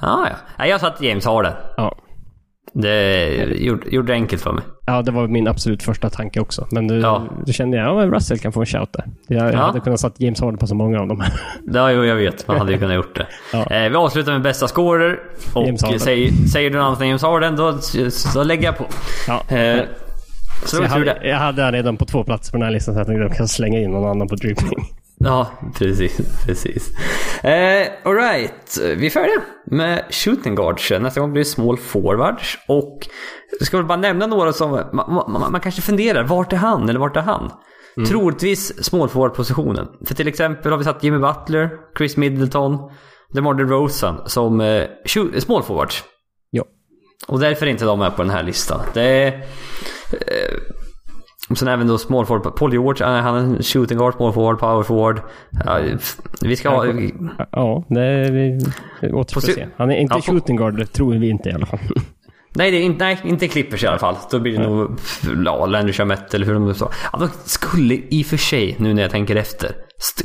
Ah, 0.00 0.28
ja. 0.58 0.66
Jag 0.66 0.80
satte 0.80 1.06
James 1.06 1.26
Harden. 1.26 1.52
Ja. 1.76 1.96
Det 2.74 3.34
gjorde, 3.44 3.88
gjorde 3.90 4.12
det 4.12 4.14
enkelt 4.14 4.42
för 4.42 4.52
mig. 4.52 4.64
Ja, 4.86 5.02
det 5.02 5.10
var 5.10 5.28
min 5.28 5.48
absolut 5.48 5.82
första 5.82 6.10
tanke 6.10 6.40
också. 6.40 6.66
Men 6.70 6.88
då, 6.88 6.94
ja. 6.94 7.22
då 7.46 7.52
kände 7.52 7.76
jag 7.76 7.98
att 7.98 8.04
ja, 8.04 8.10
Russell 8.10 8.38
kan 8.38 8.52
få 8.52 8.60
en 8.60 8.66
shout 8.66 8.92
där. 8.92 9.04
Jag, 9.26 9.52
jag 9.52 9.58
hade 9.58 9.80
kunnat 9.80 10.00
satt 10.00 10.20
James 10.20 10.40
Harden 10.40 10.58
på 10.58 10.66
så 10.66 10.74
många 10.74 11.00
av 11.00 11.08
dem. 11.08 11.22
Ja, 11.72 11.92
jo, 11.92 12.04
jag 12.04 12.16
vet. 12.16 12.48
Man 12.48 12.58
hade 12.58 12.72
ju 12.72 12.78
kunnat 12.78 12.96
gjort 12.96 13.16
det. 13.16 13.26
ja. 13.52 13.70
eh, 13.70 13.90
vi 13.90 13.96
avslutar 13.96 14.32
med 14.32 14.42
bästa 14.42 14.68
scorer. 14.68 15.18
Och 15.54 16.00
säger, 16.00 16.48
säger 16.48 16.70
du 16.70 16.76
något 16.76 16.84
annat 16.86 17.00
än 17.00 17.08
James 17.08 17.22
Harden, 17.22 17.56
då, 17.56 17.78
så 18.10 18.44
lägger 18.44 18.64
jag 18.64 18.78
på. 18.78 18.86
Ja. 19.28 19.56
Eh, 19.56 19.80
så 20.62 20.76
så 20.76 20.82
jag, 20.82 20.88
hade, 20.88 21.18
jag 21.22 21.36
hade 21.36 21.70
redan 21.70 21.96
på 21.96 22.04
två 22.04 22.24
platser 22.24 22.52
på 22.52 22.56
den 22.56 22.64
här 22.64 22.72
listan 22.72 22.94
så 22.94 23.00
jag 23.00 23.06
tänkte 23.06 23.24
att 23.24 23.30
jag 23.30 23.36
kan 23.36 23.48
slänga 23.48 23.80
in 23.80 23.90
någon 23.90 24.10
annan 24.10 24.28
på 24.28 24.34
dribbling. 24.34 24.86
Ja, 25.24 25.50
precis. 25.74 26.44
precis. 26.46 26.90
Eh, 27.44 27.86
Alright, 28.04 28.78
vi 28.96 29.06
är 29.06 29.10
färdiga 29.10 29.40
med 29.66 30.04
shooting 30.10 30.54
guards. 30.54 30.90
Nästa 30.90 31.20
gång 31.20 31.32
blir 31.32 31.44
det 31.44 31.48
small 31.48 31.76
forwards. 31.76 32.58
Och 32.68 33.08
jag 33.58 33.66
ska 33.66 33.76
väl 33.76 33.86
bara 33.86 33.98
nämna 33.98 34.26
några 34.26 34.52
som 34.52 34.70
man, 34.70 35.24
man, 35.28 35.52
man 35.52 35.60
kanske 35.60 35.82
funderar, 35.82 36.24
vart 36.24 36.52
är 36.52 36.56
han 36.56 36.88
eller 36.88 37.00
vart 37.00 37.16
är 37.16 37.20
han? 37.20 37.52
Mm. 37.96 38.08
Troligtvis 38.08 38.84
small 38.84 39.08
forward-positionen. 39.08 39.88
För 40.06 40.14
till 40.14 40.28
exempel 40.28 40.70
har 40.72 40.78
vi 40.78 40.84
satt 40.84 41.04
Jimmy 41.04 41.18
Butler, 41.18 41.70
Chris 41.98 42.16
Middleton, 42.16 42.78
DeMar 43.32 43.54
DeRozan 43.54 44.20
som 44.26 44.60
eh, 44.60 44.84
small 45.38 45.62
forwards. 45.62 46.04
Ja. 46.50 46.64
Och 47.26 47.40
därför 47.40 47.66
är 47.66 47.70
inte 47.70 47.84
de 47.84 47.98
med 47.98 48.16
på 48.16 48.22
den 48.22 48.30
här 48.30 48.42
listan. 48.42 48.80
Det 48.94 49.02
är... 49.02 49.26
Eh, 50.12 50.83
och 51.50 51.58
sen 51.58 51.68
även 51.68 51.86
då 51.86 51.98
small 51.98 52.26
forward. 52.26 52.56
Paul 52.56 52.72
George, 52.72 53.06
han 53.06 53.36
är 53.36 53.38
en 53.38 53.62
shooting 53.62 53.98
guard, 53.98 54.14
small 54.14 54.32
forward, 54.32 54.58
power 54.58 54.82
forward. 54.82 55.20
Ja, 55.64 55.80
vi 56.40 56.56
ska 56.56 56.68
ha... 56.68 56.86
Ja, 57.50 57.84
det 57.88 58.30
vi 58.30 58.60
återstår 59.12 59.40
se. 59.40 59.66
Han 59.76 59.90
är 59.90 59.96
inte 59.96 60.14
ja, 60.14 60.20
shooting 60.20 60.56
guard, 60.56 60.92
tror 60.92 61.14
vi 61.14 61.28
inte 61.28 61.48
i 61.48 61.52
alla 61.52 61.66
fall. 61.66 61.80
Nej, 62.56 62.70
det 62.70 62.76
är 62.76 62.82
inte, 62.82 63.04
nej, 63.04 63.20
inte 63.24 63.48
Clippers 63.48 63.84
i 63.84 63.86
alla 63.86 63.98
fall. 63.98 64.16
Då 64.30 64.38
blir 64.38 64.52
det 64.52 64.58
nej. 64.58 64.68
nog 64.68 64.98
ja, 65.44 65.66
Landry 65.66 65.92
Chamette 65.92 66.36
eller 66.36 66.46
hur 66.46 66.54
de 66.54 66.74
sa. 66.74 66.90
Ja, 67.12 67.18
de 67.18 67.28
skulle 67.44 67.94
i 67.94 68.22
och 68.22 68.26
för 68.26 68.36
sig, 68.36 68.76
nu 68.78 68.94
när 68.94 69.02
jag 69.02 69.10
tänker 69.10 69.36
efter, 69.36 69.70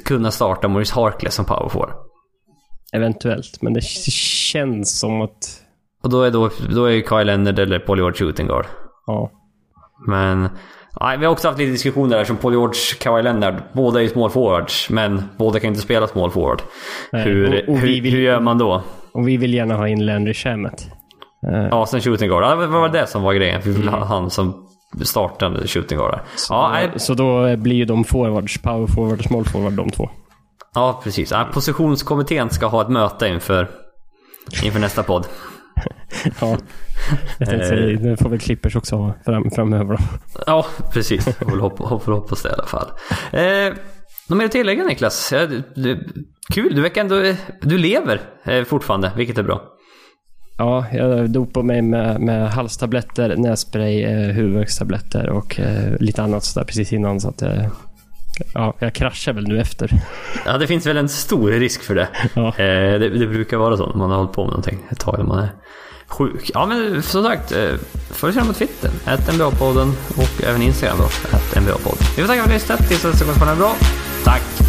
kunna 0.06 0.32
starta 0.32 0.68
Maurice 0.68 0.96
Harkless 0.96 1.36
som 1.36 1.46
power 1.46 1.70
forward. 1.70 1.94
Eventuellt, 2.94 3.62
men 3.62 3.74
det 3.74 3.84
känns 3.84 5.00
som 5.00 5.22
att 5.22 5.62
Och 6.04 6.10
då 6.10 6.22
är, 6.22 6.32
då, 6.32 6.50
då 6.70 6.86
är 6.86 7.02
Kyle 7.02 7.28
Leonard 7.28 7.60
eller 7.60 7.80
Paul 7.80 7.98
George 7.98 8.18
shooting 8.18 8.48
guard. 8.48 8.66
Ja. 9.06 9.32
Men... 10.08 10.50
Nej, 11.02 11.18
vi 11.18 11.26
har 11.26 11.32
också 11.32 11.48
haft 11.48 11.60
lite 11.60 11.72
diskussioner 11.72 12.18
där 12.18 12.24
som 12.24 12.38
Paul 12.38 12.54
George, 12.54 12.80
Kawhi 13.00 13.24
Leonard. 13.24 13.56
Båda 13.74 14.00
är 14.00 14.04
ju 14.04 14.10
small 14.10 14.30
forwards, 14.30 14.90
men 14.90 15.24
båda 15.38 15.60
kan 15.60 15.68
inte 15.68 15.82
spela 15.82 16.08
small 16.08 16.32
forward. 16.32 16.62
Nej, 17.12 17.24
hur, 17.24 17.64
och- 17.64 17.70
och 17.74 17.78
hur, 17.80 17.88
vill- 18.02 18.12
hur 18.14 18.22
gör 18.22 18.40
man 18.40 18.58
då? 18.58 18.84
Och 19.14 19.28
vi 19.28 19.38
vill 19.38 19.54
gärna 19.54 19.76
ha 19.76 19.88
in 19.88 20.06
Landry 20.06 20.34
Shamet. 20.34 20.88
Eh, 21.54 21.68
Ja, 21.72 21.86
sen 21.86 22.02
shooting 22.02 22.30
guard. 22.30 22.44
Ja, 22.44 22.56
vad 22.56 22.70
var 22.70 22.90
det 22.90 23.08
som 23.08 23.24
var 23.24 23.34
grejen? 23.34 23.62
Vi 23.64 23.72
vill 23.72 23.88
ha 23.90 24.06
han 24.06 24.30
som 24.30 24.66
startande 25.04 25.68
shooting 25.68 25.98
guard. 25.98 26.12
där. 26.12 26.22
Ja, 26.50 26.70
nej, 26.74 26.90
Så 26.96 27.14
då 27.14 27.58
blir 27.58 27.76
ju 27.76 27.86
de 27.86 28.04
forwards, 28.04 28.62
power 28.62 28.88
forward 28.88 29.20
och 29.20 29.26
small 29.26 29.46
forward 29.46 29.74
de 29.74 29.90
två. 29.90 30.10
ja, 30.76 31.02
precis. 31.04 31.34
Positionskommittén 31.54 32.50
ska 32.50 32.66
ha 32.68 32.82
ett 32.82 32.90
möte 32.90 33.28
inför, 33.28 33.68
inför 34.64 34.80
nästa 34.80 35.04
podd. 35.04 35.28
Ja. 36.42 36.58
Jag 37.40 37.50
tänkte 37.50 37.56
Eh. 37.56 37.70
säga, 37.70 38.00
det 38.00 38.18
får 38.18 38.30
väl 38.30 38.40
Clippers 38.40 38.76
också 38.76 38.96
ha 38.96 39.14
fram, 39.26 39.52
framöver 39.52 39.94
då. 39.98 40.00
Ja, 40.48 40.66
precis. 40.94 41.28
Jag 41.28 41.50
får 41.50 41.58
hoppa, 41.58 41.84
hoppa, 41.84 42.12
hoppas 42.12 42.42
det 42.44 42.50
i 42.50 42.52
alla 42.52 42.66
fall. 42.66 42.88
Eh, 43.32 43.74
något 44.28 44.38
mer 44.38 44.46
att 44.46 44.52
tillägga 44.52 44.84
Niklas? 44.84 45.32
Ja, 45.32 45.46
du, 45.48 45.64
du, 45.76 46.08
kul, 46.54 46.76
du 46.76 46.82
verkar 46.82 47.02
ändå... 47.02 47.34
Du 47.62 47.78
lever 47.78 48.22
eh, 48.46 48.64
fortfarande, 48.64 49.12
vilket 49.16 49.38
är 49.38 49.44
bra. 49.44 49.62
Ja, 50.58 50.86
jag 50.94 51.30
dopade 51.30 51.66
mig 51.66 51.82
med, 51.82 52.22
med 52.22 52.50
halstabletter, 52.52 53.36
nässpray, 53.38 54.04
eh, 54.04 54.20
huvudvärkstabletter 54.36 55.30
och 55.30 55.60
eh, 55.60 55.96
lite 56.00 56.24
annat 56.24 56.44
sådär 56.44 56.66
precis 56.66 56.94
innan. 56.94 57.20
Så 57.20 57.30
att, 57.30 57.42
eh, 57.42 57.66
ja, 58.54 58.74
jag 58.80 58.94
kraschar 58.94 59.34
väl 59.34 59.48
nu 59.48 59.60
efter. 59.60 59.92
Ja, 60.46 60.58
det 60.58 60.68
finns 60.68 60.86
väl 60.88 60.98
en 60.98 61.10
stor 61.10 61.52
risk 61.52 61.84
för 61.84 61.96
det. 61.96 62.08
Ja. 62.34 62.48
Eh, 62.48 63.00
det, 63.00 63.10
det 63.10 63.28
brukar 63.28 63.58
vara 63.58 63.78
så 63.78 63.88
när 63.90 63.96
man 63.98 64.10
har 64.10 64.18
hållit 64.18 64.34
på 64.34 64.42
med 64.44 64.50
någonting 64.50 64.80
ett 64.90 65.00
tag 65.00 65.16
när 65.18 65.26
man 65.26 65.40
är 65.40 65.50
sjuk. 66.10 66.52
Ja, 66.54 66.66
men 66.66 67.04
som 67.04 67.24
sagt, 67.24 67.52
eh, 67.52 67.74
följ 68.10 68.36
gärna 68.36 68.48
på 68.48 68.54
Twitter, 68.54 68.92
att 69.06 69.30
NBA-podden 69.30 69.94
och 70.18 70.44
även 70.44 70.62
Instagram 70.62 70.98
då, 70.98 71.38
att 71.38 71.56
NBA-podden. 71.56 72.16
Vi 72.16 72.22
får 72.22 72.28
tacka 72.28 72.28
för 72.28 72.32
att 72.34 72.48
ni 72.48 72.54
har 72.54 72.54
lyssnat. 72.54 72.88
Tills 72.88 73.04
nästa 73.04 73.26
gång 73.26 73.36
ha 73.36 73.46
det 73.46 73.56
bra. 73.56 73.76
Tack! 74.24 74.69